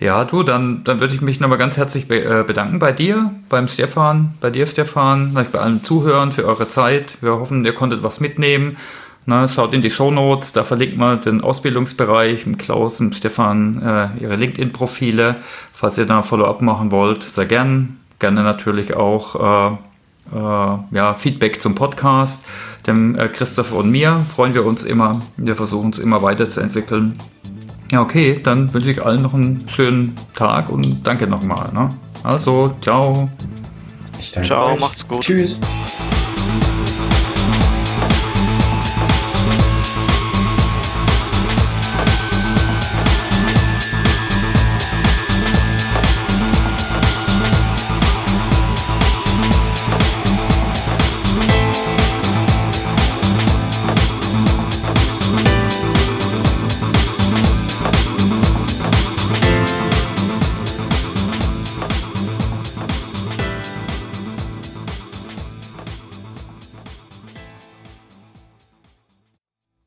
Ja, 0.00 0.24
du, 0.24 0.42
dann, 0.42 0.82
dann 0.82 0.98
würde 0.98 1.14
ich 1.14 1.20
mich 1.20 1.38
nochmal 1.38 1.58
ganz 1.58 1.76
herzlich 1.76 2.08
be 2.08 2.24
äh, 2.24 2.42
bedanken 2.42 2.80
bei 2.80 2.90
dir, 2.90 3.30
beim 3.48 3.68
Stefan, 3.68 4.34
bei 4.40 4.50
dir, 4.50 4.66
Stefan, 4.66 5.34
bei 5.52 5.58
allen 5.58 5.84
Zuhörern 5.84 6.32
für 6.32 6.44
eure 6.44 6.66
Zeit. 6.66 7.16
Wir 7.20 7.32
hoffen, 7.32 7.64
ihr 7.64 7.74
konntet 7.74 8.02
was 8.02 8.18
mitnehmen. 8.18 8.76
Na, 9.26 9.48
schaut 9.48 9.72
in 9.72 9.80
die 9.80 9.90
Show 9.90 10.10
Notes, 10.10 10.52
da 10.52 10.64
verlinkt 10.64 10.98
man 10.98 11.20
den 11.20 11.40
Ausbildungsbereich 11.40 12.44
mit 12.44 12.58
Klaus 12.58 13.00
und 13.00 13.14
Stefan 13.14 13.80
äh, 13.80 14.22
ihre 14.22 14.36
LinkedIn-Profile. 14.36 15.36
Falls 15.72 15.96
ihr 15.96 16.06
da 16.06 16.22
Follow-up 16.22 16.60
machen 16.60 16.90
wollt, 16.90 17.22
sehr 17.22 17.46
gern 17.46 17.96
gerne 18.24 18.42
natürlich 18.42 18.96
auch 18.96 19.34
äh, 19.34 19.76
äh, 20.34 20.78
ja, 20.92 21.14
Feedback 21.14 21.60
zum 21.60 21.74
Podcast. 21.74 22.46
Dem 22.86 23.18
äh, 23.18 23.28
Christoph 23.28 23.72
und 23.72 23.90
mir 23.90 24.24
freuen 24.34 24.54
wir 24.54 24.64
uns 24.64 24.82
immer. 24.82 25.20
Wir 25.36 25.56
versuchen 25.56 25.90
es 25.90 25.98
immer 25.98 26.22
weiterzuentwickeln. 26.22 27.18
Ja, 27.92 28.00
okay, 28.00 28.40
dann 28.42 28.72
wünsche 28.72 28.90
ich 28.90 29.04
allen 29.04 29.20
noch 29.20 29.34
einen 29.34 29.66
schönen 29.68 30.14
Tag 30.34 30.70
und 30.70 31.06
danke 31.06 31.26
nochmal. 31.26 31.70
Ne? 31.74 31.90
Also, 32.22 32.74
ciao. 32.80 33.28
Ich 34.18 34.32
danke 34.32 34.48
ciao, 34.48 34.72
euch. 34.72 34.80
macht's 34.80 35.06
gut. 35.06 35.20
Tschüss. 35.20 35.60